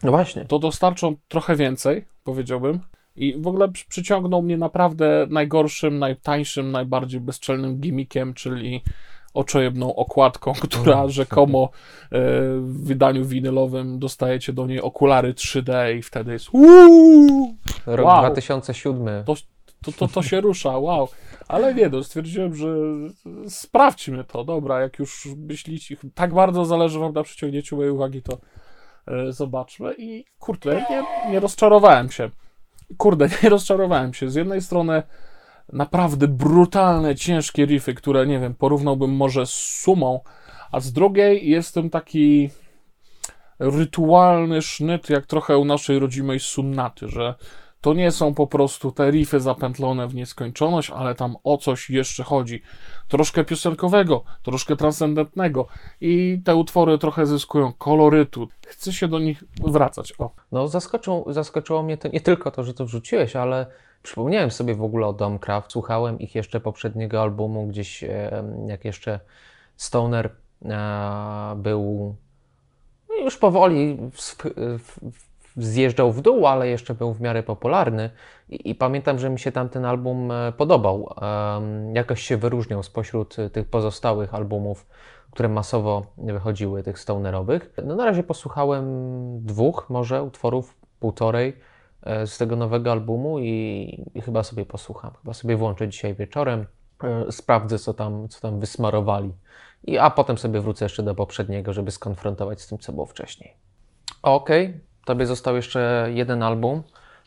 no 0.02 0.10
właśnie. 0.10 0.44
to 0.44 0.58
dostarczą 0.58 1.16
trochę 1.28 1.56
więcej, 1.56 2.04
powiedziałbym. 2.24 2.80
I 3.16 3.34
w 3.38 3.46
ogóle 3.46 3.68
przyciągnął 3.88 4.42
mnie 4.42 4.56
naprawdę 4.56 5.26
najgorszym, 5.30 5.98
najtańszym, 5.98 6.70
najbardziej 6.70 7.20
bezczelnym 7.20 7.76
gimmickiem, 7.80 8.34
czyli 8.34 8.82
oczojebną 9.34 9.94
okładką, 9.96 10.52
która 10.64 11.08
rzekomo 11.08 11.64
e, 11.64 11.68
w 12.60 12.84
wydaniu 12.84 13.24
winylowym 13.24 13.98
dostajecie 13.98 14.52
do 14.52 14.66
niej 14.66 14.80
okulary 14.80 15.34
3D 15.34 15.96
i 15.98 16.02
wtedy 16.02 16.32
jest 16.32 16.48
uuu, 16.52 17.54
Rok 17.86 18.06
Wow. 18.06 18.20
2007. 18.20 19.24
to, 19.24 19.34
to, 19.84 19.92
to, 19.92 20.08
to 20.08 20.22
się 20.22 20.40
rusza, 20.40 20.78
wow. 20.78 21.08
Ale 21.48 21.74
nie, 21.74 21.88
no, 21.88 22.04
stwierdziłem, 22.04 22.54
że 22.54 22.68
sprawdźmy 23.48 24.24
to, 24.24 24.44
dobra, 24.44 24.80
jak 24.80 24.98
już 24.98 25.28
myślicie, 25.36 25.96
tak 26.14 26.34
bardzo 26.34 26.64
zależy 26.64 26.98
wam 26.98 27.12
na 27.12 27.22
przyciągnięciu 27.22 27.76
mojej 27.76 27.90
uwagi, 27.90 28.22
to 28.22 28.38
e, 29.08 29.32
zobaczmy 29.32 29.94
i 29.98 30.24
kurde, 30.38 30.84
nie, 30.90 31.04
nie 31.30 31.40
rozczarowałem 31.40 32.10
się. 32.10 32.30
Kurde, 32.98 33.28
nie 33.42 33.48
rozczarowałem 33.48 34.14
się. 34.14 34.30
Z 34.30 34.34
jednej 34.34 34.62
strony 34.62 35.02
naprawdę 35.72 36.28
brutalne, 36.28 37.16
ciężkie 37.16 37.66
riffy, 37.66 37.94
które, 37.94 38.26
nie 38.26 38.40
wiem, 38.40 38.54
porównałbym 38.54 39.10
może 39.10 39.46
z 39.46 39.52
sumą, 39.52 40.20
a 40.72 40.80
z 40.80 40.92
drugiej 40.92 41.48
jest 41.50 41.74
ten 41.74 41.90
taki 41.90 42.50
rytualny 43.58 44.62
sznyt, 44.62 45.10
jak 45.10 45.26
trochę 45.26 45.58
u 45.58 45.64
naszej 45.64 45.98
rodzimej 45.98 46.40
sunnaty, 46.40 47.08
że 47.08 47.34
to 47.84 47.94
nie 47.94 48.10
są 48.10 48.34
po 48.34 48.46
prostu 48.46 48.92
te 48.92 49.10
riffy 49.10 49.40
zapętlone 49.40 50.08
w 50.08 50.14
nieskończoność, 50.14 50.90
ale 50.90 51.14
tam 51.14 51.36
o 51.44 51.56
coś 51.56 51.90
jeszcze 51.90 52.22
chodzi. 52.22 52.62
Troszkę 53.08 53.44
piosenkowego, 53.44 54.24
troszkę 54.42 54.76
transcendentnego 54.76 55.66
i 56.00 56.42
te 56.44 56.56
utwory 56.56 56.98
trochę 56.98 57.26
zyskują 57.26 57.72
kolorytu. 57.72 58.48
Chcę 58.66 58.92
się 58.92 59.08
do 59.08 59.18
nich 59.18 59.44
wracać. 59.64 60.12
O, 60.18 60.30
No, 60.52 60.68
zaskoczyło, 60.68 61.32
zaskoczyło 61.32 61.82
mnie 61.82 61.96
to 61.96 62.08
nie 62.08 62.20
tylko 62.20 62.50
to, 62.50 62.64
że 62.64 62.74
to 62.74 62.86
wrzuciłeś, 62.86 63.36
ale 63.36 63.66
przypomniałem 64.02 64.50
sobie 64.50 64.74
w 64.74 64.82
ogóle 64.82 65.06
o 65.06 65.12
Domcraft. 65.12 65.72
Słuchałem 65.72 66.18
ich 66.18 66.34
jeszcze 66.34 66.60
poprzedniego 66.60 67.22
albumu, 67.22 67.66
gdzieś 67.66 68.04
jak 68.66 68.84
jeszcze 68.84 69.20
Stoner 69.76 70.30
e, 70.64 71.54
był 71.56 72.16
no, 73.08 73.14
już 73.14 73.36
powoli 73.36 73.98
w, 74.12 74.20
w, 74.20 74.36
w, 75.12 75.33
zjeżdżał 75.56 76.12
w 76.12 76.20
dół, 76.20 76.46
ale 76.46 76.68
jeszcze 76.68 76.94
był 76.94 77.12
w 77.12 77.20
miarę 77.20 77.42
popularny. 77.42 78.10
I, 78.48 78.70
i 78.70 78.74
pamiętam, 78.74 79.18
że 79.18 79.30
mi 79.30 79.38
się 79.38 79.52
tamten 79.52 79.84
album 79.84 80.30
e, 80.30 80.52
podobał. 80.52 81.14
Em, 81.56 81.94
jakoś 81.94 82.22
się 82.22 82.36
wyróżniał 82.36 82.82
spośród 82.82 83.38
e, 83.38 83.50
tych 83.50 83.68
pozostałych 83.68 84.34
albumów, 84.34 84.86
które 85.30 85.48
masowo 85.48 86.06
wychodziły, 86.18 86.82
tych 86.82 86.98
stonerowych. 86.98 87.74
No 87.84 87.96
na 87.96 88.04
razie 88.04 88.22
posłuchałem 88.22 88.84
dwóch 89.44 89.86
może 89.88 90.22
utworów, 90.22 90.76
półtorej 91.00 91.56
e, 92.02 92.26
z 92.26 92.38
tego 92.38 92.56
nowego 92.56 92.92
albumu 92.92 93.38
i, 93.38 94.04
i 94.14 94.20
chyba 94.20 94.42
sobie 94.42 94.66
posłucham. 94.66 95.10
Chyba 95.22 95.34
sobie 95.34 95.56
włączę 95.56 95.88
dzisiaj 95.88 96.14
wieczorem, 96.14 96.66
sprawdzę 97.30 97.78
co 97.78 97.94
tam, 97.94 98.28
co 98.28 98.40
tam 98.40 98.60
wysmarowali. 98.60 99.32
I, 99.84 99.98
a 99.98 100.10
potem 100.10 100.38
sobie 100.38 100.60
wrócę 100.60 100.84
jeszcze 100.84 101.02
do 101.02 101.14
poprzedniego, 101.14 101.72
żeby 101.72 101.90
skonfrontować 101.90 102.60
z 102.60 102.68
tym, 102.68 102.78
co 102.78 102.92
było 102.92 103.06
wcześniej. 103.06 103.54
Okej, 104.22 104.80
tobie 105.04 105.26
został 105.26 105.56
jeszcze 105.56 106.08
jeden 106.14 106.42
album. 106.42 106.82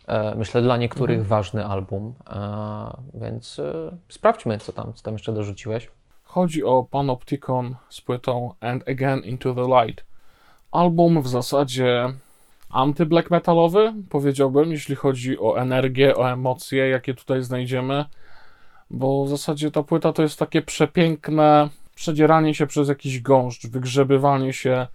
E, 0.08 0.36
Myślę, 0.36 0.62
dla 0.62 0.78
niektórych 0.78 1.28
ważny 1.28 1.66
album, 1.66 2.14
e, 2.30 2.98
więc 3.14 3.60
e, 3.60 3.98
sprawdźmy, 4.10 4.58
co 4.58 4.74
tam, 4.74 4.94
co 4.94 5.04
tam 5.04 5.14
jeszcze 5.14 5.34
dorzuciłeś. 5.34 5.92
Chodzi 6.24 6.64
o 6.64 6.84
Panopticon 6.92 7.76
z 7.90 8.02
płytą 8.02 8.54
And 8.60 8.90
Again 8.90 9.20
Into 9.20 9.54
the 9.54 9.62
Light. 9.62 10.06
Album 10.72 11.22
w 11.22 11.28
zasadzie 11.28 12.14
anty-black 12.70 13.32
metalowy, 13.32 13.94
powiedziałbym, 14.10 14.72
jeśli 14.72 14.96
chodzi 14.96 15.40
o 15.40 15.60
energię, 15.60 16.16
o 16.16 16.32
emocje, 16.32 16.90
jakie 16.90 17.14
tutaj 17.14 17.44
znajdziemy, 17.44 18.06
bo 18.90 19.26
w 19.26 19.30
zasadzie 19.30 19.72
ta 19.72 19.84
płyta 19.84 20.14
to 20.14 20.22
jest 20.22 20.40
takie 20.40 20.62
przepiękne 20.62 21.70
przedzieranie 21.96 22.56
się 22.56 22.68
przez 22.68 22.90
jakiś 22.90 23.22
gąszcz, 23.22 23.68
wygrzebywanie 23.68 24.54
się 24.54 24.88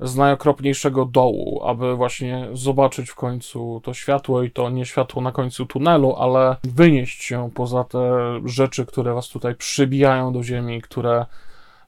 z 0.00 0.16
najokropniejszego 0.16 1.04
dołu, 1.04 1.60
aby 1.64 1.96
właśnie 1.96 2.48
zobaczyć 2.52 3.10
w 3.10 3.14
końcu 3.14 3.80
to 3.84 3.94
światło 3.94 4.42
i 4.42 4.50
to 4.50 4.70
nie 4.70 4.86
światło 4.86 5.22
na 5.22 5.32
końcu 5.32 5.66
tunelu, 5.66 6.16
ale 6.16 6.56
wynieść 6.64 7.24
się 7.24 7.50
poza 7.54 7.84
te 7.84 8.00
rzeczy, 8.44 8.86
które 8.86 9.14
was 9.14 9.28
tutaj 9.28 9.54
przybijają 9.54 10.32
do 10.32 10.42
ziemi, 10.42 10.82
które 10.82 11.26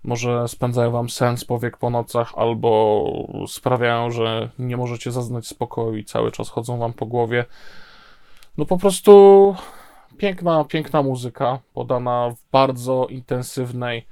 może 0.05 0.49
spędzają 0.49 0.91
wam 0.91 1.11
sens 1.11 1.45
powiek 1.45 1.77
po 1.77 1.91
nocach, 1.91 2.33
albo 2.37 3.05
sprawiają, 3.49 4.11
że 4.11 4.49
nie 4.59 4.77
możecie 4.77 5.13
zaznać 5.13 5.47
spokoju 5.47 5.97
i 5.97 6.05
cały 6.05 6.33
czas 6.33 6.49
chodzą 6.49 6.79
wam 6.79 6.93
po 6.93 7.07
głowie. 7.07 7.45
No 8.59 8.65
po 8.65 8.79
prostu 8.79 9.55
piękna, 10.19 10.65
piękna 10.65 11.03
muzyka, 11.03 11.59
podana 11.75 12.31
w 12.31 12.51
bardzo 12.53 13.07
intensywnej, 13.11 14.07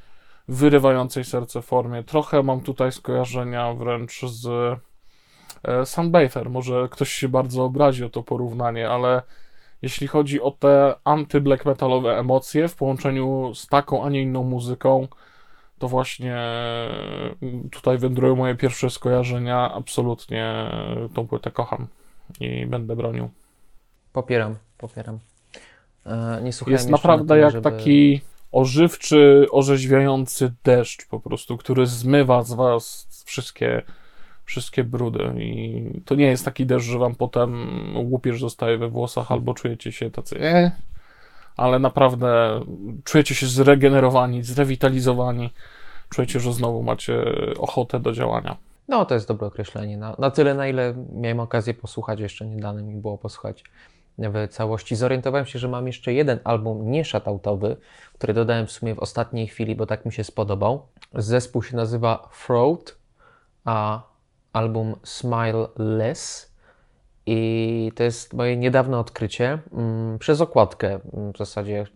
wyrywającej 0.51 1.25
serce 1.25 1.63
formie. 1.63 2.03
Trochę 2.05 2.43
mam 2.43 2.61
tutaj 2.61 2.93
skojarzenia 2.93 3.75
wręcz 3.75 4.21
z 4.23 4.47
e, 5.65 5.87
Sunbather. 5.87 6.51
Może 6.51 6.89
ktoś 6.91 7.13
się 7.13 7.29
bardzo 7.29 7.65
obrazi 7.65 8.05
o 8.05 8.11
to 8.11 8.23
porównanie, 8.23 8.91
ale 8.91 9.23
jeśli 9.83 10.07
chodzi 10.07 10.41
o 10.41 10.51
te 10.51 10.95
anty-black 11.05 11.65
metalowe 11.65 12.19
emocje 12.19 12.69
w 12.69 12.77
połączeniu 12.77 13.53
z 13.55 13.67
taką, 13.67 14.05
a 14.05 14.11
nie 14.11 14.23
inną 14.23 14.43
muzyką, 14.43 15.09
to 15.79 15.89
właśnie 15.89 16.37
tutaj 17.71 17.99
wędrują 17.99 18.37
moje 18.37 18.55
pierwsze 18.55 18.91
skojarzenia. 18.91 19.73
Absolutnie 19.75 20.71
tą 21.15 21.27
płytę 21.27 21.51
kocham 21.51 21.87
i 22.41 22.67
będę 22.67 22.97
bronił. 22.97 23.31
Popieram, 24.13 24.57
popieram. 24.79 25.19
E, 26.07 26.41
Nie 26.43 26.53
słuchałem 26.53 26.73
Jest 26.79 26.91
naprawdę 26.91 27.39
jak 27.39 27.53
żeby- 27.53 27.71
taki 27.71 28.21
ożywczy, 28.53 29.47
orzeźwiający 29.51 30.53
deszcz 30.65 31.07
po 31.09 31.21
prostu, 31.21 31.57
który 31.57 31.87
zmywa 31.87 32.43
z 32.43 32.53
was 32.53 33.09
wszystkie, 33.25 33.83
wszystkie 34.45 34.85
brudy 34.85 35.33
i 35.39 35.85
to 36.05 36.15
nie 36.15 36.27
jest 36.27 36.45
taki 36.45 36.67
deszcz, 36.67 36.87
że 36.87 36.99
wam 36.99 37.15
potem 37.15 37.69
łupież 37.97 38.41
zostaje 38.41 38.79
we 38.79 38.89
włosach 38.89 39.33
albo 39.33 39.55
czujecie 39.55 39.93
się 39.93 40.11
tacy 40.11 40.41
e, 40.41 40.71
ale 41.57 41.79
naprawdę 41.79 42.61
czujecie 43.05 43.35
się 43.35 43.47
zregenerowani, 43.47 44.43
zrewitalizowani, 44.43 45.51
czujecie, 46.09 46.41
że 46.41 46.53
znowu 46.53 46.83
macie 46.83 47.25
ochotę 47.59 48.01
do 48.01 48.13
działania. 48.13 48.57
No, 48.89 49.05
to 49.05 49.15
jest 49.15 49.29
dobre 49.29 49.47
określenie. 49.47 49.97
Na, 49.97 50.17
na 50.19 50.31
tyle, 50.31 50.55
na 50.55 50.69
ile 50.69 50.95
miałem 51.13 51.41
okazję 51.41 51.75
posłuchać, 51.75 52.21
jeszcze 52.21 52.47
nie 52.47 52.57
dane 52.57 52.83
mi 52.83 52.95
było 52.95 53.19
posłuchać 53.19 53.65
w 54.21 54.49
całości. 54.49 54.97
Zorientowałem 54.97 55.47
się, 55.47 55.59
że 55.59 55.69
mam 55.69 55.87
jeszcze 55.87 56.13
jeden 56.13 56.39
album 56.45 56.91
nie 56.91 57.05
shoutoutowy, 57.05 57.77
który 58.15 58.35
dodałem 58.35 58.67
w 58.67 58.73
sumie 58.73 58.95
w 58.95 58.99
ostatniej 58.99 59.47
chwili, 59.47 59.75
bo 59.75 59.87
tak 59.87 60.05
mi 60.05 60.13
się 60.13 60.25
spodobał. 60.25 60.87
Zespół 61.15 61.63
się 61.63 61.77
nazywa 61.77 62.29
Throat, 62.47 62.97
a 63.65 64.03
album 64.53 64.97
Smile 65.05 65.69
Less. 65.77 66.51
I 67.27 67.93
to 67.95 68.03
jest 68.03 68.35
moje 68.35 68.57
niedawne 68.57 68.99
odkrycie. 68.99 69.59
Mm, 69.73 70.19
Przez 70.19 70.41
okładkę 70.41 71.01
mm, 71.15 71.33
w 71.33 71.39
zasadzie 71.39 71.87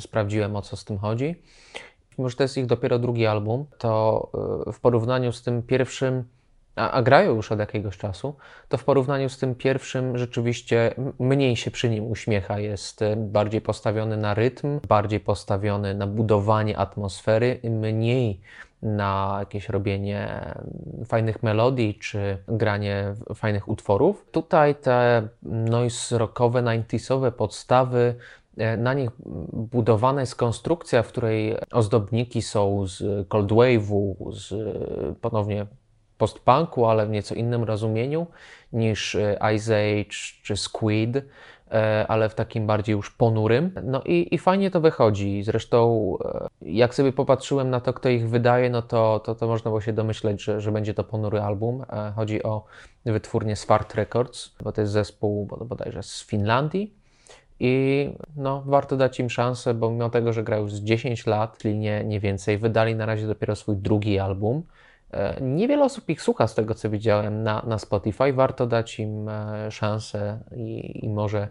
sprawdziłem 0.00 0.56
o 0.56 0.62
co 0.62 0.76
z 0.76 0.84
tym 0.84 0.98
chodzi. 0.98 1.42
Mimo, 2.18 2.28
że 2.28 2.36
to 2.36 2.42
jest 2.42 2.58
ich 2.58 2.66
dopiero 2.66 2.98
drugi 2.98 3.26
album, 3.26 3.66
to 3.78 4.30
y, 4.68 4.72
w 4.72 4.80
porównaniu 4.80 5.32
z 5.32 5.42
tym 5.42 5.62
pierwszym, 5.62 6.24
a, 6.76 6.90
a 6.90 7.02
grają 7.02 7.34
już 7.34 7.52
od 7.52 7.58
jakiegoś 7.58 7.98
czasu, 7.98 8.34
to 8.68 8.76
w 8.76 8.84
porównaniu 8.84 9.28
z 9.28 9.38
tym 9.38 9.54
pierwszym 9.54 10.18
rzeczywiście 10.18 10.94
mniej 11.18 11.56
się 11.56 11.70
przy 11.70 11.90
nim 11.90 12.10
uśmiecha. 12.10 12.58
Jest 12.58 13.02
y, 13.02 13.16
bardziej 13.16 13.60
postawiony 13.60 14.16
na 14.16 14.34
rytm, 14.34 14.80
bardziej 14.88 15.20
postawiony 15.20 15.94
na 15.94 16.06
budowanie 16.06 16.78
atmosfery, 16.78 17.60
mniej 17.64 18.40
na 18.82 19.36
jakieś 19.38 19.68
robienie 19.68 20.28
mm, 20.28 21.04
fajnych 21.06 21.42
melodii 21.42 21.94
czy 21.94 22.38
granie 22.48 23.14
fajnych 23.34 23.68
utworów. 23.68 24.26
Tutaj 24.32 24.74
te 24.74 25.28
noise 25.42 26.18
rockowe, 26.18 26.62
90sowe 26.62 27.30
podstawy 27.30 28.14
E, 28.56 28.76
na 28.76 28.94
nich 28.94 29.10
budowana 29.52 30.20
jest 30.20 30.36
konstrukcja, 30.36 31.02
w 31.02 31.08
której 31.08 31.56
ozdobniki 31.70 32.42
są 32.42 32.86
z 32.86 33.28
cold 33.28 33.52
wave'u, 33.52 34.32
z 34.32 34.52
e, 34.52 35.14
ponownie 35.20 35.66
postpunku, 36.22 36.86
ale 36.86 37.06
w 37.06 37.10
nieco 37.10 37.34
innym 37.34 37.64
rozumieniu 37.64 38.26
niż 38.72 39.14
e, 39.14 39.38
Ice 39.54 39.76
Age 39.76 40.16
czy 40.42 40.56
Squid, 40.56 41.16
e, 41.16 42.06
ale 42.08 42.28
w 42.28 42.34
takim 42.34 42.66
bardziej 42.66 42.92
już 42.92 43.10
ponurym. 43.10 43.72
No 43.84 44.02
i, 44.04 44.34
i 44.34 44.38
fajnie 44.38 44.70
to 44.70 44.80
wychodzi. 44.80 45.42
Zresztą 45.42 46.16
e, 46.24 46.48
jak 46.62 46.94
sobie 46.94 47.12
popatrzyłem 47.12 47.70
na 47.70 47.80
to, 47.80 47.92
kto 47.92 48.08
ich 48.08 48.28
wydaje, 48.28 48.70
no 48.70 48.82
to, 48.82 49.20
to, 49.20 49.34
to 49.34 49.46
można 49.46 49.68
było 49.70 49.80
się 49.80 49.92
domyśleć, 49.92 50.42
że, 50.42 50.60
że 50.60 50.72
będzie 50.72 50.94
to 50.94 51.04
ponury 51.04 51.40
album. 51.40 51.84
Chodzi 52.16 52.42
o 52.42 52.64
wytwórnię 53.04 53.56
Swart 53.56 53.94
Records, 53.94 54.54
bo 54.62 54.72
to 54.72 54.80
jest 54.80 54.92
zespół 54.92 55.46
bod- 55.46 55.64
bodajże 55.64 56.02
z 56.02 56.26
Finlandii. 56.26 56.94
I 57.60 58.08
no, 58.36 58.62
warto 58.66 58.96
dać 58.96 59.20
im 59.20 59.30
szansę, 59.30 59.74
bo 59.74 59.90
mimo 59.90 60.10
tego, 60.10 60.32
że 60.32 60.42
grają 60.42 60.62
już 60.62 60.72
z 60.72 60.80
10 60.80 61.26
lat, 61.26 61.58
czyli 61.58 61.78
nie, 61.78 62.04
nie 62.04 62.20
więcej, 62.20 62.58
wydali 62.58 62.94
na 62.94 63.06
razie 63.06 63.26
dopiero 63.26 63.56
swój 63.56 63.76
drugi 63.76 64.18
album. 64.18 64.62
E, 65.12 65.40
Niewiele 65.40 65.84
osób 65.84 66.08
ich 66.08 66.22
słucha 66.22 66.46
z 66.46 66.54
tego, 66.54 66.74
co 66.74 66.90
widziałem 66.90 67.42
na, 67.42 67.62
na 67.66 67.78
Spotify. 67.78 68.32
Warto 68.32 68.66
dać 68.66 68.98
im 68.98 69.28
e, 69.28 69.70
szansę 69.70 70.38
i, 70.56 71.00
i 71.04 71.08
może 71.08 71.48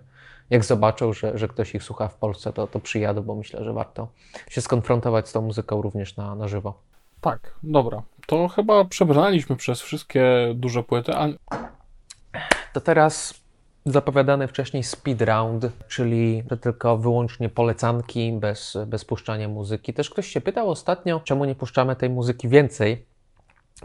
jak 0.50 0.66
zobaczą, 0.66 1.14
że, 1.14 1.38
że 1.38 1.48
ktoś 1.48 1.76
ich 1.76 1.84
słucha 1.84 2.08
w 2.08 2.16
Polsce, 2.16 2.54
to, 2.54 2.68
to 2.68 2.80
przyjadą, 2.80 3.22
bo 3.22 3.36
myślę, 3.36 3.64
że 3.64 3.74
warto 3.74 4.08
się 4.50 4.62
skonfrontować 4.62 5.30
z 5.30 5.32
tą 5.32 5.42
muzyką 5.42 5.82
również 5.82 6.18
na, 6.18 6.36
na 6.36 6.48
żywo. 6.48 6.82
Tak, 7.22 7.54
dobra. 7.64 8.02
To 8.28 8.48
chyba 8.48 8.86
przebraliśmy 8.86 9.56
przez 9.56 9.82
wszystkie 9.82 10.54
duże 10.56 10.84
płyty. 10.84 11.12
A... 11.16 11.28
To 12.74 12.82
teraz 12.82 13.42
zapowiadany 13.86 14.48
wcześniej 14.48 14.84
speed 14.84 15.26
round, 15.26 15.66
czyli 15.88 16.44
tylko 16.62 16.98
wyłącznie 16.98 17.50
polecanki, 17.50 18.34
bez, 18.34 18.78
bez 18.88 19.06
puszczania 19.06 19.48
muzyki. 19.48 19.94
Też 19.94 20.10
ktoś 20.10 20.28
się 20.28 20.42
pytał 20.42 20.70
ostatnio, 20.70 21.20
czemu 21.20 21.46
nie 21.46 21.56
puszczamy 21.56 21.96
tej 21.96 22.10
muzyki 22.10 22.50
więcej. 22.50 23.06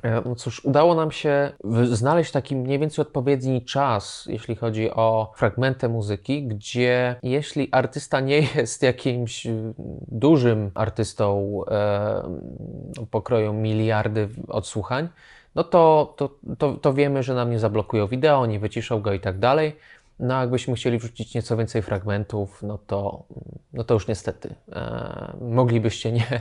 E, 0.02 0.22
no 0.24 0.34
cóż, 0.34 0.64
udało 0.64 0.94
nam 0.94 1.10
się 1.10 1.52
znaleźć 1.84 2.32
taki 2.32 2.56
mniej 2.56 2.78
więcej 2.78 3.02
odpowiedni 3.02 3.64
czas, 3.64 4.24
jeśli 4.28 4.56
chodzi 4.56 4.90
o 4.90 5.32
fragmenty 5.36 5.88
muzyki, 5.88 6.46
gdzie 6.46 7.16
jeśli 7.22 7.68
artysta 7.72 8.20
nie 8.20 8.40
jest 8.56 8.82
jakimś 8.82 9.46
dużym 10.08 10.70
artystą 10.74 11.60
e, 11.70 12.22
pokroją 13.10 13.52
miliardy 13.52 14.28
odsłuchań, 14.48 15.08
no 15.54 15.64
to, 15.64 16.14
to, 16.16 16.30
to, 16.58 16.72
to 16.72 16.94
wiemy, 16.94 17.22
że 17.22 17.34
nam 17.34 17.50
nie 17.50 17.58
zablokują 17.58 18.06
wideo, 18.06 18.46
nie 18.46 18.58
wyciszą 18.58 19.00
go 19.00 19.12
i 19.12 19.20
tak 19.20 19.38
dalej. 19.38 19.76
No, 20.18 20.40
jakbyśmy 20.40 20.74
chcieli 20.74 20.98
wrzucić 20.98 21.34
nieco 21.34 21.56
więcej 21.56 21.82
fragmentów, 21.82 22.62
no 22.62 22.78
to, 22.86 23.22
no 23.72 23.84
to 23.84 23.94
już 23.94 24.08
niestety 24.08 24.54
e, 24.72 25.36
moglibyście 25.40 26.12
nie, 26.12 26.40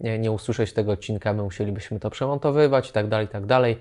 nie, 0.00 0.18
nie 0.18 0.32
usłyszeć 0.32 0.72
tego 0.72 0.92
odcinka, 0.92 1.32
my 1.32 1.42
musielibyśmy 1.42 2.00
to 2.00 2.10
przemontowywać 2.10 2.90
i 2.90 2.92
tak 2.92 3.08
dalej, 3.08 3.26
i 3.26 3.28
tak 3.28 3.46
dalej. 3.46 3.78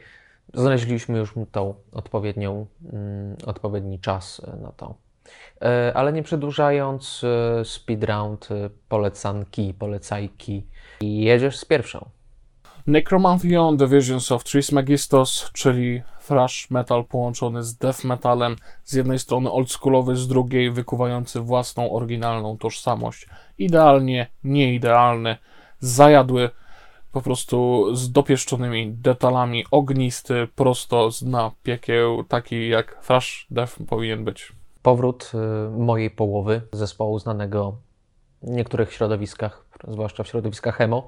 Znaleźliśmy 0.54 1.18
już 1.18 1.34
tą 1.52 1.74
odpowiednią, 1.92 2.66
mm, 2.94 3.36
odpowiedni 3.46 4.00
czas 4.00 4.42
na 4.62 4.72
to. 4.72 4.96
E, 5.62 5.92
ale 5.96 6.14
nie 6.14 6.24
przedłużając, 6.24 7.22
e, 7.24 7.66
speed 7.66 8.08
round, 8.08 8.48
e, 8.52 8.70
polecanki, 8.90 9.74
polecajki 9.74 10.66
i 11.02 11.22
jedziesz 11.22 11.58
z 11.58 11.66
pierwszą. 11.66 12.10
Necromantheon 12.88 13.78
The 13.78 13.88
Visions 13.88 14.32
of 14.32 14.44
Trismegistos, 14.44 15.52
czyli 15.54 16.02
thrash 16.28 16.70
metal 16.70 17.06
połączony 17.06 17.64
z 17.64 17.78
death 17.78 18.04
metalem, 18.04 18.56
z 18.84 18.94
jednej 18.94 19.20
strony 19.20 19.52
oldschoolowy, 19.52 20.16
z 20.16 20.28
drugiej 20.28 20.72
wykuwający 20.72 21.40
własną 21.40 21.92
oryginalną 21.92 22.58
tożsamość. 22.58 23.28
Idealnie 23.58 24.28
nieidealny, 24.44 25.38
zajadły, 25.80 26.50
po 27.12 27.22
prostu 27.22 27.88
z 27.96 28.12
dopieszczonymi 28.12 28.92
detalami, 28.92 29.66
ognisty, 29.72 30.48
prosto 30.56 31.12
z 31.12 31.24
dna 31.24 31.52
piekieł, 31.64 32.24
taki 32.24 32.70
jak 32.70 33.06
thrash 33.06 33.48
death 33.52 33.76
powinien 33.88 34.24
być. 34.24 34.52
Powrót 34.82 35.32
y, 35.34 35.70
mojej 35.80 36.12
połowy 36.12 36.62
zespołu 36.72 37.20
znanego 37.20 37.78
w 38.44 38.50
niektórych 38.50 38.94
środowiskach, 38.94 39.66
zwłaszcza 39.88 40.24
w 40.24 40.28
środowiskach 40.28 40.78
Hemo, 40.78 41.08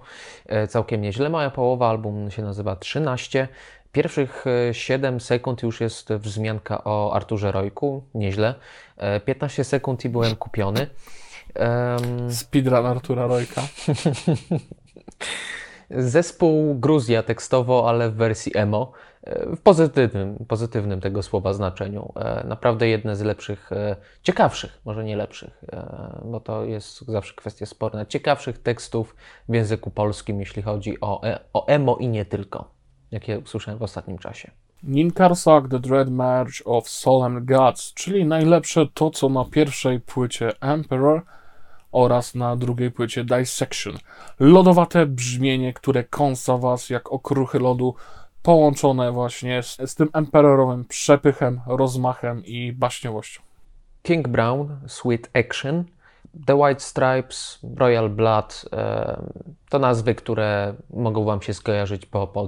y, 0.63 0.67
całkiem 0.67 1.01
nieźle. 1.01 1.29
Moja 1.29 1.49
połowa 1.49 1.89
album 1.89 2.31
się 2.31 2.41
nazywa 2.41 2.75
13. 2.75 3.47
Pierwszych 3.91 4.45
7 4.71 5.15
y, 5.15 5.19
sekund 5.19 5.63
już 5.63 5.81
jest 5.81 6.13
wzmianka 6.13 6.83
o 6.83 7.13
Arturze 7.13 7.51
Rojku, 7.51 8.03
nieźle. 8.13 8.55
15 9.25 9.63
sekund 9.63 10.05
i 10.05 10.09
byłem 10.09 10.35
kupiony. 10.35 10.87
Um... 11.59 12.31
Speedrun 12.31 12.85
Artura 12.85 13.27
Rojka. 13.27 13.61
Zespół 15.89 16.75
Gruzja 16.75 17.23
tekstowo, 17.23 17.89
ale 17.89 18.09
w 18.09 18.15
wersji 18.15 18.57
emo. 18.57 18.91
E, 19.23 19.55
w 19.55 19.61
pozytywnym, 19.61 20.45
pozytywnym 20.47 21.01
tego 21.01 21.23
słowa 21.23 21.53
znaczeniu. 21.53 22.13
E, 22.15 22.47
naprawdę 22.47 22.87
jedne 22.87 23.15
z 23.15 23.21
lepszych, 23.21 23.71
e, 23.71 23.95
ciekawszych, 24.23 24.81
może 24.85 25.03
nie 25.03 25.15
lepszych, 25.15 25.63
bo 26.25 26.39
to 26.39 26.65
jest 26.65 27.05
zawsze 27.05 27.33
kwestia 27.33 27.65
sporna, 27.65 28.05
ciekawszych 28.05 28.57
tekstów 28.57 29.15
w 29.49 29.53
języku 29.53 29.91
polskim, 29.91 30.39
jeśli 30.39 30.61
chodzi 30.61 31.01
o, 31.01 31.21
o 31.53 31.67
emo 31.67 31.97
i 31.97 32.07
nie 32.07 32.25
tylko, 32.25 32.71
jakie 33.11 33.39
usłyszałem 33.39 33.79
w 33.79 33.83
ostatnim 33.83 34.17
czasie. 34.17 34.51
Ninkarsak 34.83 35.69
The 35.69 35.79
Dread 35.79 36.09
March 36.09 36.53
of 36.65 36.89
Solemn 36.89 37.45
Gods, 37.45 37.93
czyli 37.93 38.25
najlepsze 38.25 38.85
to, 38.93 39.09
co 39.09 39.29
na 39.29 39.45
pierwszej 39.45 39.99
płycie 39.99 40.51
Emperor– 40.61 41.21
oraz 41.91 42.35
na 42.35 42.55
drugiej 42.55 42.91
płycie 42.91 43.23
Dissection. 43.23 43.93
Lodowate 44.39 45.05
brzmienie, 45.05 45.73
które 45.73 46.03
kąsa 46.03 46.57
was 46.57 46.89
jak 46.89 47.11
okruchy 47.11 47.59
lodu, 47.59 47.95
połączone 48.43 49.11
właśnie 49.11 49.63
z, 49.63 49.77
z 49.85 49.95
tym 49.95 50.09
emperorowym 50.13 50.85
przepychem, 50.85 51.61
rozmachem 51.67 52.45
i 52.45 52.73
baśniowością. 52.73 53.41
King 54.03 54.27
Brown, 54.27 54.79
Sweet 54.87 55.29
Action, 55.33 55.83
The 56.45 56.55
White 56.55 56.79
Stripes, 56.79 57.59
Royal 57.77 58.09
Blood 58.09 58.65
e, 58.73 59.21
to 59.69 59.79
nazwy, 59.79 60.15
które 60.15 60.73
mogą 60.89 61.23
Wam 61.23 61.41
się 61.41 61.53
skojarzyć 61.53 62.05
po, 62.05 62.27
po. 62.27 62.47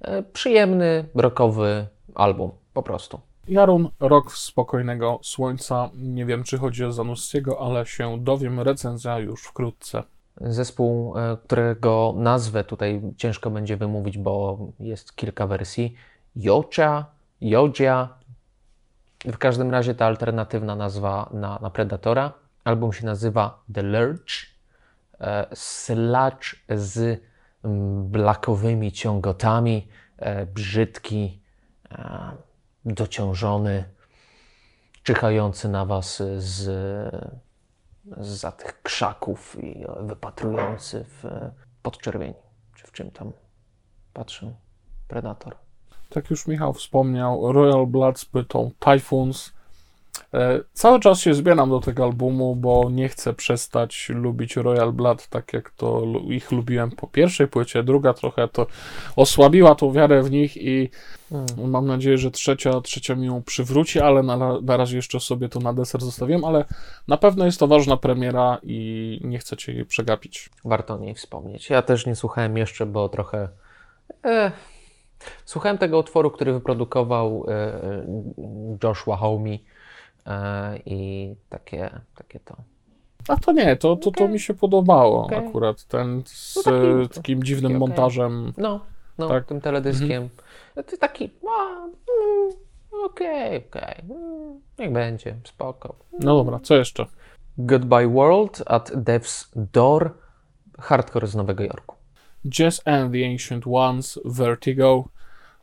E, 0.00 0.22
przyjemny, 0.22 1.04
rockowy 1.14 1.86
album, 2.14 2.50
po 2.74 2.82
prostu. 2.82 3.20
Jarun, 3.48 3.88
rok 4.00 4.32
spokojnego 4.32 5.20
słońca. 5.22 5.90
Nie 5.94 6.26
wiem, 6.26 6.44
czy 6.44 6.58
chodzi 6.58 6.84
o 6.84 6.92
Zanussiego, 6.92 7.60
ale 7.60 7.86
się 7.86 8.18
dowiem. 8.20 8.60
Recenzja 8.60 9.18
już 9.18 9.44
wkrótce. 9.44 10.02
Zespół, 10.40 11.18
e, 11.18 11.36
którego 11.44 12.14
nazwę 12.16 12.64
tutaj 12.64 13.02
ciężko 13.16 13.50
będzie 13.50 13.76
wymówić, 13.76 14.18
bo 14.18 14.58
jest 14.80 15.16
kilka 15.16 15.46
wersji. 15.46 15.94
Jocha, 16.36 17.06
Jojia. 17.40 18.08
W 19.24 19.38
każdym 19.38 19.70
razie 19.70 19.94
ta 19.94 20.06
alternatywna 20.06 20.76
nazwa 20.76 21.30
na, 21.32 21.58
na 21.62 21.70
Predatora. 21.70 22.32
Album 22.64 22.92
się 22.92 23.06
nazywa 23.06 23.62
The 23.74 23.82
Lurch. 23.82 24.32
E, 25.20 25.46
sludge 25.54 26.56
z 26.68 27.22
blakowymi 28.04 28.92
ciągotami, 28.92 29.88
e, 30.18 30.46
brzydki 30.46 31.40
dociążony, 32.94 33.84
czyhający 35.02 35.68
na 35.68 35.84
was 35.84 36.22
z, 36.36 36.70
za 38.16 38.52
tych 38.52 38.82
krzaków 38.82 39.56
i 39.62 39.84
wypatrujący 40.00 41.04
w 41.08 41.24
podczerwieni, 41.82 42.34
czy 42.74 42.86
w 42.86 42.92
czym 42.92 43.10
tam 43.10 43.32
patrzę, 44.12 44.54
Predator. 45.08 45.56
Tak 46.08 46.30
już 46.30 46.46
Michał 46.46 46.72
wspomniał, 46.72 47.52
Royal 47.52 47.86
Blood 47.86 48.20
z 48.20 48.24
płytą 48.24 48.70
Typhoons 48.78 49.57
cały 50.72 51.00
czas 51.00 51.20
się 51.20 51.34
zbieram 51.34 51.70
do 51.70 51.80
tego 51.80 52.04
albumu, 52.04 52.56
bo 52.56 52.90
nie 52.90 53.08
chcę 53.08 53.34
przestać 53.34 54.08
lubić 54.08 54.56
Royal 54.56 54.92
Blood 54.92 55.26
tak 55.26 55.52
jak 55.52 55.70
to 55.70 56.02
ich 56.28 56.52
lubiłem 56.52 56.90
po 56.90 57.06
pierwszej 57.06 57.48
płycie. 57.48 57.82
Druga 57.82 58.14
trochę 58.14 58.48
to 58.48 58.66
osłabiła 59.16 59.74
tą 59.74 59.92
wiarę 59.92 60.22
w 60.22 60.30
nich 60.30 60.56
i 60.56 60.90
hmm. 61.30 61.70
mam 61.70 61.86
nadzieję, 61.86 62.18
że 62.18 62.30
trzecia, 62.30 62.80
trzecia 62.80 63.14
mi 63.14 63.26
ją 63.26 63.42
przywróci, 63.42 64.00
ale 64.00 64.22
na, 64.22 64.60
na 64.60 64.76
razie 64.76 64.96
jeszcze 64.96 65.20
sobie 65.20 65.48
to 65.48 65.60
na 65.60 65.72
deser 65.72 66.00
zostawiam, 66.00 66.44
ale 66.44 66.64
na 67.08 67.16
pewno 67.16 67.44
jest 67.44 67.60
to 67.60 67.66
ważna 67.66 67.96
premiera 67.96 68.58
i 68.62 69.20
nie 69.24 69.38
chcecie 69.38 69.72
jej 69.72 69.84
przegapić. 69.84 70.50
Warto 70.64 70.94
o 70.94 70.98
niej 70.98 71.14
wspomnieć. 71.14 71.70
Ja 71.70 71.82
też 71.82 72.06
nie 72.06 72.16
słuchałem 72.16 72.56
jeszcze, 72.56 72.86
bo 72.86 73.08
trochę... 73.08 73.48
Eh. 74.22 74.52
Słuchałem 75.44 75.78
tego 75.78 75.98
utworu, 75.98 76.30
który 76.30 76.52
wyprodukował 76.52 77.46
e, 77.48 78.06
Joshua 78.82 79.16
Homey 79.16 79.54
E, 79.54 79.77
i 80.86 81.34
takie, 81.48 81.90
takie 82.14 82.40
to. 82.40 82.56
A 83.28 83.36
to 83.36 83.52
nie, 83.52 83.76
to, 83.76 83.96
to, 83.96 84.10
to 84.10 84.28
mi 84.28 84.40
się 84.40 84.54
podobało 84.54 85.24
okay. 85.24 85.48
akurat, 85.48 85.84
ten 85.84 86.22
z 86.26 86.56
no 86.56 86.62
taki, 86.62 87.14
takim 87.14 87.42
dziwnym 87.42 87.72
okay. 87.72 87.78
montażem. 87.78 88.52
No, 88.56 88.80
no 89.18 89.28
tak. 89.28 89.44
tym 89.44 89.60
teledyskiem. 89.60 90.22
Mhm. 90.22 90.30
No 90.76 90.82
to 90.82 90.96
taki, 90.96 91.24
mm, 91.24 91.92
okej, 93.04 93.56
okej, 93.56 93.82
okay, 93.82 94.16
mm, 94.16 94.60
niech 94.78 94.92
będzie, 94.92 95.36
spoko. 95.44 95.94
No 96.12 96.36
dobra, 96.36 96.60
co 96.62 96.76
jeszcze? 96.76 97.06
Goodbye 97.58 98.08
World 98.08 98.62
at 98.66 98.90
Death's 98.90 99.48
Door, 99.72 100.14
hardcore 100.78 101.26
z 101.26 101.34
Nowego 101.34 101.64
Jorku. 101.64 101.96
Jazz 102.44 102.82
and 102.84 103.12
the 103.12 103.26
Ancient 103.26 103.64
Ones, 103.66 104.20
Vertigo, 104.24 105.04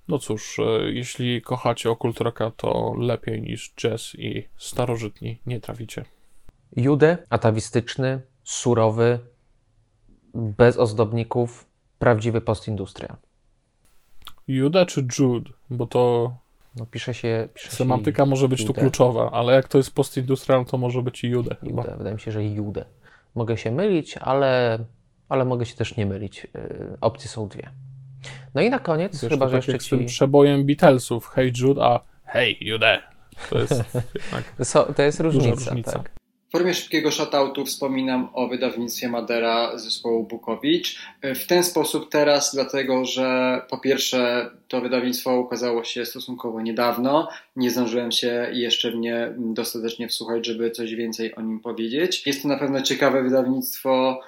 no 0.07 0.19
cóż, 0.19 0.59
e, 0.59 0.91
jeśli 0.91 1.41
kochacie 1.41 1.89
okult 1.89 2.19
rocka, 2.19 2.51
to 2.51 2.93
lepiej 2.97 3.41
niż 3.41 3.73
jazz 3.75 4.15
i 4.15 4.47
starożytni 4.57 5.39
nie 5.45 5.59
traficie. 5.59 6.05
Jude, 6.75 7.17
atawistyczny, 7.29 8.21
surowy, 8.43 9.19
bez 10.33 10.77
ozdobników, 10.77 11.65
prawdziwy 11.99 12.41
postindustrial. 12.41 13.15
Jude 14.47 14.85
czy 14.85 15.07
Jude? 15.19 15.51
Bo 15.69 15.87
to 15.87 16.33
no, 16.75 16.85
pisze 16.85 17.13
się. 17.13 17.47
Pisze 17.53 17.71
semantyka 17.71 18.23
się 18.23 18.29
może 18.29 18.47
być 18.47 18.59
Jude. 18.59 18.73
tu 18.73 18.79
kluczowa, 18.79 19.31
ale 19.31 19.53
jak 19.53 19.67
to 19.67 19.77
jest 19.77 19.93
postindustrial, 19.93 20.65
to 20.65 20.77
może 20.77 21.01
być 21.01 21.23
i 21.23 21.27
Jude. 21.27 21.55
Jude. 21.63 21.95
Wydaje 21.97 22.15
mi 22.15 22.21
się, 22.21 22.31
że 22.31 22.45
Jude. 22.45 22.85
Mogę 23.35 23.57
się 23.57 23.71
mylić, 23.71 24.17
ale, 24.17 24.79
ale 25.29 25.45
mogę 25.45 25.65
się 25.65 25.75
też 25.75 25.97
nie 25.97 26.05
mylić. 26.05 26.47
E, 26.55 26.97
opcje 27.01 27.29
są 27.29 27.47
dwie. 27.47 27.71
No 28.55 28.61
i 28.61 28.69
na 28.69 28.79
koniec, 28.79 29.21
Wiesz, 29.21 29.31
chyba 29.31 29.49
że 29.49 29.59
tak 29.59 29.67
jeszcze 29.67 29.99
ci... 29.99 30.05
przebojem 30.05 30.65
Beatlesów, 30.65 31.27
Hey 31.27 31.51
Jude, 31.61 31.83
a 31.83 31.99
Hey 32.25 32.55
Jude. 32.61 33.01
To 33.49 33.59
jest 33.59 33.71
jednak 34.15 34.43
So, 34.63 34.93
to 34.93 35.03
jest 35.03 35.19
różnica, 35.19 35.49
różnica. 35.69 35.91
tak. 35.91 36.11
W 36.49 36.57
formie 36.57 36.73
szybkiego 36.73 37.11
shoutoutu 37.11 37.65
wspominam 37.65 38.29
o 38.33 38.47
wydawnictwie 38.47 39.09
Madera 39.09 39.77
zespołu 39.77 40.23
Bukowicz. 40.23 40.99
W 41.23 41.45
ten 41.47 41.63
sposób 41.63 42.09
teraz, 42.09 42.53
dlatego 42.53 43.05
że 43.05 43.61
po 43.69 43.77
pierwsze 43.77 44.49
to 44.67 44.81
wydawnictwo 44.81 45.39
ukazało 45.39 45.83
się 45.83 46.05
stosunkowo 46.05 46.61
niedawno. 46.61 47.29
Nie 47.55 47.71
zdążyłem 47.71 48.11
się 48.11 48.49
jeszcze 48.53 48.91
w 48.91 48.95
nie 48.95 49.33
dostatecznie 49.37 50.07
wsłuchać, 50.07 50.45
żeby 50.45 50.71
coś 50.71 50.95
więcej 50.95 51.35
o 51.35 51.41
nim 51.41 51.59
powiedzieć. 51.59 52.27
Jest 52.27 52.41
to 52.41 52.47
na 52.47 52.57
pewno 52.57 52.81
ciekawe 52.81 53.23
wydawnictwo 53.23 54.19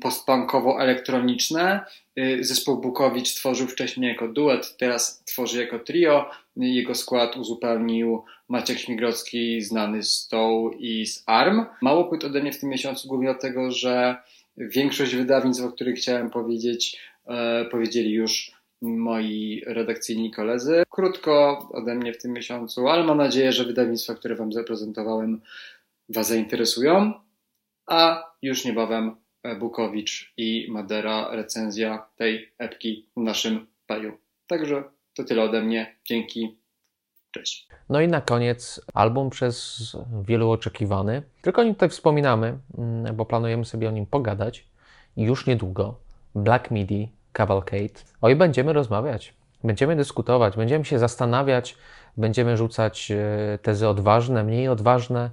postpunkowo-elektroniczne. 0.00 1.80
Y, 2.18 2.44
Zespół 2.44 2.80
Bukowicz 2.80 3.34
tworzył 3.34 3.66
wcześniej 3.66 4.08
jako 4.12 4.28
duet, 4.28 4.76
teraz 4.76 5.22
tworzy 5.24 5.60
jako 5.60 5.78
trio. 5.78 6.30
Jego 6.56 6.94
skład 6.94 7.36
uzupełnił 7.36 8.22
Maciek 8.48 8.78
Śmigrocki, 8.78 9.60
znany 9.62 10.02
z 10.02 10.10
Stoł 10.10 10.70
i 10.70 11.06
z 11.06 11.22
ARM. 11.26 11.66
Mało 11.82 12.04
płyt 12.04 12.24
ode 12.24 12.40
mnie 12.40 12.52
w 12.52 12.60
tym 12.60 12.68
miesiącu, 12.68 13.08
głównie 13.08 13.26
dlatego, 13.26 13.70
że 13.70 14.16
większość 14.56 15.14
wydawnictw, 15.14 15.64
o 15.64 15.72
których 15.72 15.96
chciałem 15.96 16.30
powiedzieć, 16.30 17.00
e, 17.26 17.64
powiedzieli 17.64 18.12
już 18.12 18.52
moi 18.82 19.62
redakcyjni 19.66 20.30
koledzy. 20.30 20.82
Krótko 20.90 21.68
ode 21.72 21.94
mnie 21.94 22.12
w 22.12 22.18
tym 22.22 22.32
miesiącu, 22.32 22.88
ale 22.88 23.04
mam 23.04 23.18
nadzieję, 23.18 23.52
że 23.52 23.64
wydawnictwa, 23.64 24.14
które 24.14 24.34
Wam 24.34 24.52
zaprezentowałem, 24.52 25.40
Was 26.08 26.28
zainteresują. 26.28 27.12
A 27.86 28.30
już 28.42 28.64
niebawem 28.64 29.16
Bukowicz 29.60 30.32
i 30.36 30.66
Madera 30.70 31.28
recenzja 31.30 32.06
tej 32.16 32.52
epki 32.58 33.08
w 33.16 33.20
naszym 33.20 33.66
paju. 33.86 34.18
Także 34.46 34.84
to 35.14 35.24
tyle 35.24 35.42
ode 35.42 35.62
mnie. 35.62 35.96
Dzięki. 36.04 36.58
Cześć. 37.30 37.68
No 37.88 38.00
i 38.00 38.08
na 38.08 38.20
koniec 38.20 38.80
album 38.94 39.30
przez 39.30 39.80
wielu 40.22 40.50
oczekiwany. 40.50 41.22
Tylko 41.42 41.60
o 41.60 41.64
nim 41.64 41.74
tutaj 41.74 41.88
wspominamy, 41.88 42.58
mm, 42.78 43.16
bo 43.16 43.24
planujemy 43.24 43.64
sobie 43.64 43.88
o 43.88 43.90
nim 43.90 44.06
pogadać 44.06 44.66
już 45.16 45.46
niedługo. 45.46 45.98
Black 46.34 46.70
Midi 46.70 47.08
Cavalcade. 47.32 48.00
Oj, 48.20 48.36
będziemy 48.36 48.72
rozmawiać, 48.72 49.34
będziemy 49.64 49.96
dyskutować, 49.96 50.56
będziemy 50.56 50.84
się 50.84 50.98
zastanawiać, 50.98 51.76
będziemy 52.16 52.56
rzucać 52.56 53.10
e, 53.10 53.58
tezy 53.62 53.88
odważne, 53.88 54.44
mniej 54.44 54.68
odważne, 54.68 55.30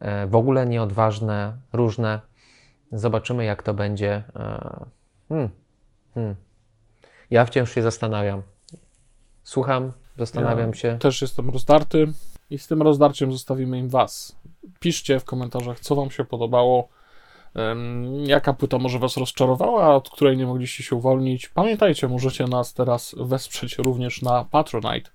e, 0.00 0.26
w 0.26 0.36
ogóle 0.36 0.66
nieodważne, 0.66 1.56
różne. 1.72 2.20
Zobaczymy, 2.92 3.44
jak 3.44 3.62
to 3.62 3.74
będzie. 3.74 4.22
E, 4.36 4.86
Hmm. 5.32 5.50
Hmm. 6.14 6.34
Ja 7.30 7.44
wciąż 7.44 7.74
się 7.74 7.82
zastanawiam. 7.82 8.42
Słucham, 9.42 9.92
zastanawiam 10.18 10.68
Ja 10.68 10.74
się. 10.74 10.98
Też 10.98 11.22
jestem 11.22 11.50
rozdarty 11.50 12.12
i 12.50 12.58
z 12.58 12.66
tym 12.66 12.82
rozdarciem 12.82 13.32
zostawimy 13.32 13.78
im 13.78 13.88
was. 13.88 14.36
Piszcie 14.80 15.20
w 15.20 15.24
komentarzach, 15.24 15.80
co 15.80 15.94
wam 15.94 16.10
się 16.10 16.24
podobało, 16.24 16.88
jaka 18.24 18.52
płyta 18.52 18.78
może 18.78 18.98
was 18.98 19.16
rozczarowała, 19.16 19.94
od 19.94 20.10
której 20.10 20.36
nie 20.36 20.46
mogliście 20.46 20.82
się 20.82 20.96
uwolnić. 20.96 21.48
Pamiętajcie, 21.48 22.08
możecie 22.08 22.44
nas 22.44 22.74
teraz 22.74 23.14
wesprzeć 23.18 23.78
również 23.78 24.22
na 24.22 24.44
Patronite, 24.44 25.10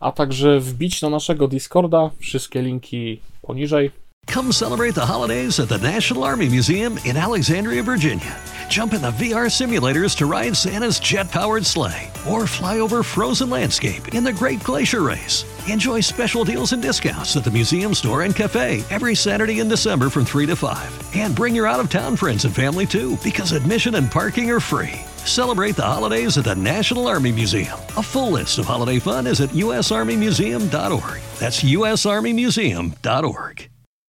a 0.00 0.12
także 0.12 0.60
wbić 0.60 1.02
na 1.02 1.10
naszego 1.10 1.48
Discorda. 1.48 2.10
Wszystkie 2.18 2.62
linki 2.62 3.20
poniżej. 3.42 3.90
Come 4.28 4.52
celebrate 4.52 4.94
the 4.94 5.06
holidays 5.06 5.58
at 5.58 5.70
the 5.70 5.78
National 5.78 6.22
Army 6.22 6.50
Museum 6.50 6.98
in 7.06 7.16
Alexandria, 7.16 7.82
Virginia. 7.82 8.36
Jump 8.68 8.92
in 8.92 9.00
the 9.00 9.10
VR 9.12 9.46
simulators 9.46 10.14
to 10.18 10.26
ride 10.26 10.54
Santa's 10.54 11.00
jet 11.00 11.30
powered 11.30 11.64
sleigh 11.64 12.10
or 12.28 12.46
fly 12.46 12.78
over 12.78 13.02
frozen 13.02 13.48
landscape 13.48 14.14
in 14.14 14.22
the 14.22 14.32
Great 14.32 14.62
Glacier 14.62 15.00
Race. 15.00 15.46
Enjoy 15.66 16.00
special 16.00 16.44
deals 16.44 16.74
and 16.74 16.82
discounts 16.82 17.36
at 17.36 17.44
the 17.44 17.50
museum 17.50 17.94
store 17.94 18.20
and 18.22 18.36
cafe 18.36 18.84
every 18.90 19.14
Saturday 19.14 19.60
in 19.60 19.68
December 19.68 20.10
from 20.10 20.26
3 20.26 20.44
to 20.46 20.56
5. 20.56 21.16
And 21.16 21.34
bring 21.34 21.54
your 21.54 21.66
out 21.66 21.80
of 21.80 21.88
town 21.88 22.14
friends 22.14 22.44
and 22.44 22.54
family 22.54 22.84
too, 22.84 23.16
because 23.24 23.52
admission 23.52 23.94
and 23.94 24.10
parking 24.10 24.50
are 24.50 24.60
free. 24.60 25.00
Celebrate 25.24 25.74
the 25.74 25.82
holidays 25.82 26.36
at 26.36 26.44
the 26.44 26.54
National 26.54 27.08
Army 27.08 27.32
Museum. 27.32 27.78
A 27.96 28.02
full 28.02 28.32
list 28.32 28.58
of 28.58 28.66
holiday 28.66 28.98
fun 28.98 29.26
is 29.26 29.40
at 29.40 29.48
usarmymuseum.org. 29.50 31.20
That's 31.38 31.62
usarmymuseum.org. 31.62 33.68